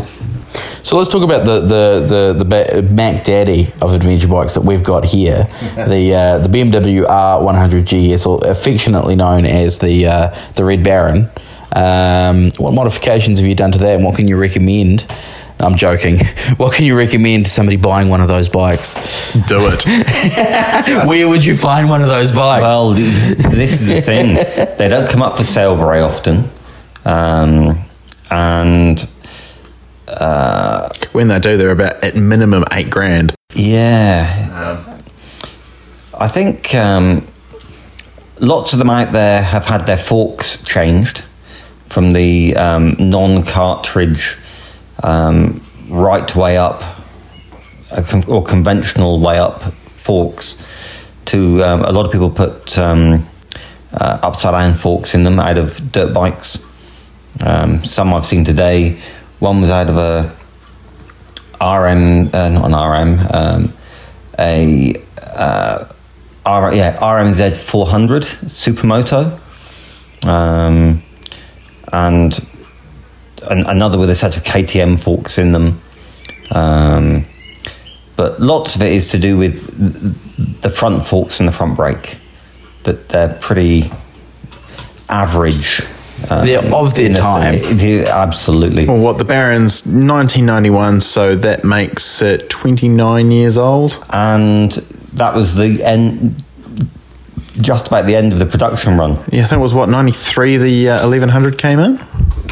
So 0.82 0.98
let's 0.98 1.08
talk 1.08 1.22
about 1.22 1.46
the 1.46 1.60
the 1.60 2.34
the, 2.34 2.44
the 2.44 2.82
Mac 2.82 3.24
Daddy 3.24 3.72
of 3.80 3.94
adventure 3.94 4.28
bikes 4.28 4.54
that 4.54 4.62
we've 4.62 4.82
got 4.82 5.04
here, 5.04 5.44
the 5.76 6.14
uh, 6.14 6.38
the 6.38 6.48
BMW 6.48 7.06
R100 7.06 7.84
GS, 8.16 8.26
or 8.26 8.40
affectionately 8.46 9.16
known 9.16 9.46
as 9.46 9.78
the 9.78 10.06
uh, 10.06 10.34
the 10.56 10.64
Red 10.64 10.84
Baron. 10.84 11.30
Um, 11.74 12.50
what 12.58 12.72
modifications 12.72 13.40
have 13.40 13.48
you 13.48 13.54
done 13.54 13.72
to 13.72 13.78
that, 13.78 13.96
and 13.96 14.04
what 14.04 14.16
can 14.16 14.28
you 14.28 14.36
recommend? 14.36 15.06
I'm 15.60 15.76
joking. 15.76 16.18
What 16.56 16.74
can 16.74 16.84
you 16.84 16.96
recommend 16.96 17.46
to 17.46 17.50
somebody 17.50 17.76
buying 17.76 18.10
one 18.10 18.20
of 18.20 18.28
those 18.28 18.48
bikes? 18.48 18.94
Do 19.48 19.68
it. 19.72 19.84
Where 21.08 21.28
would 21.28 21.44
you 21.44 21.56
find 21.56 21.88
one 21.88 22.00
of 22.02 22.08
those 22.08 22.30
bikes? 22.32 22.62
Well, 22.62 22.90
this 22.90 23.80
is 23.80 23.86
the 23.88 24.00
thing. 24.00 24.34
They 24.78 24.88
don't 24.88 25.08
come 25.08 25.22
up 25.22 25.36
for 25.36 25.42
sale 25.42 25.74
very 25.74 26.00
often. 26.00 26.44
Um, 27.04 27.84
and 28.30 29.10
uh, 30.06 30.88
when 31.12 31.28
they 31.28 31.40
do, 31.40 31.56
they're 31.56 31.70
about 31.72 32.04
at 32.04 32.14
minimum 32.14 32.64
eight 32.72 32.90
grand. 32.90 33.34
yeah. 33.54 34.90
I 36.16 36.28
think 36.28 36.72
um, 36.76 37.26
lots 38.38 38.72
of 38.72 38.78
them 38.78 38.90
out 38.90 39.12
there 39.12 39.42
have 39.42 39.64
had 39.64 39.86
their 39.86 39.96
forks 39.96 40.62
changed 40.64 41.24
from 41.86 42.12
the 42.12 42.54
um, 42.56 42.94
non 42.98 43.42
cartridge 43.44 44.36
um, 45.04 45.60
right 45.88 46.34
way 46.34 46.56
up 46.56 46.82
or 48.26 48.42
conventional 48.42 49.20
way 49.20 49.38
up 49.38 49.62
forks 49.62 50.62
to 51.26 51.62
um, 51.62 51.82
a 51.82 51.92
lot 51.92 52.06
of 52.06 52.12
people 52.12 52.30
put 52.30 52.76
um, 52.78 53.26
uh, 53.92 54.18
upside 54.22 54.52
down 54.52 54.74
forks 54.74 55.14
in 55.14 55.24
them 55.24 55.38
out 55.38 55.58
of 55.58 55.92
dirt 55.92 56.12
bikes. 56.12 56.64
Um, 57.40 57.84
some 57.84 58.12
I've 58.12 58.26
seen 58.26 58.44
today. 58.44 59.00
One 59.38 59.60
was 59.60 59.70
out 59.70 59.88
of 59.88 59.96
a 59.96 60.34
RM, 61.60 62.28
uh, 62.34 62.48
not 62.48 62.64
an 62.66 62.74
RM, 62.74 63.18
um, 63.32 63.72
a 64.38 64.94
uh, 65.22 65.86
R, 66.44 66.74
yeah 66.74 66.96
RMZ 66.98 67.56
400 67.56 68.22
Supermoto, 68.22 69.38
um, 70.26 71.02
and 71.92 72.32
an, 73.50 73.66
another 73.66 73.98
with 73.98 74.10
a 74.10 74.14
set 74.14 74.36
of 74.36 74.42
KTM 74.44 75.00
forks 75.00 75.38
in 75.38 75.52
them. 75.52 75.80
Um, 76.50 77.24
but 78.16 78.40
lots 78.40 78.76
of 78.76 78.82
it 78.82 78.92
is 78.92 79.10
to 79.12 79.18
do 79.18 79.36
with 79.36 80.60
the 80.62 80.70
front 80.70 81.04
forks 81.04 81.40
and 81.40 81.48
the 81.48 81.52
front 81.52 81.76
brake. 81.76 82.18
That 82.84 83.08
they're 83.08 83.32
pretty 83.34 83.90
average. 85.08 85.80
um, 86.30 86.46
They're 86.46 86.74
of 86.74 86.94
their 86.94 87.14
time. 87.14 87.60
they- 87.76 88.06
absolutely. 88.06 88.86
Well, 88.86 88.98
what 88.98 89.18
the 89.18 89.24
Baron's 89.24 89.86
1991, 89.86 91.00
so 91.00 91.34
that 91.36 91.64
makes 91.64 92.22
it 92.22 92.48
29 92.50 93.30
years 93.30 93.56
old. 93.58 94.02
And 94.10 94.70
that 95.14 95.34
was 95.34 95.56
the 95.56 95.82
end, 95.82 96.42
just 97.60 97.86
about 97.88 98.06
the 98.06 98.16
end 98.16 98.32
of 98.32 98.38
the 98.38 98.46
production 98.46 98.96
run. 98.98 99.12
Yeah, 99.32 99.44
I 99.44 99.46
think 99.46 99.52
it 99.60 99.62
was 99.62 99.74
what 99.74 99.88
93 99.88 100.56
the 100.58 100.88
uh, 100.90 100.94
1100 101.08 101.58
came 101.58 101.78
in, 101.78 101.98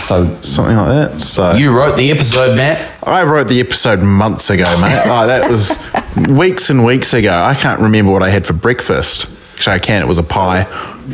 So 0.03 0.31
something 0.31 0.77
like 0.77 0.89
that. 1.11 1.21
So 1.21 1.53
You 1.53 1.77
wrote 1.77 1.97
the 1.97 2.11
episode, 2.11 2.57
Matt. 2.57 2.91
I 3.07 3.23
wrote 3.25 3.49
the 3.49 3.61
episode 3.61 4.01
months 4.01 4.51
ago, 4.51 4.65
mate. 4.81 5.01
oh, 5.07 5.27
that 5.27 5.51
was 5.51 5.77
weeks 6.29 6.71
and 6.71 6.85
weeks 6.85 7.15
ago. 7.15 7.33
I 7.43 7.55
can't 7.55 7.81
remember 7.81 8.13
what 8.13 8.23
I 8.23 8.31
had 8.31 8.45
for 8.47 8.53
breakfast. 8.53 9.27
Actually, 9.55 9.75
I 9.77 9.79
can. 9.79 10.03
It 10.03 10.09
was 10.09 10.19
a 10.19 10.25
pie, 10.25 10.65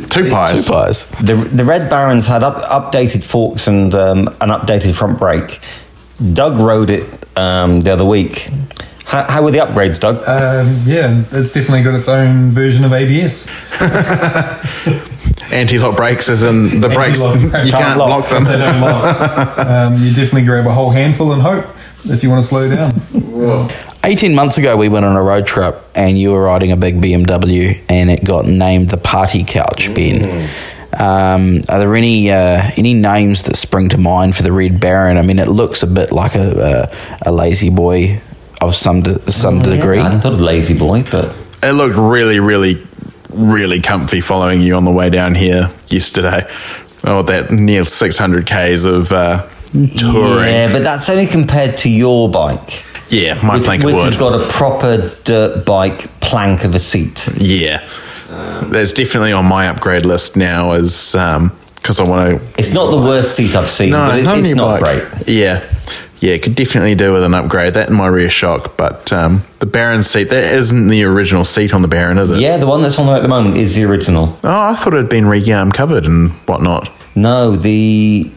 two 0.09 0.29
pies. 0.29 0.65
Two 0.65 0.71
pies. 0.71 1.05
the 1.21 1.35
the 1.35 1.63
Red 1.63 1.89
Barons 1.89 2.25
had 2.27 2.41
up, 2.43 2.63
updated 2.63 3.23
forks 3.23 3.67
and 3.67 3.93
um, 3.93 4.27
an 4.41 4.49
updated 4.49 4.95
front 4.95 5.19
brake. 5.19 5.59
Doug 6.33 6.57
rode 6.59 6.89
it 6.89 7.25
um, 7.37 7.79
the 7.81 7.91
other 7.93 8.05
week. 8.05 8.49
How, 9.09 9.25
how 9.27 9.43
were 9.43 9.49
the 9.49 9.57
upgrades, 9.57 9.99
Doug? 9.99 10.17
Um, 10.17 10.77
yeah, 10.85 11.23
it's 11.31 11.51
definitely 11.51 11.81
got 11.81 11.95
its 11.95 12.07
own 12.07 12.51
version 12.51 12.85
of 12.85 12.93
ABS. 12.93 13.47
Anti-lock 15.51 15.97
brakes, 15.97 16.29
as 16.29 16.43
in 16.43 16.79
the 16.79 16.89
brakes 16.89 17.23
Anti-lock. 17.23 17.65
you 17.65 17.71
can't 17.71 17.97
lock 17.97 18.29
them. 18.29 18.43
They 18.43 18.57
don't 18.57 18.79
lock. 18.79 19.57
Um, 19.69 19.95
you 19.95 20.13
definitely 20.13 20.45
grab 20.45 20.67
a 20.67 20.71
whole 20.71 20.91
handful 20.91 21.33
and 21.33 21.41
hope 21.41 21.65
if 22.05 22.21
you 22.21 22.29
want 22.29 22.43
to 22.43 22.47
slow 22.47 22.69
down. 22.69 23.69
18 24.03 24.35
months 24.35 24.59
ago, 24.59 24.77
we 24.77 24.89
went 24.89 25.05
on 25.05 25.15
a 25.15 25.23
road 25.23 25.47
trip 25.47 25.75
and 25.95 26.17
you 26.17 26.31
were 26.31 26.43
riding 26.43 26.71
a 26.71 26.77
big 26.77 27.01
BMW 27.01 27.81
and 27.89 28.11
it 28.11 28.23
got 28.23 28.45
named 28.45 28.89
the 28.89 28.97
Party 28.97 29.43
Couch, 29.43 29.91
Ben. 29.95 30.49
Um, 30.99 31.61
are 31.67 31.79
there 31.79 31.95
any 31.95 32.31
uh, 32.31 32.69
any 32.77 32.93
names 32.93 33.43
that 33.43 33.55
spring 33.55 33.89
to 33.89 33.97
mind 33.97 34.35
for 34.35 34.43
the 34.43 34.51
Red 34.51 34.79
Baron? 34.79 35.17
I 35.17 35.23
mean, 35.23 35.39
it 35.39 35.47
looks 35.47 35.81
a 35.81 35.87
bit 35.87 36.11
like 36.11 36.35
a, 36.35 36.89
a, 37.25 37.29
a 37.29 37.31
lazy 37.31 37.69
boy 37.71 38.21
of 38.61 38.75
some 38.75 39.01
de- 39.01 39.31
some 39.31 39.59
degree. 39.59 39.97
Yeah, 39.97 40.01
I 40.01 40.05
hadn't 40.05 40.21
thought 40.21 40.33
of 40.33 40.41
Lazy 40.41 40.77
Boy, 40.77 41.03
but 41.09 41.33
It 41.63 41.71
looked 41.73 41.95
really, 41.95 42.39
really, 42.39 42.85
really 43.29 43.81
comfy 43.81 44.21
following 44.21 44.61
you 44.61 44.75
on 44.75 44.85
the 44.85 44.91
way 44.91 45.09
down 45.09 45.35
here 45.35 45.69
yesterday. 45.87 46.49
Oh, 47.03 47.23
that 47.23 47.51
near 47.51 47.85
600 47.85 48.45
k's 48.45 48.83
of 48.85 49.11
uh, 49.11 49.41
touring. 49.97 50.47
yeah, 50.53 50.71
but 50.71 50.83
that's 50.83 51.09
only 51.09 51.27
compared 51.27 51.77
to 51.79 51.89
your 51.89 52.29
bike, 52.29 52.83
Yeah, 53.09 53.35
might 53.45 53.57
which, 53.59 53.65
think 53.67 53.83
it 53.83 53.85
which 53.85 53.95
would. 53.95 54.03
has 54.05 54.15
got 54.17 54.39
a 54.39 54.45
proper 54.51 55.09
dirt 55.23 55.65
bike 55.65 56.07
plank 56.19 56.65
of 56.65 56.75
a 56.75 56.79
seat. 56.79 57.27
yeah, 57.37 57.87
there's 58.63 58.91
definitely 58.93 59.31
on 59.31 59.45
my 59.45 59.67
upgrade 59.69 60.05
list 60.05 60.35
now 60.35 60.71
as 60.73 61.13
because 61.13 61.99
I 62.01 62.03
want 62.03 62.39
to. 62.41 62.59
It's 62.59 62.73
not 62.73 62.91
the 62.91 62.97
worst 62.97 63.35
seat 63.35 63.55
I've 63.55 63.69
seen, 63.69 63.91
but 63.93 64.19
it, 64.19 64.27
it's 64.27 64.55
not 64.55 64.81
bike. 64.81 65.01
great. 65.09 65.27
Yeah, 65.27 65.63
yeah, 66.19 66.37
could 66.37 66.55
definitely 66.55 66.95
do 66.95 67.13
with 67.13 67.23
an 67.23 67.33
upgrade. 67.33 67.73
That 67.73 67.87
and 67.87 67.97
my 67.97 68.07
rear 68.07 68.29
shock, 68.29 68.75
but 68.75 69.11
um, 69.13 69.43
the 69.59 69.65
Baron 69.65 70.03
seat 70.03 70.25
that 70.25 70.53
isn't 70.53 70.87
the 70.87 71.03
original 71.03 71.45
seat 71.45 71.73
on 71.73 71.81
the 71.81 71.87
Baron, 71.87 72.17
is 72.17 72.31
it? 72.31 72.41
Yeah, 72.41 72.57
the 72.57 72.67
one 72.67 72.81
that's 72.81 72.99
on 72.99 73.05
there 73.05 73.15
at 73.15 73.23
the 73.23 73.29
moment 73.29 73.57
is 73.57 73.75
the 73.75 73.85
original. 73.85 74.37
Oh, 74.43 74.61
I 74.71 74.75
thought 74.75 74.93
it 74.93 74.97
had 74.97 75.09
been 75.09 75.27
re-arm 75.27 75.71
covered 75.71 76.05
and 76.05 76.31
whatnot. 76.47 76.91
No, 77.15 77.55
the 77.55 78.31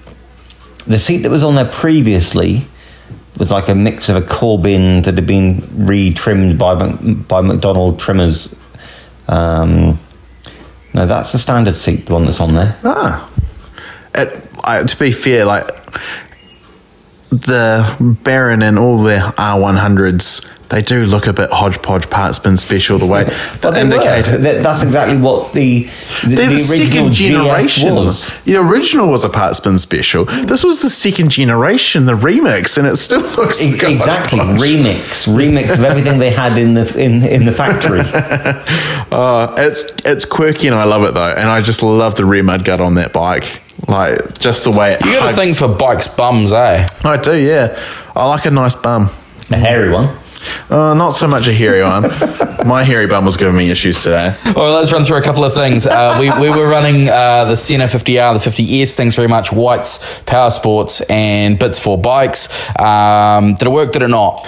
the 0.86 0.98
seat 0.98 1.18
that 1.18 1.30
was 1.30 1.42
on 1.42 1.54
there 1.54 1.64
previously 1.64 2.66
was 3.38 3.50
like 3.50 3.68
a 3.68 3.74
mix 3.74 4.08
of 4.08 4.16
a 4.16 4.22
Corbin 4.22 5.02
that 5.02 5.14
had 5.14 5.26
been 5.26 5.66
re-trimmed 5.72 6.58
by 6.58 6.74
by 6.74 7.40
McDonald 7.40 7.98
trimmers. 7.98 8.58
Um, 9.28 9.98
no, 10.94 11.06
that's 11.06 11.32
the 11.32 11.38
standard 11.38 11.76
seat, 11.76 12.06
the 12.06 12.12
one 12.12 12.24
that's 12.24 12.40
on 12.40 12.54
there. 12.54 12.78
Ah, 12.84 13.30
it, 14.14 14.48
I, 14.64 14.82
to 14.82 14.98
be 14.98 15.10
fair, 15.10 15.44
like 15.44 15.68
the 17.32 18.16
Baron 18.22 18.62
and 18.62 18.78
all 18.78 19.02
the 19.02 19.16
R100s, 19.38 20.48
they 20.68 20.80
do 20.80 21.04
look 21.04 21.26
a 21.26 21.32
bit 21.34 21.50
hodgepodge 21.50 22.08
Parts 22.08 22.38
partsman 22.38 22.58
special 22.58 22.96
the 22.98 23.04
way 23.06 23.24
But 23.60 23.72
they 23.72 23.82
indicated. 23.82 24.32
were. 24.32 24.38
That- 24.38 24.62
That's 24.62 24.82
exactly 24.82 25.18
what 25.20 25.52
the 25.52 25.82
the, 26.24 26.34
They're 26.34 26.48
the 26.48 26.56
the, 26.56 26.70
original 26.72 27.04
second 27.04 27.12
generation. 27.12 27.94
was. 27.94 28.42
The 28.44 28.56
original 28.56 29.08
was 29.10 29.24
a 29.24 29.28
partsman 29.28 29.78
special. 29.78 30.24
This 30.24 30.64
was 30.64 30.80
the 30.80 30.88
second 30.88 31.30
generation, 31.30 32.06
the 32.06 32.14
remix, 32.14 32.78
and 32.78 32.86
it 32.86 32.96
still 32.96 33.20
looks 33.36 33.60
E- 33.62 33.74
exactly 33.74 34.38
remix 34.38 35.26
remix 35.28 35.74
of 35.74 35.84
everything 35.84 36.18
they 36.18 36.30
had 36.30 36.56
in 36.56 36.72
the 36.74 36.86
in 36.98 37.22
in 37.26 37.44
the 37.44 37.52
factory. 37.52 38.02
Uh, 39.12 39.54
it's 39.58 39.92
it's 40.06 40.24
quirky 40.24 40.68
and 40.68 40.74
I 40.76 40.84
love 40.84 41.02
it 41.04 41.12
though, 41.12 41.28
and 41.28 41.46
I 41.50 41.60
just 41.60 41.82
love 41.82 42.14
the 42.14 42.24
rear 42.24 42.42
mud 42.42 42.64
gut 42.64 42.80
on 42.80 42.94
that 42.94 43.12
bike. 43.12 43.60
Like 43.88 44.38
just 44.38 44.64
the 44.64 44.70
way 44.70 44.92
it 44.92 45.04
You 45.04 45.12
got 45.18 45.32
a 45.32 45.36
thing 45.36 45.54
for 45.54 45.68
bikes 45.68 46.08
bums, 46.08 46.52
eh? 46.52 46.86
I 47.04 47.16
do, 47.16 47.36
yeah. 47.36 47.78
I 48.14 48.28
like 48.28 48.44
a 48.46 48.50
nice 48.50 48.74
bum. 48.74 49.08
A 49.50 49.56
hairy 49.56 49.90
one. 49.90 50.16
Uh, 50.70 50.94
not 50.94 51.10
so 51.10 51.28
much 51.28 51.46
a 51.48 51.52
hairy 51.52 51.82
one. 51.82 52.02
My 52.66 52.84
hairy 52.84 53.06
bum 53.06 53.24
was 53.24 53.36
giving 53.36 53.56
me 53.56 53.70
issues 53.70 54.02
today. 54.02 54.36
Well, 54.54 54.72
let's 54.72 54.92
run 54.92 55.04
through 55.04 55.18
a 55.18 55.22
couple 55.22 55.44
of 55.44 55.52
things. 55.52 55.86
Uh, 55.86 56.16
we, 56.20 56.30
we 56.40 56.48
were 56.48 56.68
running 56.68 57.08
uh, 57.08 57.44
the 57.44 57.56
Sena 57.56 57.84
50R, 57.84 58.42
the 58.42 58.50
50S, 58.50 58.94
thanks 58.94 59.16
very 59.16 59.28
much, 59.28 59.52
Whites, 59.52 60.22
Power 60.22 60.50
Sports, 60.50 61.00
and 61.02 61.58
Bits 61.58 61.78
for 61.78 61.98
Bikes. 61.98 62.48
Um, 62.78 63.54
did 63.54 63.66
it 63.66 63.70
work? 63.70 63.92
Did 63.92 64.02
it 64.02 64.08
not? 64.08 64.46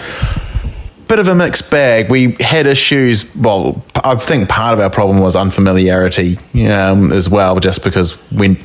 Bit 1.08 1.18
of 1.18 1.28
a 1.28 1.34
mixed 1.34 1.70
bag. 1.70 2.10
We 2.10 2.36
had 2.40 2.66
issues. 2.66 3.34
Well, 3.34 3.84
I 3.96 4.14
think 4.14 4.48
part 4.48 4.74
of 4.74 4.80
our 4.80 4.90
problem 4.90 5.20
was 5.20 5.36
unfamiliarity 5.36 6.36
um, 6.66 7.12
as 7.12 7.28
well, 7.28 7.58
just 7.60 7.84
because 7.84 8.12
when 8.30 8.56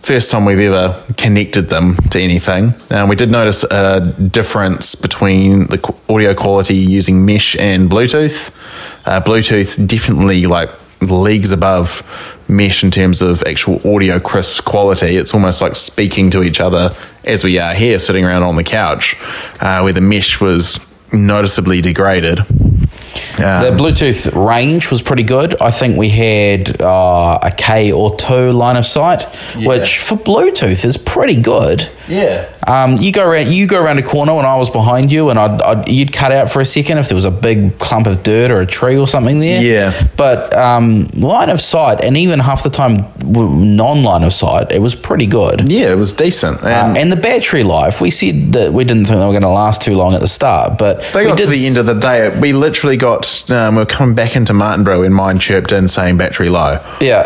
first 0.00 0.30
time 0.30 0.44
we've 0.44 0.58
ever 0.58 0.94
connected 1.16 1.68
them 1.68 1.96
to 2.10 2.20
anything, 2.20 2.72
um, 2.90 3.08
we 3.08 3.16
did 3.16 3.30
notice 3.30 3.64
a 3.64 4.00
difference 4.00 4.94
between 4.94 5.66
the 5.66 5.94
audio 6.08 6.34
quality 6.34 6.74
using 6.74 7.26
mesh 7.26 7.56
and 7.56 7.90
Bluetooth. 7.90 8.50
Uh, 9.06 9.20
Bluetooth 9.20 9.86
definitely 9.86 10.46
like 10.46 10.70
leagues 11.02 11.52
above 11.52 12.02
mesh 12.48 12.82
in 12.82 12.90
terms 12.90 13.22
of 13.22 13.42
actual 13.44 13.80
audio 13.94 14.18
crisp 14.18 14.64
quality. 14.64 15.16
It's 15.16 15.34
almost 15.34 15.60
like 15.60 15.76
speaking 15.76 16.30
to 16.30 16.42
each 16.42 16.60
other 16.60 16.90
as 17.24 17.44
we 17.44 17.58
are 17.58 17.74
here, 17.74 17.98
sitting 17.98 18.24
around 18.24 18.42
on 18.42 18.56
the 18.56 18.64
couch, 18.64 19.16
uh, 19.60 19.80
where 19.80 19.92
the 19.92 20.00
mesh 20.00 20.40
was 20.40 20.80
noticeably 21.12 21.80
degraded. 21.80 22.40
The 23.38 23.76
Bluetooth 23.76 24.34
range 24.34 24.90
was 24.90 25.02
pretty 25.02 25.22
good. 25.22 25.60
I 25.60 25.70
think 25.70 25.96
we 25.96 26.08
had 26.08 26.80
uh, 26.82 27.38
a 27.42 27.50
K 27.56 27.92
or 27.92 28.16
two 28.16 28.52
line 28.52 28.76
of 28.76 28.84
sight, 28.84 29.22
which 29.64 29.98
for 29.98 30.16
Bluetooth 30.16 30.84
is 30.84 30.96
pretty 30.96 31.40
good. 31.40 31.88
Yeah. 32.08 32.50
Um, 32.66 32.96
you 32.98 33.12
go 33.12 33.26
around, 33.28 33.52
you 33.52 33.66
go 33.66 33.82
around 33.82 33.98
a 33.98 34.02
corner 34.02 34.34
when 34.34 34.44
I 34.44 34.56
was 34.56 34.68
behind 34.70 35.10
you, 35.10 35.30
and 35.30 35.38
I'd, 35.38 35.62
I'd, 35.62 35.88
you'd 35.88 36.12
cut 36.12 36.32
out 36.32 36.50
for 36.50 36.60
a 36.60 36.64
second 36.64 36.98
if 36.98 37.08
there 37.08 37.14
was 37.14 37.24
a 37.24 37.30
big 37.30 37.78
clump 37.78 38.06
of 38.06 38.22
dirt 38.22 38.50
or 38.50 38.60
a 38.60 38.66
tree 38.66 38.98
or 38.98 39.06
something 39.06 39.40
there. 39.40 39.62
Yeah. 39.62 40.08
But 40.16 40.54
um, 40.54 41.06
line 41.14 41.48
of 41.48 41.60
sight, 41.60 42.02
and 42.02 42.16
even 42.16 42.40
half 42.40 42.62
the 42.62 42.70
time 42.70 42.98
w- 43.32 43.64
non-line 43.64 44.24
of 44.24 44.32
sight, 44.32 44.72
it 44.72 44.80
was 44.80 44.94
pretty 44.94 45.26
good. 45.26 45.70
Yeah, 45.70 45.92
it 45.92 45.96
was 45.98 46.12
decent. 46.12 46.62
Uh, 46.62 46.68
And 46.68 46.98
and 46.98 47.12
the 47.12 47.16
battery 47.16 47.62
life, 47.62 48.00
we 48.00 48.10
said 48.10 48.52
that 48.52 48.72
we 48.72 48.84
didn't 48.84 49.04
think 49.06 49.18
they 49.20 49.24
were 49.26 49.32
going 49.32 49.42
to 49.42 49.48
last 49.48 49.82
too 49.82 49.94
long 49.94 50.14
at 50.14 50.20
the 50.20 50.28
start, 50.28 50.78
but 50.78 51.02
They 51.12 51.24
got 51.24 51.38
to 51.38 51.46
the 51.46 51.66
end 51.66 51.76
of 51.78 51.86
the 51.86 51.94
day. 51.94 52.30
We 52.38 52.52
literally 52.52 52.96
got. 52.96 53.50
Um, 53.50 53.74
we 53.76 53.80
were 53.82 53.86
coming 53.86 54.14
back 54.14 54.36
into 54.36 54.52
Martinborough 54.52 55.04
and 55.06 55.14
mine 55.14 55.38
chirped 55.38 55.72
in 55.72 55.88
saying 55.88 56.16
battery 56.16 56.48
low. 56.48 56.78
Yeah, 57.00 57.22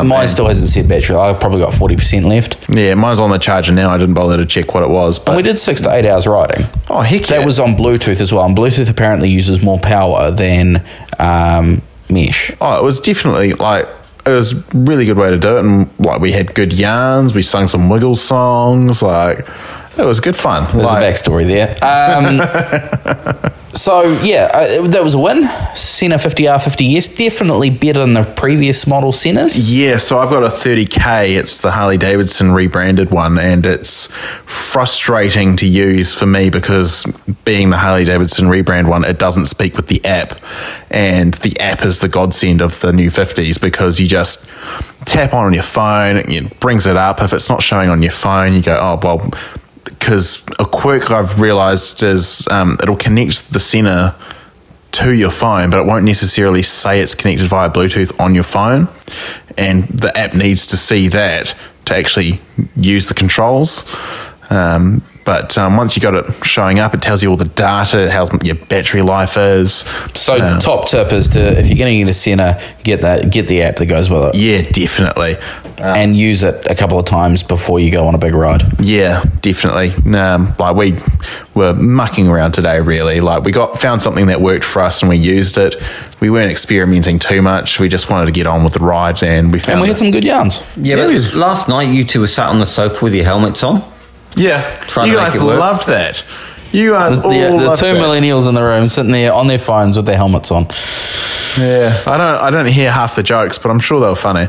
Um, 0.00 0.08
mine 0.08 0.28
still 0.28 0.46
hasn't 0.48 0.70
said 0.70 0.88
battery. 0.88 1.16
I've 1.16 1.40
probably 1.40 1.60
got 1.60 1.74
forty 1.74 1.96
percent 1.96 2.26
left, 2.26 2.56
Yeah, 2.68 2.94
mine's 2.94 3.20
on 3.20 3.30
the 3.30 3.38
charger 3.38 3.72
now. 3.72 3.90
I 3.90 3.98
didn't 3.98 4.14
bother 4.14 4.36
to 4.36 4.46
check 4.46 4.74
what 4.74 4.82
it 4.82 4.90
was. 4.90 5.18
But 5.18 5.32
and 5.32 5.36
we 5.36 5.42
did 5.42 5.58
six 5.58 5.80
to 5.82 5.92
eight 5.94 6.06
hours 6.06 6.26
riding. 6.26 6.66
oh 6.90 7.00
heck 7.00 7.28
yeah! 7.28 7.38
That 7.38 7.46
was 7.46 7.58
on 7.58 7.76
Bluetooth 7.76 8.20
as 8.20 8.32
well, 8.32 8.44
and 8.44 8.56
Bluetooth 8.56 8.90
apparently 8.90 9.28
uses 9.30 9.62
more 9.62 9.78
power 9.78 10.30
than 10.30 10.82
um, 11.18 11.82
mesh. 12.08 12.52
oh, 12.60 12.78
it 12.78 12.84
was 12.84 13.00
definitely 13.00 13.52
like 13.54 13.86
it 14.26 14.30
was 14.30 14.74
really 14.74 15.04
good 15.04 15.18
way 15.18 15.30
to 15.30 15.38
do 15.38 15.58
it, 15.58 15.64
and 15.64 15.90
like 15.98 16.20
we 16.20 16.32
had 16.32 16.54
good 16.54 16.72
yarns. 16.72 17.34
We 17.34 17.42
sung 17.42 17.66
some 17.66 17.88
Wiggles 17.88 18.22
songs. 18.22 19.02
Like 19.02 19.46
it 19.98 20.04
was 20.04 20.20
good 20.20 20.36
fun. 20.36 20.64
There's 20.72 20.86
like, 20.86 21.02
a 21.02 21.06
backstory 21.06 21.46
there. 21.46 21.70
Um, 21.82 23.52
so 23.74 24.02
yeah, 24.22 24.48
uh, 24.52 24.86
that 24.88 25.02
was 25.02 25.14
a 25.14 25.18
win. 25.18 25.44
Sena 25.74 26.16
50R 26.16 26.56
50S 26.56 27.16
definitely 27.16 27.70
better 27.70 28.00
than 28.00 28.12
the 28.12 28.24
previous 28.36 28.86
model 28.86 29.12
Senas. 29.12 29.58
Yeah, 29.62 29.96
so 29.98 30.18
I've 30.18 30.30
got 30.30 30.42
a 30.42 30.48
30k. 30.48 31.36
It's 31.36 31.60
the 31.60 31.72
Harley 31.72 31.96
Davidson 31.96 32.52
rebranded 32.52 33.10
one, 33.10 33.38
and 33.38 33.64
it's 33.66 34.14
frustrating 34.14 35.56
to 35.56 35.66
use 35.66 36.14
for 36.14 36.26
me 36.26 36.50
because 36.50 37.04
being 37.44 37.70
the 37.70 37.78
Harley 37.78 38.04
Davidson 38.04 38.46
rebrand 38.46 38.88
one, 38.88 39.04
it 39.04 39.18
doesn't 39.18 39.46
speak 39.46 39.76
with 39.76 39.86
the 39.86 40.04
app, 40.04 40.32
and 40.90 41.34
the 41.34 41.58
app 41.60 41.82
is 41.82 42.00
the 42.00 42.08
godsend 42.08 42.60
of 42.60 42.80
the 42.80 42.92
new 42.92 43.10
50s 43.10 43.60
because 43.60 44.00
you 44.00 44.06
just 44.06 44.48
tap 45.04 45.34
on 45.34 45.52
your 45.52 45.62
phone, 45.62 46.16
and 46.16 46.32
it 46.32 46.60
brings 46.60 46.86
it 46.86 46.96
up. 46.96 47.20
If 47.20 47.32
it's 47.32 47.48
not 47.48 47.62
showing 47.62 47.90
on 47.90 48.02
your 48.02 48.12
phone, 48.12 48.54
you 48.54 48.62
go, 48.62 48.78
oh 48.80 48.98
well. 49.02 49.30
Because 49.98 50.44
a 50.58 50.64
quirk 50.64 51.10
I've 51.10 51.40
realised 51.40 52.02
is 52.02 52.46
um, 52.50 52.78
it'll 52.82 52.96
connect 52.96 53.52
the 53.52 53.60
Sena 53.60 54.14
to 54.92 55.12
your 55.12 55.30
phone, 55.30 55.70
but 55.70 55.80
it 55.80 55.86
won't 55.86 56.04
necessarily 56.04 56.62
say 56.62 57.00
it's 57.00 57.14
connected 57.14 57.46
via 57.48 57.70
Bluetooth 57.70 58.18
on 58.20 58.34
your 58.34 58.44
phone. 58.44 58.88
And 59.56 59.84
the 59.88 60.16
app 60.16 60.34
needs 60.34 60.66
to 60.68 60.76
see 60.76 61.08
that 61.08 61.54
to 61.86 61.96
actually 61.96 62.40
use 62.76 63.08
the 63.08 63.14
controls. 63.14 63.84
Um, 64.50 65.02
but 65.24 65.56
um, 65.56 65.76
once 65.76 65.96
you 65.96 66.02
got 66.02 66.14
it 66.14 66.30
showing 66.44 66.78
up, 66.78 66.92
it 66.92 67.00
tells 67.00 67.22
you 67.22 67.30
all 67.30 67.36
the 67.36 67.46
data, 67.46 68.10
how 68.10 68.26
your 68.42 68.56
battery 68.56 69.00
life 69.02 69.36
is. 69.38 69.84
So 70.14 70.34
Um, 70.40 70.60
top 70.60 70.86
tip 70.86 71.12
is 71.12 71.30
to 71.30 71.58
if 71.58 71.66
you're 71.68 71.76
getting 71.76 72.00
into 72.00 72.12
centre, 72.12 72.60
get 72.82 73.00
that 73.00 73.30
get 73.32 73.48
the 73.48 73.62
app 73.62 73.76
that 73.76 73.86
goes 73.86 74.10
with 74.10 74.22
it. 74.24 74.34
Yeah, 74.34 74.70
definitely. 74.70 75.36
And 75.78 76.14
use 76.16 76.42
it 76.42 76.66
a 76.70 76.74
couple 76.74 76.98
of 76.98 77.04
times 77.04 77.42
before 77.42 77.80
you 77.80 77.90
go 77.90 78.06
on 78.06 78.14
a 78.14 78.18
big 78.18 78.34
ride. 78.34 78.62
Yeah, 78.78 79.22
definitely. 79.40 79.92
Um, 80.16 80.54
like 80.58 80.76
we 80.76 80.98
were 81.54 81.74
mucking 81.74 82.28
around 82.28 82.52
today, 82.52 82.80
really. 82.80 83.20
Like 83.20 83.44
we 83.44 83.52
got 83.52 83.78
found 83.78 84.02
something 84.02 84.26
that 84.26 84.40
worked 84.40 84.64
for 84.64 84.82
us, 84.82 85.02
and 85.02 85.08
we 85.08 85.16
used 85.16 85.58
it. 85.58 85.76
We 86.20 86.30
weren't 86.30 86.50
experimenting 86.50 87.18
too 87.18 87.42
much. 87.42 87.80
We 87.80 87.88
just 87.88 88.10
wanted 88.10 88.26
to 88.26 88.32
get 88.32 88.46
on 88.46 88.62
with 88.62 88.74
the 88.74 88.80
ride, 88.80 89.22
and 89.22 89.52
we 89.52 89.58
found. 89.58 89.74
And 89.74 89.82
we 89.82 89.88
had 89.88 89.98
some 89.98 90.10
good 90.10 90.24
yarns. 90.24 90.62
Yeah, 90.76 90.96
but 90.96 91.34
last 91.34 91.68
night 91.68 91.84
you 91.84 92.04
two 92.04 92.20
were 92.20 92.26
sat 92.26 92.48
on 92.48 92.60
the 92.60 92.66
sofa 92.66 93.04
with 93.04 93.14
your 93.14 93.24
helmets 93.24 93.62
on. 93.62 93.82
Yeah, 94.36 94.62
Trying 94.88 95.10
you 95.10 95.16
guys 95.16 95.40
loved 95.40 95.88
that. 95.88 96.24
You 96.74 96.90
guys 96.90 97.16
The, 97.22 97.24
all 97.24 97.58
the, 97.58 97.68
the 97.70 97.74
two 97.76 97.94
that. 97.94 97.96
millennials 97.96 98.48
in 98.48 98.54
the 98.54 98.62
room 98.62 98.88
sitting 98.88 99.12
there 99.12 99.32
on 99.32 99.46
their 99.46 99.60
phones 99.60 99.96
with 99.96 100.06
their 100.06 100.16
helmets 100.16 100.50
on. 100.50 100.66
Yeah, 101.56 102.02
I 102.04 102.16
don't. 102.16 102.42
I 102.42 102.50
don't 102.50 102.66
hear 102.66 102.90
half 102.90 103.14
the 103.14 103.22
jokes, 103.22 103.58
but 103.58 103.70
I'm 103.70 103.78
sure 103.78 104.00
they 104.00 104.08
were 104.08 104.16
funny. 104.16 104.48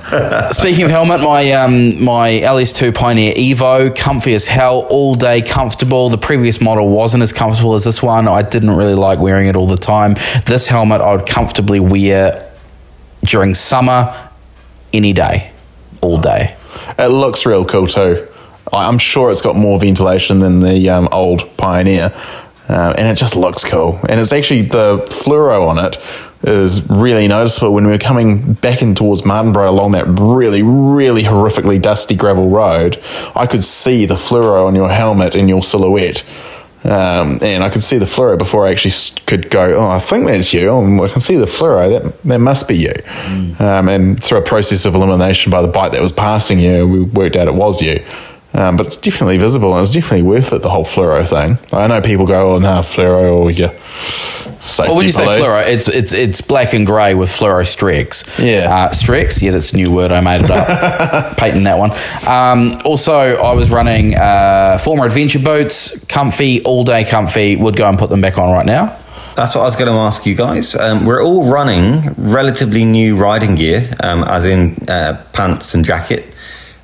Speaking 0.49 0.85
of 0.85 0.89
helmet, 0.89 1.21
my 1.21 1.51
um, 1.51 2.03
my 2.03 2.31
LS2 2.31 2.95
Pioneer 2.95 3.31
Evo, 3.35 3.95
comfy 3.95 4.33
as 4.33 4.47
hell, 4.47 4.87
all 4.89 5.13
day 5.13 5.43
comfortable. 5.43 6.09
The 6.09 6.17
previous 6.17 6.59
model 6.59 6.89
wasn't 6.89 7.21
as 7.21 7.31
comfortable 7.31 7.75
as 7.75 7.83
this 7.83 8.01
one. 8.01 8.27
I 8.27 8.41
didn't 8.41 8.71
really 8.71 8.95
like 8.95 9.19
wearing 9.19 9.45
it 9.45 9.55
all 9.55 9.67
the 9.67 9.77
time. 9.77 10.15
This 10.47 10.67
helmet 10.67 10.99
I 11.01 11.15
would 11.15 11.27
comfortably 11.27 11.79
wear 11.79 12.51
during 13.23 13.53
summer, 13.53 14.31
any 14.91 15.13
day, 15.13 15.51
all 16.01 16.17
day. 16.17 16.55
It 16.97 17.09
looks 17.11 17.45
real 17.45 17.65
cool 17.65 17.85
too. 17.85 18.27
I'm 18.73 18.97
sure 18.97 19.31
it's 19.31 19.41
got 19.41 19.55
more 19.55 19.79
ventilation 19.79 20.39
than 20.39 20.59
the 20.61 20.89
um, 20.89 21.07
old 21.11 21.55
Pioneer, 21.57 22.11
uh, 22.67 22.93
and 22.97 23.07
it 23.07 23.15
just 23.15 23.35
looks 23.35 23.63
cool. 23.63 23.99
And 24.09 24.19
it's 24.19 24.33
actually 24.33 24.63
the 24.63 24.97
fluoro 25.09 25.67
on 25.67 25.83
it 25.83 25.97
is 26.43 26.87
really 26.89 27.27
noticeable 27.27 27.73
when 27.73 27.85
we 27.85 27.91
were 27.91 27.97
coming 27.97 28.53
back 28.53 28.81
in 28.81 28.95
towards 28.95 29.23
Martinborough 29.23 29.69
along 29.69 29.91
that 29.91 30.05
really, 30.07 30.61
really 30.63 31.23
horrifically 31.23 31.81
dusty 31.81 32.15
gravel 32.15 32.49
road. 32.49 33.01
I 33.35 33.47
could 33.47 33.63
see 33.63 34.05
the 34.05 34.15
fluoro 34.15 34.67
on 34.67 34.75
your 34.75 34.89
helmet 34.89 35.35
and 35.35 35.49
your 35.49 35.63
silhouette. 35.63 36.25
Um, 36.83 37.39
and 37.41 37.63
I 37.63 37.69
could 37.69 37.81
see 37.81 37.97
the 37.97 38.05
fluoro 38.05 38.37
before 38.37 38.67
I 38.67 38.71
actually 38.71 38.93
could 39.25 39.49
go, 39.49 39.75
oh, 39.75 39.87
I 39.87 39.97
think 39.97 40.27
that's 40.27 40.53
you. 40.53 40.69
Oh, 40.69 41.03
I 41.03 41.07
can 41.07 41.19
see 41.19 41.35
the 41.35 41.45
fluoro. 41.45 41.99
That, 41.99 42.21
that 42.23 42.39
must 42.39 42.67
be 42.67 42.77
you. 42.77 42.93
Um, 43.59 43.89
and 43.89 44.23
through 44.23 44.37
a 44.37 44.43
process 44.43 44.85
of 44.85 44.93
elimination 44.93 45.51
by 45.51 45.63
the 45.63 45.67
bike 45.67 45.93
that 45.93 46.01
was 46.01 46.11
passing 46.11 46.59
you, 46.59 46.87
we 46.87 47.01
worked 47.01 47.35
out 47.35 47.47
it 47.47 47.55
was 47.55 47.81
you. 47.81 48.05
Um, 48.55 48.77
but 48.77 48.87
it's 48.87 48.97
definitely 48.97 49.37
visible 49.37 49.73
and 49.75 49.83
it's 49.83 49.93
definitely 49.93 50.23
worth 50.23 50.53
it, 50.53 50.61
the 50.61 50.69
whole 50.69 50.85
fluoro 50.85 51.27
thing. 51.27 51.57
I 51.77 51.87
know 51.87 51.99
people 52.01 52.25
go, 52.25 52.55
oh, 52.55 52.59
no, 52.59 52.79
fluoro, 52.79 53.33
or 53.33 53.51
you 53.51 53.69
safety 54.65 54.89
Well, 54.89 54.97
when 54.97 55.05
you 55.05 55.11
say 55.11 55.25
fluoro, 55.25 55.67
it's 55.67 55.87
it's 55.87 56.13
it's 56.13 56.41
black 56.41 56.73
and 56.73 56.85
grey 56.85 57.13
with 57.13 57.29
fluoro 57.29 57.65
streaks. 57.65 58.23
Yeah. 58.39 58.67
uh, 58.69 58.91
streaks. 58.91 59.41
Yeah, 59.41 59.51
that's 59.51 59.73
a 59.73 59.77
new 59.77 59.91
word. 59.91 60.11
I 60.11 60.21
made 60.21 60.43
it 60.43 60.51
up. 60.51 61.37
Patent 61.37 61.65
that 61.65 61.77
one. 61.77 61.91
Um, 62.27 62.77
also, 62.85 63.13
I 63.13 63.53
was 63.53 63.71
running 63.71 64.15
uh, 64.15 64.77
Forma 64.77 65.03
adventure 65.03 65.39
boots, 65.39 66.03
comfy, 66.05 66.63
all 66.63 66.83
day 66.83 67.03
comfy. 67.03 67.55
Would 67.55 67.75
go 67.75 67.87
and 67.87 67.99
put 67.99 68.09
them 68.09 68.21
back 68.21 68.37
on 68.37 68.51
right 68.51 68.65
now. 68.65 68.97
That's 69.35 69.53
what 69.53 69.61
I 69.61 69.65
was 69.65 69.75
going 69.75 69.91
to 69.91 69.97
ask 69.97 70.25
you 70.25 70.33
guys. 70.33 70.75
Um, 70.75 71.05
we're 71.05 71.21
all 71.21 71.51
running 71.51 72.13
relatively 72.17 72.85
new 72.85 73.17
riding 73.17 73.55
gear, 73.55 73.93
um, 74.01 74.23
as 74.23 74.45
in 74.45 74.77
uh, 74.87 75.21
pants 75.33 75.73
and 75.73 75.83
jacket. 75.83 76.33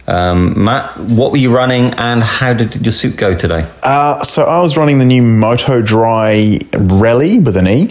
Um, 0.08 0.64
Matt, 0.64 0.98
what 1.00 1.32
were 1.32 1.38
you 1.38 1.56
running 1.56 1.94
and 1.94 2.24
how 2.24 2.54
did 2.54 2.86
your 2.86 2.92
suit 2.92 3.18
go 3.18 3.36
today? 3.36 3.70
Uh, 3.84 4.24
so 4.24 4.46
I 4.46 4.62
was 4.62 4.78
running 4.78 5.00
the 5.00 5.06
new 5.06 5.22
Moto 5.22 5.82
Dry 5.82 6.58
Rallye 6.72 7.44
with 7.44 7.58
an 7.58 7.68
E, 7.68 7.84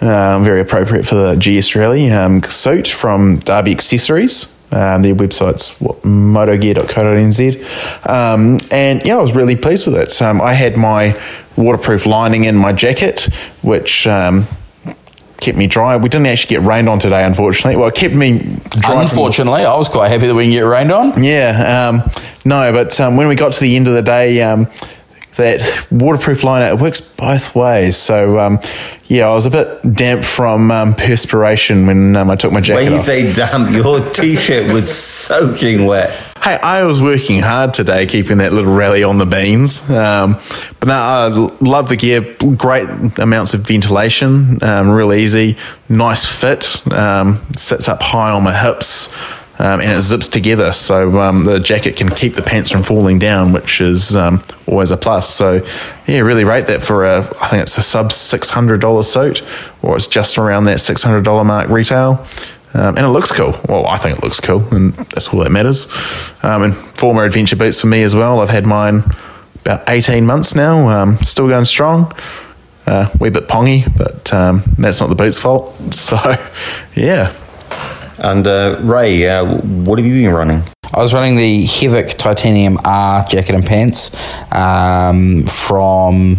um, 0.00 0.44
very 0.44 0.60
appropriate 0.60 1.06
for 1.06 1.14
the 1.14 1.34
GS 1.34 1.72
Rallye 1.72 2.14
um, 2.14 2.42
suit 2.42 2.88
from 2.88 3.38
Derby 3.38 3.72
Accessories. 3.72 4.50
Um, 4.72 5.02
their 5.02 5.14
website's 5.14 5.80
what, 5.80 6.02
motogear.co.nz. 6.02 8.08
Um, 8.10 8.58
and 8.72 9.06
yeah, 9.06 9.16
I 9.16 9.20
was 9.20 9.36
really 9.36 9.56
pleased 9.56 9.86
with 9.86 9.96
it. 9.96 10.20
Um, 10.20 10.40
I 10.40 10.54
had 10.54 10.76
my 10.76 11.20
waterproof 11.56 12.06
lining 12.06 12.44
in 12.44 12.56
my 12.56 12.72
jacket, 12.72 13.28
which 13.62 14.08
um, 14.08 14.46
kept 15.44 15.58
me 15.58 15.66
dry. 15.66 15.96
We 15.96 16.08
didn't 16.08 16.26
actually 16.26 16.56
get 16.56 16.62
rained 16.66 16.88
on 16.88 16.98
today, 16.98 17.24
unfortunately. 17.24 17.76
Well, 17.76 17.88
it 17.88 17.94
kept 17.94 18.14
me 18.14 18.38
dry. 18.38 18.90
from- 18.90 19.00
Unfortunately, 19.00 19.64
I 19.64 19.76
was 19.76 19.88
quite 19.88 20.08
happy 20.10 20.26
that 20.26 20.34
we 20.34 20.44
can 20.44 20.52
get 20.52 20.60
rained 20.62 20.90
on. 20.92 21.22
yeah, 21.22 21.88
um, 21.88 22.02
no, 22.44 22.72
but 22.72 22.98
um, 23.00 23.16
when 23.16 23.28
we 23.28 23.34
got 23.34 23.52
to 23.52 23.60
the 23.60 23.76
end 23.76 23.86
of 23.88 23.94
the 23.94 24.02
day, 24.02 24.42
um, 24.42 24.66
that 25.36 25.86
waterproof 25.90 26.44
liner 26.44 26.66
it 26.66 26.78
works 26.80 27.00
both 27.00 27.54
ways. 27.56 27.96
So 27.96 28.38
um, 28.38 28.58
yeah, 29.14 29.28
I 29.28 29.34
was 29.34 29.46
a 29.46 29.50
bit 29.50 29.94
damp 29.94 30.24
from 30.24 30.72
um, 30.72 30.94
perspiration 30.94 31.86
when 31.86 32.16
um, 32.16 32.30
I 32.30 32.36
took 32.36 32.52
my 32.52 32.60
jacket 32.60 32.80
off. 32.80 32.84
when 32.84 32.92
you 32.92 32.98
off. 32.98 33.04
say 33.04 33.32
damp, 33.32 33.70
your 33.70 34.00
t-shirt 34.12 34.72
was 34.72 34.92
soaking 34.92 35.86
wet. 35.86 36.10
Hey, 36.42 36.56
I 36.56 36.84
was 36.84 37.00
working 37.00 37.40
hard 37.40 37.74
today 37.74 38.06
keeping 38.06 38.38
that 38.38 38.52
little 38.52 38.74
rally 38.74 39.04
on 39.04 39.18
the 39.18 39.24
beans. 39.24 39.88
Um, 39.88 40.34
but 40.80 40.88
no, 40.88 40.94
I 40.94 41.28
love 41.60 41.88
the 41.88 41.96
gear. 41.96 42.22
Great 42.56 42.88
amounts 43.18 43.54
of 43.54 43.60
ventilation, 43.60 44.62
um, 44.64 44.90
real 44.90 45.12
easy, 45.12 45.56
nice 45.88 46.26
fit. 46.26 46.84
Um, 46.92 47.36
sits 47.54 47.88
up 47.88 48.02
high 48.02 48.32
on 48.32 48.42
my 48.42 48.56
hips. 48.56 49.12
Um, 49.56 49.80
and 49.80 49.92
it 49.92 50.00
zips 50.00 50.26
together, 50.26 50.72
so 50.72 51.20
um, 51.20 51.44
the 51.44 51.60
jacket 51.60 51.94
can 51.96 52.10
keep 52.10 52.34
the 52.34 52.42
pants 52.42 52.72
from 52.72 52.82
falling 52.82 53.20
down, 53.20 53.52
which 53.52 53.80
is 53.80 54.16
um, 54.16 54.42
always 54.66 54.90
a 54.90 54.96
plus. 54.96 55.28
So, 55.28 55.64
yeah, 56.06 56.20
really 56.20 56.44
rate 56.44 56.66
that 56.66 56.82
for 56.82 57.04
a. 57.04 57.18
I 57.18 57.48
think 57.48 57.62
it's 57.62 57.78
a 57.78 57.82
sub 57.82 58.12
six 58.12 58.50
hundred 58.50 58.80
dollar 58.80 59.02
suit, 59.02 59.42
or 59.82 59.96
it's 59.96 60.06
just 60.06 60.38
around 60.38 60.64
that 60.64 60.80
six 60.80 61.02
hundred 61.02 61.24
dollar 61.24 61.44
mark 61.44 61.68
retail. 61.68 62.24
Um, 62.76 62.96
and 62.96 63.06
it 63.06 63.10
looks 63.10 63.30
cool. 63.30 63.54
Well, 63.68 63.86
I 63.86 63.98
think 63.98 64.18
it 64.18 64.24
looks 64.24 64.40
cool, 64.40 64.66
and 64.74 64.92
that's 64.94 65.32
all 65.32 65.40
that 65.40 65.50
matters. 65.50 65.86
Um, 66.42 66.64
and 66.64 66.74
Forma 66.74 67.22
adventure 67.22 67.54
boots 67.54 67.80
for 67.80 67.86
me 67.86 68.02
as 68.02 68.16
well. 68.16 68.40
I've 68.40 68.48
had 68.48 68.66
mine 68.66 69.02
about 69.60 69.88
18 69.88 70.26
months 70.26 70.54
now, 70.56 70.88
um, 70.88 71.16
still 71.18 71.46
going 71.48 71.64
strong. 71.66 72.12
Uh, 72.86 73.08
wee 73.18 73.30
bit 73.30 73.48
pongy, 73.48 73.86
but 73.96 74.32
um, 74.34 74.60
that's 74.76 75.00
not 75.00 75.08
the 75.08 75.14
boot's 75.14 75.38
fault. 75.38 75.74
So, 75.92 76.16
yeah. 76.96 77.32
And 78.18 78.46
uh, 78.46 78.78
Ray, 78.82 79.28
uh, 79.28 79.44
what 79.44 79.98
have 79.98 80.06
you 80.06 80.22
been 80.22 80.32
running? 80.32 80.62
I 80.92 81.00
was 81.00 81.12
running 81.12 81.36
the 81.36 81.64
Havoc 81.64 82.10
Titanium 82.10 82.78
R 82.84 83.24
jacket 83.24 83.54
and 83.54 83.66
pants 83.66 84.14
um, 84.52 85.44
from 85.46 86.36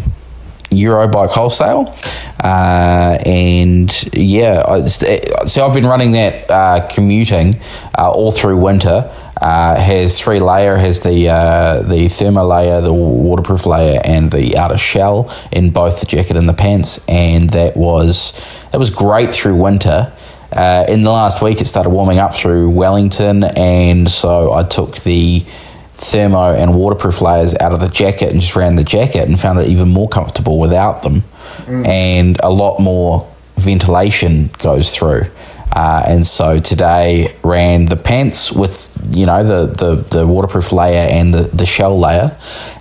Eurobike 0.69 1.29
Wholesale. 1.29 1.93
Uh, 2.41 3.17
and 3.25 4.13
yeah, 4.13 4.63
I, 4.67 4.85
so 4.85 5.65
I've 5.65 5.73
been 5.73 5.85
running 5.85 6.13
that 6.13 6.49
uh, 6.49 6.87
commuting 6.87 7.55
uh, 7.97 8.11
all 8.11 8.31
through 8.31 8.57
winter. 8.57 9.11
Uh, 9.41 9.75
has 9.75 10.17
three 10.17 10.39
layer, 10.39 10.77
has 10.77 11.01
the 11.01 11.29
uh, 11.29 11.81
the 11.81 12.07
thermo 12.07 12.45
layer, 12.45 12.79
the 12.79 12.93
waterproof 12.93 13.65
layer, 13.65 13.99
and 14.05 14.31
the 14.31 14.57
outer 14.57 14.77
shell 14.77 15.29
in 15.51 15.71
both 15.71 15.99
the 15.99 16.05
jacket 16.05 16.37
and 16.37 16.47
the 16.47 16.53
pants, 16.53 17.03
and 17.09 17.49
that 17.49 17.75
was 17.75 18.31
that 18.71 18.77
was 18.77 18.89
great 18.89 19.33
through 19.33 19.55
winter. 19.55 20.13
Uh, 20.51 20.85
in 20.87 21.01
the 21.01 21.11
last 21.11 21.41
week, 21.41 21.61
it 21.61 21.65
started 21.65 21.89
warming 21.89 22.19
up 22.19 22.33
through 22.33 22.69
Wellington, 22.69 23.43
and 23.43 24.09
so 24.09 24.53
I 24.53 24.63
took 24.63 24.97
the 24.99 25.39
thermo 25.97 26.53
and 26.53 26.75
waterproof 26.75 27.21
layers 27.21 27.55
out 27.55 27.71
of 27.71 27.79
the 27.79 27.87
jacket 27.87 28.31
and 28.31 28.41
just 28.41 28.55
ran 28.55 28.75
the 28.75 28.83
jacket 28.83 29.27
and 29.27 29.39
found 29.39 29.59
it 29.59 29.67
even 29.67 29.89
more 29.89 30.09
comfortable 30.09 30.59
without 30.59 31.03
them, 31.03 31.23
and 31.67 32.39
a 32.41 32.49
lot 32.49 32.79
more 32.79 33.29
ventilation 33.57 34.49
goes 34.59 34.95
through. 34.95 35.23
Uh, 35.75 36.03
and 36.07 36.25
so 36.25 36.59
today 36.61 37.35
ran 37.43 37.85
the 37.85 37.97
pants 37.97 38.49
with 38.49 38.91
you 39.09 39.25
know 39.25 39.43
the, 39.43 39.65
the, 39.67 39.95
the 40.19 40.25
waterproof 40.25 40.71
layer 40.71 41.05
and 41.11 41.33
the, 41.33 41.43
the 41.43 41.65
shell 41.65 41.99
layer 41.99 42.35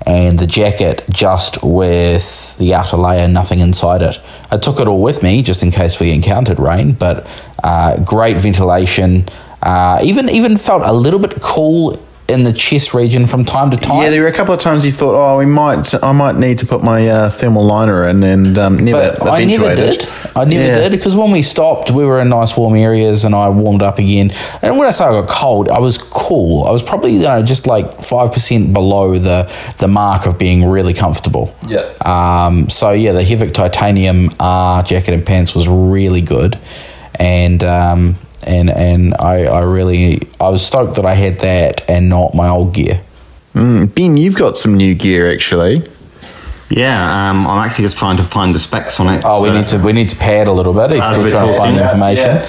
and 0.06 0.38
the 0.38 0.46
jacket 0.46 1.02
just 1.10 1.62
with 1.64 2.56
the 2.58 2.72
outer 2.72 2.96
layer 2.96 3.26
nothing 3.26 3.58
inside 3.58 4.00
it. 4.00 4.20
I 4.52 4.58
took 4.58 4.78
it 4.78 4.86
all 4.86 5.02
with 5.02 5.24
me 5.24 5.42
just 5.42 5.64
in 5.64 5.72
case 5.72 5.98
we 5.98 6.12
encountered 6.12 6.60
rain 6.60 6.92
but 6.92 7.26
uh, 7.64 7.98
great 8.04 8.36
ventilation 8.36 9.24
uh, 9.62 9.98
even 10.04 10.28
even 10.28 10.56
felt 10.58 10.82
a 10.84 10.92
little 10.92 11.18
bit 11.20 11.40
cool 11.40 11.98
in 12.26 12.42
the 12.44 12.52
chest 12.54 12.94
region 12.94 13.26
from 13.26 13.44
time 13.44 13.70
to 13.70 13.76
time. 13.76 14.02
Yeah, 14.02 14.08
there 14.10 14.22
were 14.22 14.28
a 14.28 14.32
couple 14.32 14.54
of 14.54 14.60
times 14.60 14.82
he 14.82 14.90
thought, 14.90 15.14
oh, 15.14 15.36
we 15.38 15.44
might, 15.44 15.92
I 16.02 16.12
might 16.12 16.36
need 16.36 16.56
to 16.58 16.66
put 16.66 16.82
my 16.82 17.06
uh, 17.06 17.28
thermal 17.28 17.62
liner 17.64 18.08
in, 18.08 18.22
and 18.24 18.56
um, 18.58 18.76
never 18.82 19.14
But 19.18 19.28
I 19.28 19.44
never 19.44 19.74
did. 19.74 20.08
I 20.34 20.44
never 20.46 20.64
Yeah. 20.64 20.78
did 20.88 20.92
because 20.92 21.14
when 21.16 21.30
we 21.32 21.42
stopped, 21.42 21.90
we 21.90 22.02
were 22.04 22.20
in 22.22 22.30
nice 22.30 22.56
warm 22.56 22.76
areas, 22.76 23.24
and 23.26 23.34
I 23.34 23.50
warmed 23.50 23.82
up 23.82 23.98
again. 23.98 24.30
And 24.62 24.78
when 24.78 24.88
I 24.88 24.90
say 24.90 25.04
I 25.04 25.12
got 25.20 25.28
cold, 25.28 25.68
I 25.68 25.80
was 25.80 25.98
cool. 25.98 26.64
I 26.64 26.70
was 26.70 26.82
probably 26.82 27.12
you 27.12 27.22
know 27.28 27.42
just 27.42 27.66
like 27.66 28.00
five 28.02 28.32
percent 28.32 28.72
below 28.72 29.18
the 29.18 29.50
the 29.78 29.88
mark 29.88 30.24
of 30.26 30.38
being 30.38 30.64
really 30.66 30.94
comfortable. 30.94 31.54
Yeah. 31.66 31.84
Um. 32.04 32.68
So 32.70 32.90
yeah, 32.92 33.12
the 33.12 33.22
Havoc 33.24 33.52
Titanium 33.52 34.30
R 34.40 34.82
jacket 34.82 35.12
and 35.14 35.24
pants 35.26 35.54
was 35.54 35.68
really 35.68 36.22
good, 36.22 36.58
and 37.18 37.62
um 37.64 38.16
and 38.46 38.70
and 38.70 39.14
I 39.18 39.44
I 39.44 39.60
really 39.62 40.22
I 40.40 40.48
was 40.48 40.64
stoked 40.64 40.96
that 40.96 41.06
I 41.06 41.14
had 41.14 41.40
that 41.40 41.88
and 41.88 42.08
not 42.08 42.34
my 42.34 42.48
old 42.48 42.74
gear. 42.74 43.00
Mm, 43.54 43.94
ben, 43.94 44.16
you've 44.16 44.36
got 44.36 44.56
some 44.56 44.76
new 44.76 44.94
gear 44.94 45.30
actually. 45.30 45.82
Yeah, 46.76 47.30
um, 47.30 47.46
I'm 47.46 47.64
actually 47.64 47.84
just 47.84 47.96
trying 47.98 48.16
to 48.16 48.24
find 48.24 48.52
the 48.52 48.58
specs 48.58 48.98
on 48.98 49.06
it. 49.14 49.22
Oh, 49.24 49.42
we 49.42 49.48
so- 49.48 49.54
need 49.58 49.66
to 49.68 49.78
we 49.78 49.92
need 49.92 50.08
to 50.08 50.16
pad 50.16 50.48
a 50.48 50.52
little 50.52 50.74
bit. 50.74 50.90
He's 50.90 51.04
As 51.04 51.14
still 51.14 51.30
trying 51.30 51.48
to 51.48 51.56
find 51.56 51.76
the 51.76 51.84
information. 51.84 52.40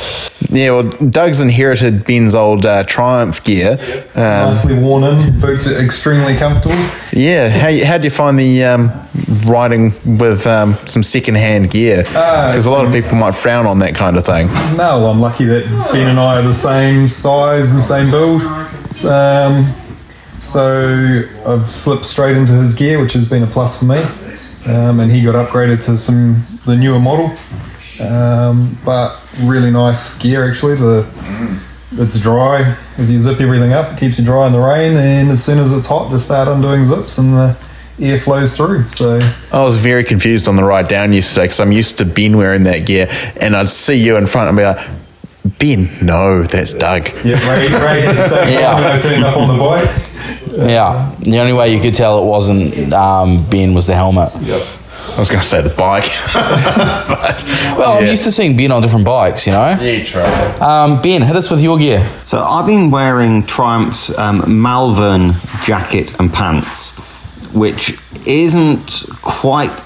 Yeah, 0.49 0.71
well, 0.71 0.83
Doug's 0.83 1.41
inherited 1.41 2.05
Ben's 2.05 2.33
old 2.33 2.65
uh, 2.65 2.83
Triumph 2.83 3.43
gear. 3.43 3.77
Um, 4.15 4.49
Nicely 4.49 4.73
worn 4.79 5.03
in, 5.03 5.39
boots 5.39 5.67
are 5.67 5.79
extremely 5.83 6.35
comfortable. 6.37 6.75
yeah, 7.13 7.49
how 7.49 7.85
how 7.85 7.97
do 7.97 8.05
you 8.05 8.09
find 8.09 8.39
the 8.39 8.63
um, 8.63 8.91
riding 9.45 9.93
with 10.17 10.47
um, 10.47 10.73
some 10.85 11.03
second-hand 11.03 11.71
gear? 11.71 12.03
Because 12.03 12.65
a 12.65 12.71
lot 12.71 12.85
of 12.85 12.91
people 12.91 13.15
might 13.17 13.35
frown 13.35 13.65
on 13.67 13.79
that 13.79 13.93
kind 13.95 14.17
of 14.17 14.25
thing. 14.25 14.47
No, 14.75 15.05
I'm 15.07 15.19
lucky 15.19 15.45
that 15.45 15.65
Ben 15.91 16.07
and 16.07 16.19
I 16.19 16.39
are 16.39 16.43
the 16.43 16.53
same 16.53 17.09
size 17.09 17.73
and 17.73 17.83
same 17.83 18.09
build. 18.11 18.41
Um, 19.05 19.65
so 20.39 21.21
I've 21.45 21.69
slipped 21.69 22.05
straight 22.05 22.37
into 22.37 22.53
his 22.53 22.73
gear, 22.73 22.99
which 23.01 23.13
has 23.13 23.27
been 23.27 23.43
a 23.43 23.47
plus 23.47 23.79
for 23.79 23.85
me. 23.85 23.99
Um, 24.67 24.99
and 24.99 25.11
he 25.11 25.23
got 25.23 25.35
upgraded 25.35 25.83
to 25.85 25.97
some 25.97 26.45
the 26.65 26.75
newer 26.75 26.99
model. 26.99 27.35
Um, 28.01 28.77
but 28.83 29.17
really 29.43 29.71
nice 29.71 30.17
gear 30.17 30.49
actually. 30.49 30.75
The 30.75 31.07
it's 31.93 32.19
dry. 32.19 32.75
If 32.97 33.09
you 33.09 33.17
zip 33.17 33.39
everything 33.39 33.73
up, 33.73 33.93
it 33.93 33.99
keeps 33.99 34.17
you 34.19 34.25
dry 34.25 34.47
in 34.47 34.53
the 34.53 34.59
rain. 34.59 34.97
And 34.97 35.29
as 35.29 35.43
soon 35.43 35.59
as 35.59 35.71
it's 35.71 35.85
hot, 35.85 36.11
just 36.11 36.25
start 36.25 36.47
undoing 36.47 36.83
zips 36.83 37.17
and 37.17 37.33
the 37.33 37.57
air 38.01 38.17
flows 38.19 38.57
through. 38.57 38.83
So 38.89 39.19
I 39.51 39.61
was 39.61 39.77
very 39.79 40.03
confused 40.03 40.47
on 40.47 40.55
the 40.55 40.63
ride 40.63 40.87
down 40.87 41.13
yesterday 41.13 41.45
because 41.45 41.59
I'm 41.59 41.71
used 41.71 41.97
to 41.99 42.05
Ben 42.05 42.35
wearing 42.37 42.63
that 42.63 42.85
gear, 42.85 43.07
and 43.39 43.55
I'd 43.55 43.69
see 43.69 43.95
you 43.95 44.17
in 44.17 44.27
front 44.27 44.49
and 44.49 44.57
be 44.57 44.63
like, 44.63 44.87
Ben, 45.59 45.89
no, 46.01 46.43
that's 46.43 46.73
Doug. 46.73 47.07
yeah, 47.23 47.37
Ray, 47.49 47.67
Ray 47.69 48.01
had 48.01 48.17
the 48.17 48.27
same 48.27 48.49
Yeah. 48.59 48.95
I 48.95 48.99
turned 48.99 49.23
up 49.23 49.37
on 49.37 49.47
the 49.47 49.63
bike. 49.63 50.14
Yeah, 50.57 51.13
the 51.19 51.39
only 51.39 51.53
way 51.53 51.73
you 51.73 51.81
could 51.81 51.93
tell 51.93 52.23
it 52.23 52.25
wasn't 52.25 52.93
um, 52.93 53.45
Ben 53.49 53.73
was 53.73 53.87
the 53.87 53.95
helmet. 53.95 54.31
I 54.33 55.19
was 55.19 55.29
going 55.29 55.41
to 55.41 55.47
say 55.47 55.61
the 55.61 55.69
bike. 55.69 56.03
but, 56.33 57.43
Well, 57.77 57.97
I'm 57.97 58.05
used 58.05 58.23
to 58.23 58.31
seeing 58.31 58.57
Ben 58.57 58.71
on 58.71 58.81
different 58.81 59.05
bikes, 59.05 59.47
you 59.47 59.53
know. 59.53 59.77
Yeah, 59.79 60.03
try. 60.03 60.55
Um, 60.57 61.01
ben, 61.01 61.21
hit 61.21 61.35
us 61.35 61.49
with 61.49 61.61
your 61.61 61.77
gear. 61.77 62.09
So 62.25 62.39
I've 62.39 62.65
been 62.65 62.91
wearing 62.91 63.45
Triumph's 63.45 64.15
um, 64.17 64.61
Malvern 64.61 65.33
jacket 65.63 66.19
and 66.19 66.33
pants, 66.33 66.97
which 67.53 67.97
isn't 68.25 69.05
quite 69.21 69.83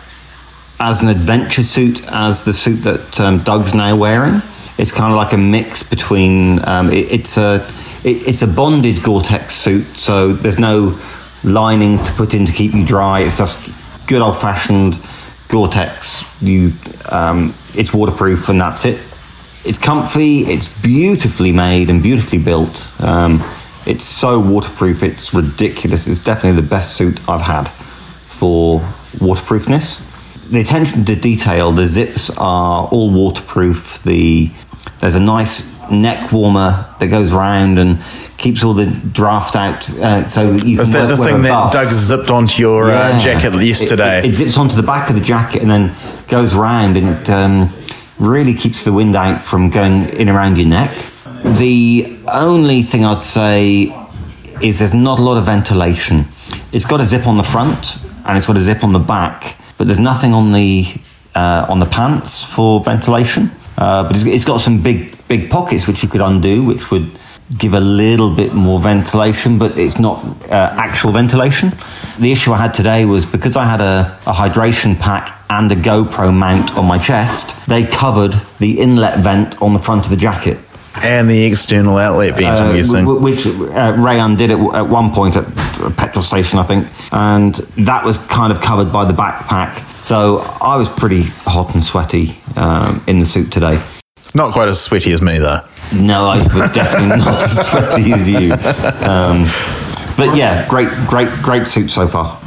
as 0.79 1.03
an 1.03 1.09
adventure 1.09 1.63
suit 1.63 2.01
as 2.07 2.45
the 2.45 2.53
suit 2.53 2.77
that 2.83 3.19
um, 3.19 3.39
Doug's 3.39 3.75
now 3.75 3.95
wearing. 3.95 4.41
It's 4.79 4.91
kind 4.91 5.11
of 5.11 5.17
like 5.17 5.33
a 5.33 5.37
mix 5.37 5.83
between. 5.83 6.65
Um, 6.67 6.89
it, 6.89 7.11
it's 7.11 7.37
a 7.37 7.59
it, 8.03 8.27
it's 8.27 8.41
a 8.41 8.47
bonded 8.47 9.03
Gore-Tex 9.03 9.53
suit, 9.55 9.85
so 9.97 10.33
there's 10.33 10.59
no 10.59 10.99
linings 11.43 12.01
to 12.01 12.13
put 12.13 12.33
in 12.33 12.45
to 12.45 12.53
keep 12.53 12.73
you 12.73 12.85
dry. 12.85 13.21
It's 13.21 13.37
just 13.37 13.71
good 14.07 14.21
old-fashioned 14.21 14.99
Gore-Tex. 15.47 16.41
You, 16.41 16.73
um, 17.11 17.53
it's 17.75 17.93
waterproof, 17.93 18.49
and 18.49 18.59
that's 18.59 18.85
it. 18.85 18.99
It's 19.65 19.77
comfy. 19.77 20.41
It's 20.41 20.67
beautifully 20.81 21.51
made 21.51 21.89
and 21.89 22.01
beautifully 22.01 22.39
built. 22.39 22.95
Um, 22.99 23.43
it's 23.85 24.03
so 24.03 24.39
waterproof. 24.39 25.03
It's 25.03 25.33
ridiculous. 25.33 26.07
It's 26.07 26.23
definitely 26.23 26.61
the 26.61 26.67
best 26.67 26.95
suit 26.95 27.19
I've 27.27 27.41
had 27.41 27.69
for 27.69 28.79
waterproofness. 29.19 30.05
The 30.49 30.61
attention 30.61 31.05
to 31.05 31.15
detail. 31.15 31.71
The 31.71 31.87
zips 31.87 32.29
are 32.37 32.87
all 32.87 33.11
waterproof. 33.11 34.01
The 34.03 34.51
there's 34.99 35.15
a 35.15 35.19
nice 35.19 35.78
neck 35.91 36.31
warmer 36.31 36.85
that 36.99 37.07
goes 37.07 37.31
round 37.33 37.79
and 37.79 38.01
keeps 38.37 38.63
all 38.63 38.73
the 38.73 38.85
draft 39.11 39.55
out. 39.55 39.89
Uh, 39.89 40.25
so 40.27 40.51
you 40.51 40.79
Is 40.79 40.91
can 40.91 41.07
that 41.07 41.15
the 41.17 41.23
thing 41.23 41.41
that. 41.43 41.73
Doug 41.73 41.87
zipped 41.93 42.29
onto 42.31 42.61
your 42.61 42.91
uh, 42.91 43.09
Yeah. 43.09 43.19
jacket 43.19 43.53
It- 43.55 43.63
yesterday? 43.63 44.19
It, 44.19 44.25
it 44.25 44.35
zips 44.35 44.57
onto 44.57 44.75
the 44.75 44.83
back 44.83 45.09
of 45.09 45.15
the 45.15 45.21
jacket 45.23 45.61
and 45.61 45.69
then 45.71 45.91
goes 46.27 46.53
round, 46.55 46.95
and 46.97 47.09
it 47.09 47.29
um, 47.29 47.71
really 48.19 48.53
keeps 48.53 48.83
the 48.83 48.93
wind 48.93 49.15
out 49.15 49.41
from 49.41 49.69
going 49.69 50.09
in 50.09 50.29
around 50.29 50.57
your 50.57 50.67
neck. 50.67 50.95
The 51.43 52.17
only 52.31 52.81
thing 52.83 53.05
I'd 53.05 53.21
say 53.21 53.93
is 54.61 54.79
there's 54.79 54.93
not 54.93 55.19
a 55.19 55.21
lot 55.21 55.37
of 55.37 55.45
ventilation. 55.45 56.25
It's 56.71 56.85
got 56.85 56.99
a 56.99 57.03
zip 57.05 57.25
on 57.27 57.37
the 57.37 57.43
front 57.43 57.97
and 58.25 58.37
it's 58.37 58.45
got 58.45 58.57
a 58.57 58.61
zip 58.61 58.83
on 58.83 58.91
the 58.93 58.99
back, 58.99 59.55
but 59.77 59.87
there's 59.87 59.99
nothing 59.99 60.33
on 60.33 60.51
the 60.51 60.85
uh, 61.33 61.65
on 61.69 61.79
the 61.79 61.85
pants 61.85 62.43
for 62.43 62.81
ventilation. 62.83 63.51
Uh, 63.77 64.03
but 64.03 64.15
it's, 64.17 64.25
it's 64.25 64.43
got 64.45 64.59
some 64.59 64.81
big 64.83 65.15
big 65.29 65.49
pockets 65.49 65.87
which 65.87 66.03
you 66.03 66.09
could 66.09 66.21
undo, 66.21 66.63
which 66.65 66.91
would 66.91 67.09
give 67.57 67.73
a 67.73 67.79
little 67.79 68.35
bit 68.35 68.53
more 68.53 68.79
ventilation, 68.79 69.57
but 69.57 69.77
it's 69.77 69.97
not 69.99 70.17
uh, 70.51 70.75
actual 70.77 71.11
ventilation. 71.11 71.69
The 72.19 72.31
issue 72.31 72.51
I 72.51 72.57
had 72.57 72.73
today 72.73 73.05
was 73.05 73.25
because 73.25 73.55
I 73.55 73.65
had 73.65 73.81
a, 73.81 74.17
a 74.27 74.33
hydration 74.33 74.99
pack 74.99 75.25
and 75.49 75.71
a 75.71 75.75
GoPro 75.75 76.31
mount 76.33 76.75
on 76.77 76.85
my 76.85 76.99
chest, 76.99 77.65
they 77.67 77.85
covered 77.85 78.33
the 78.59 78.79
inlet 78.79 79.19
vent 79.19 79.59
on 79.61 79.73
the 79.73 79.79
front 79.79 80.05
of 80.05 80.11
the 80.11 80.17
jacket. 80.17 80.57
and 81.01 81.29
the 81.29 81.45
external 81.45 81.97
outlet 81.97 82.35
vent, 82.37 82.59
I'm 82.59 82.69
Uh, 82.71 82.73
guessing. 82.73 83.05
w- 83.05 83.19
which 83.21 83.47
uh, 83.47 83.95
Ray 83.97 84.19
undid 84.19 84.51
it 84.51 84.59
at 84.73 84.87
one 84.99 85.11
point 85.11 85.35
at 85.35 85.45
a 85.81 85.89
petrol 85.91 86.23
station, 86.23 86.59
I 86.59 86.63
think, 86.63 86.87
and 87.11 87.55
that 87.89 88.03
was 88.03 88.17
kind 88.17 88.51
of 88.51 88.59
covered 88.61 88.91
by 88.91 89.05
the 89.05 89.13
backpack. 89.13 89.71
So 89.97 90.39
I 90.61 90.75
was 90.77 90.89
pretty 90.89 91.23
hot 91.45 91.73
and 91.73 91.83
sweaty 91.83 92.35
um, 92.55 93.01
in 93.07 93.19
the 93.19 93.25
suit 93.25 93.51
today. 93.51 93.79
Not 94.35 94.53
quite 94.53 94.67
as 94.67 94.79
sweaty 94.79 95.11
as 95.11 95.21
me, 95.21 95.39
though. 95.39 95.61
No, 95.93 96.27
I 96.27 96.35
was 96.37 96.71
definitely 96.71 97.17
not 97.17 97.41
as 97.41 97.67
sweaty 97.69 98.11
as 98.13 98.29
you. 98.29 98.53
Um, 99.07 99.45
but 100.15 100.35
yeah, 100.35 100.67
great, 100.67 100.89
great, 101.07 101.29
great 101.41 101.67
soup 101.67 101.89
so 101.89 102.07
far. 102.07 102.39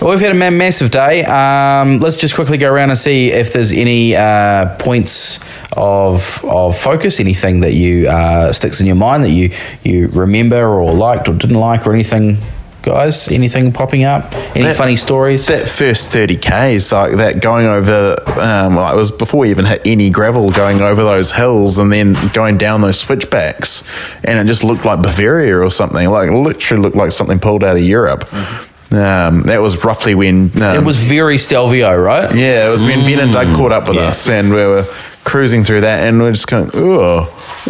Well, 0.00 0.10
we've 0.10 0.20
had 0.20 0.32
a 0.32 0.50
massive 0.50 0.90
day. 0.90 1.24
Um, 1.24 2.00
let's 2.00 2.16
just 2.16 2.34
quickly 2.34 2.58
go 2.58 2.70
around 2.70 2.90
and 2.90 2.98
see 2.98 3.32
if 3.32 3.52
there's 3.52 3.72
any 3.72 4.14
uh, 4.14 4.76
points 4.78 5.38
of 5.72 6.44
of 6.44 6.78
focus, 6.78 7.18
anything 7.18 7.60
that 7.60 7.72
you 7.72 8.08
uh, 8.08 8.52
sticks 8.52 8.80
in 8.80 8.86
your 8.86 8.96
mind 8.96 9.24
that 9.24 9.30
you 9.30 9.50
you 9.84 10.08
remember 10.08 10.66
or 10.66 10.92
liked 10.92 11.28
or 11.28 11.34
didn't 11.34 11.58
like 11.58 11.86
or 11.86 11.94
anything. 11.94 12.38
Guys, 12.86 13.26
anything 13.32 13.72
popping 13.72 14.04
up? 14.04 14.32
Any 14.54 14.66
That- 14.66 14.76
funny 14.76 14.94
stories? 14.94 15.46
That 15.48 15.68
first 15.68 16.12
30k 16.12 16.74
is 16.76 16.92
like 16.92 17.14
that 17.16 17.40
going 17.40 17.66
over, 17.66 18.14
um, 18.40 18.76
like 18.76 18.92
it 18.94 18.96
was 18.96 19.10
before 19.10 19.40
we 19.40 19.50
even 19.50 19.64
hit 19.64 19.82
any 19.84 20.08
gravel, 20.08 20.50
going 20.52 20.80
over 20.80 21.02
those 21.02 21.32
hills 21.32 21.78
and 21.78 21.92
then 21.92 22.16
going 22.32 22.58
down 22.58 22.82
those 22.82 23.00
switchbacks. 23.00 23.82
And 24.22 24.38
it 24.38 24.46
just 24.46 24.62
looked 24.62 24.84
like 24.84 25.02
Bavaria 25.02 25.58
or 25.58 25.68
something. 25.68 26.08
Like, 26.08 26.28
it 26.30 26.32
literally 26.36 26.80
looked 26.80 26.94
like 26.94 27.10
something 27.10 27.40
pulled 27.40 27.64
out 27.64 27.74
of 27.76 27.82
Europe. 27.82 28.24
Um, 28.92 29.42
that 29.42 29.60
was 29.60 29.84
roughly 29.84 30.14
when. 30.14 30.52
Um, 30.54 30.76
it 30.76 30.84
was 30.84 30.96
very 30.96 31.38
Stelvio, 31.38 31.92
right? 31.96 32.32
Yeah, 32.36 32.68
it 32.68 32.70
was 32.70 32.82
when 32.82 33.00
Ben 33.00 33.18
and 33.18 33.32
Doug 33.32 33.52
caught 33.56 33.72
up 33.72 33.88
with 33.88 33.96
Yes. 33.96 34.20
us, 34.26 34.30
and 34.30 34.50
we 34.54 34.62
were 34.64 34.84
cruising 35.26 35.62
through 35.64 35.82
that, 35.82 36.08
and 36.08 36.18
we're 36.20 36.32
just 36.32 36.46
going, 36.46 36.70
"Oh, 36.72 37.24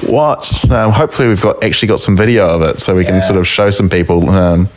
what?" 0.06 0.70
Um, 0.70 0.92
hopefully, 0.92 1.26
we've 1.26 1.42
got 1.42 1.64
actually 1.64 1.88
got 1.88 1.98
some 1.98 2.16
video 2.16 2.46
of 2.54 2.62
it, 2.62 2.78
so 2.78 2.94
we 2.94 3.04
can 3.04 3.20
sort 3.22 3.38
of 3.38 3.48
show 3.48 3.70
some 3.70 3.88
people. 3.88 4.30
Um, 4.30 4.68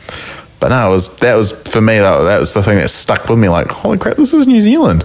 but 0.60 0.70
no, 0.70 0.88
it 0.88 0.92
was 0.92 1.16
that 1.18 1.36
was 1.36 1.52
for 1.52 1.82
me. 1.82 2.00
That, 2.00 2.24
that 2.24 2.40
was 2.40 2.54
the 2.54 2.64
thing 2.64 2.78
that 2.80 2.90
stuck 2.90 3.30
with 3.30 3.38
me. 3.38 3.50
Like, 3.50 3.70
holy 3.70 4.00
crap, 4.00 4.18
this 4.18 4.34
is 4.34 4.48
New 4.48 4.62
Zealand. 4.62 5.04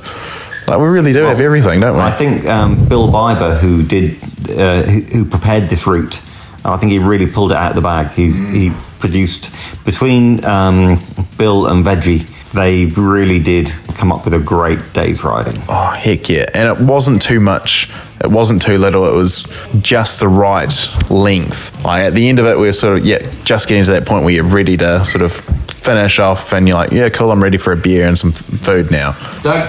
Like, 0.67 0.79
we 0.79 0.87
really 0.87 1.13
do 1.13 1.25
have 1.25 1.43
everything, 1.43 1.81
don't 1.81 1.95
we? 1.95 2.01
I 2.01 2.11
think 2.11 2.47
um, 2.47 2.89
Bill 2.89 3.09
Biber, 3.09 3.59
who 3.59 3.83
did, 3.83 4.17
uh, 4.51 4.83
who, 4.85 5.01
who 5.03 5.25
prepared 5.27 5.65
this 5.65 5.87
route, 5.87 6.23
I 6.65 6.79
think 6.79 6.91
he 6.91 6.99
really 6.99 7.27
pulled 7.27 7.53
it 7.53 7.59
out 7.59 7.73
of 7.73 7.77
the 7.77 7.83
bag. 7.83 8.13
He's, 8.13 8.39
He 8.39 8.73
produced 8.99 9.51
between 9.85 10.43
um, 10.47 10.99
Bill 11.37 11.67
and 11.67 11.85
Veggie. 11.85 12.31
They 12.55 12.87
really 12.87 13.39
did 13.41 13.73
come 13.97 14.13
up 14.13 14.25
with 14.25 14.35
a 14.35 14.39
great 14.39 14.93
day's 14.93 15.25
riding. 15.25 15.61
Oh 15.69 15.91
heck 15.91 16.29
yeah! 16.29 16.47
And 16.55 16.69
it 16.69 16.85
wasn't 16.85 17.21
too 17.21 17.41
much. 17.41 17.91
It 18.23 18.31
wasn't 18.31 18.63
too 18.63 18.79
little. 18.79 19.07
It 19.07 19.17
was 19.17 19.43
just 19.81 20.21
the 20.21 20.29
right 20.29 20.73
length. 21.11 21.85
Like 21.85 22.05
at 22.05 22.15
the 22.15 22.29
end 22.29 22.39
of 22.39 22.47
it, 22.47 22.57
we 22.57 22.67
were 22.67 22.73
sort 22.73 22.99
of 22.99 23.05
yeah, 23.05 23.19
just 23.45 23.69
getting 23.69 23.85
to 23.85 23.91
that 23.91 24.07
point 24.07 24.25
where 24.25 24.33
you're 24.33 24.45
ready 24.45 24.77
to 24.77 25.05
sort 25.05 25.23
of 25.23 25.33
finish 25.33 26.19
off, 26.19 26.53
and 26.53 26.67
you're 26.67 26.77
like, 26.77 26.93
yeah, 26.93 27.09
cool. 27.09 27.33
I'm 27.33 27.43
ready 27.43 27.59
for 27.59 27.73
a 27.73 27.77
beer 27.77 28.07
and 28.07 28.19
some 28.19 28.33
food 28.33 28.91
now. 28.91 29.13
Doug? 29.43 29.69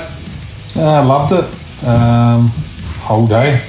I 0.77 1.05
loved 1.05 1.33
it. 1.33 1.85
Um, 1.87 2.47
whole 2.99 3.27
day. 3.27 3.61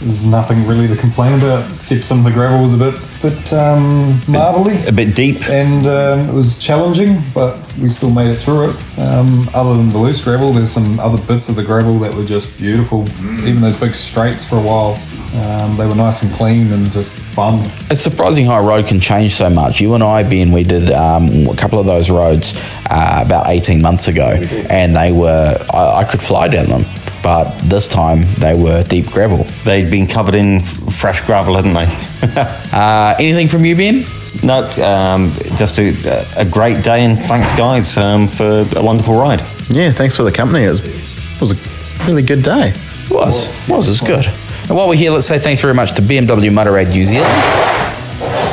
There's 0.00 0.24
nothing 0.24 0.66
really 0.66 0.88
to 0.88 0.96
complain 0.96 1.34
about 1.34 1.70
except 1.72 2.04
some 2.04 2.18
of 2.18 2.24
the 2.24 2.30
gravel 2.30 2.62
was 2.62 2.74
a 2.74 2.76
bit 2.76 2.94
bit 3.20 3.52
um, 3.52 4.18
marbly, 4.26 4.86
a 4.86 4.92
bit 4.92 5.14
deep, 5.14 5.48
and 5.50 5.86
um, 5.86 6.28
it 6.28 6.32
was 6.32 6.58
challenging, 6.58 7.22
but 7.34 7.58
we 7.76 7.88
still 7.88 8.10
made 8.10 8.30
it 8.30 8.36
through 8.36 8.70
it. 8.70 8.98
Um, 8.98 9.48
other 9.52 9.76
than 9.76 9.90
the 9.90 9.98
loose 9.98 10.22
gravel, 10.24 10.52
there's 10.52 10.70
some 10.70 10.98
other 11.00 11.22
bits 11.26 11.48
of 11.50 11.56
the 11.56 11.62
gravel 11.62 11.98
that 11.98 12.14
were 12.14 12.24
just 12.24 12.56
beautiful. 12.56 13.02
Even 13.44 13.60
those 13.60 13.78
big 13.78 13.94
straights 13.94 14.42
for 14.42 14.56
a 14.56 14.62
while, 14.62 14.98
um, 15.44 15.76
they 15.76 15.86
were 15.86 15.94
nice 15.94 16.22
and 16.22 16.32
clean 16.32 16.72
and 16.72 16.90
just 16.92 17.18
fun. 17.18 17.60
It's 17.90 18.00
surprising 18.00 18.46
how 18.46 18.54
a 18.54 18.66
road 18.66 18.86
can 18.86 19.00
change 19.00 19.34
so 19.34 19.50
much. 19.50 19.80
You 19.80 19.94
and 19.94 20.02
I, 20.02 20.22
Ben, 20.22 20.50
we 20.50 20.64
did 20.64 20.90
um, 20.92 21.46
a 21.46 21.56
couple 21.56 21.78
of 21.78 21.84
those 21.84 22.08
roads 22.08 22.54
uh, 22.90 23.22
about 23.24 23.48
18 23.48 23.82
months 23.82 24.08
ago, 24.08 24.28
and 24.70 24.96
they 24.96 25.12
were, 25.12 25.58
I, 25.74 25.98
I 25.98 26.04
could 26.04 26.22
fly 26.22 26.48
down 26.48 26.68
them. 26.68 26.84
But 27.22 27.50
this 27.58 27.86
time 27.86 28.22
they 28.36 28.54
were 28.54 28.82
deep 28.82 29.06
gravel. 29.06 29.44
They'd 29.64 29.90
been 29.90 30.06
covered 30.06 30.34
in 30.34 30.60
fresh 30.60 31.20
gravel, 31.26 31.56
hadn't 31.56 31.74
they? 31.74 31.86
uh, 32.72 33.14
anything 33.18 33.48
from 33.48 33.64
you, 33.64 33.76
Ben? 33.76 34.04
No, 34.42 34.62
um, 34.82 35.32
just 35.56 35.78
a, 35.78 36.24
a, 36.36 36.44
great 36.44 36.84
day, 36.84 37.04
and 37.04 37.18
thanks, 37.18 37.50
guys, 37.56 37.96
um, 37.96 38.28
for 38.28 38.64
a 38.76 38.82
wonderful 38.82 39.14
ride. 39.14 39.40
Yeah, 39.68 39.90
thanks 39.90 40.16
for 40.16 40.22
the 40.22 40.32
company. 40.32 40.64
It 40.64 40.68
was, 40.68 40.86
it 40.86 41.40
was 41.40 41.52
a 41.52 42.06
really 42.06 42.22
good 42.22 42.42
day. 42.42 42.68
It 42.68 43.10
was. 43.10 43.48
It 43.48 43.70
was. 43.70 43.88
It 43.88 43.90
was 43.90 44.00
good. 44.00 44.26
And 44.68 44.76
while 44.76 44.88
we're 44.88 44.94
here, 44.94 45.10
let's 45.10 45.26
say 45.26 45.38
thanks 45.38 45.60
very 45.60 45.74
much 45.74 45.94
to 45.96 46.02
BMW 46.02 46.50
Motorrad 46.50 46.90
New 46.90 47.04
Zealand. 47.04 47.30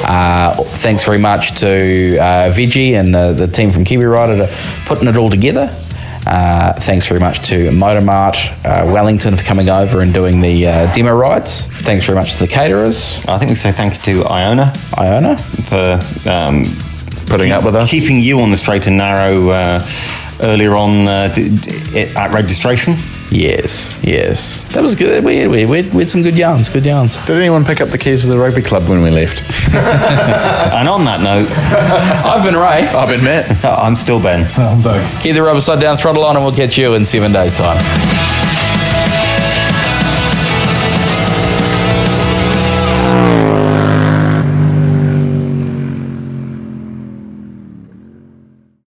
Uh, 0.04 0.56
thanks 0.64 1.06
very 1.06 1.20
much 1.20 1.60
to 1.60 2.18
uh, 2.18 2.50
Vigi 2.52 2.96
and 2.96 3.14
the, 3.14 3.34
the 3.34 3.48
team 3.48 3.70
from 3.70 3.84
Kiwi 3.84 4.06
Rider 4.06 4.48
for 4.48 4.96
putting 4.96 5.08
it 5.08 5.16
all 5.16 5.30
together. 5.30 5.68
Uh, 6.28 6.74
thanks 6.74 7.08
very 7.08 7.22
much 7.22 7.48
to 7.48 7.70
Motomart 7.70 8.36
uh, 8.66 8.92
Wellington 8.92 9.38
for 9.38 9.44
coming 9.44 9.70
over 9.70 10.02
and 10.02 10.14
doing 10.14 10.42
the 10.42 10.68
uh, 10.68 10.92
demo 10.92 11.16
rides. 11.16 11.62
Thanks 11.68 12.06
very 12.06 12.18
much 12.18 12.34
to 12.34 12.40
the 12.40 12.48
caterers. 12.48 13.26
I 13.28 13.38
think 13.38 13.50
we 13.50 13.56
say 13.56 13.72
thank 13.72 13.94
you 13.94 14.24
to 14.24 14.28
Iona. 14.28 14.74
Iona 14.98 15.38
for 15.38 16.30
um, 16.30 16.66
putting 17.28 17.52
up 17.52 17.64
with 17.64 17.76
us, 17.76 17.90
keeping 17.90 18.20
you 18.20 18.42
on 18.42 18.52
the 18.52 18.58
straight 18.58 18.88
and 18.88 18.98
narrow 18.98 19.50
uh, 19.50 19.88
earlier 20.42 20.76
on 20.76 21.08
uh, 21.08 21.34
at 22.16 22.34
registration. 22.34 22.96
Yes, 23.30 24.00
yes. 24.04 24.64
That 24.74 24.82
was 24.82 24.96
good. 24.96 25.24
We 25.24 25.38
had, 25.38 25.50
we, 25.50 25.62
had, 25.62 25.94
we 25.94 26.00
had 26.00 26.10
some 26.10 26.22
good 26.22 26.38
yarns, 26.38 26.70
good 26.70 26.86
yarns. 26.86 27.18
Did 27.26 27.38
anyone 27.38 27.66
pick 27.66 27.82
up 27.82 27.90
the 27.90 27.98
keys 27.98 28.24
of 28.24 28.32
the 28.32 28.38
rugby 28.38 28.62
club 28.62 28.88
when 28.88 29.02
we 29.02 29.12
left? 29.12 29.42
and 29.76 30.88
on 30.88 31.04
that 31.06 31.20
note, 31.22 31.52
I've 31.52 32.44
been 32.44 32.56
Ray. 32.56 32.88
I've 32.88 33.10
been 33.10 33.24
Matt. 33.24 33.66
I'm 33.66 33.96
still 33.96 34.22
Ben. 34.22 34.50
I'm 34.58 34.82
Doug. 34.82 35.22
Keep 35.22 35.36
the 35.36 35.44
rubber 35.44 35.62
side 35.62 35.82
down, 35.82 35.98
throttle 35.98 36.24
on, 36.24 36.36
and 36.38 36.46
we'll 36.46 36.56
catch 36.56 36.78
you 36.78 36.94
in 36.94 37.04
seven 37.04 37.34
days' 37.34 37.54
time. 37.54 38.37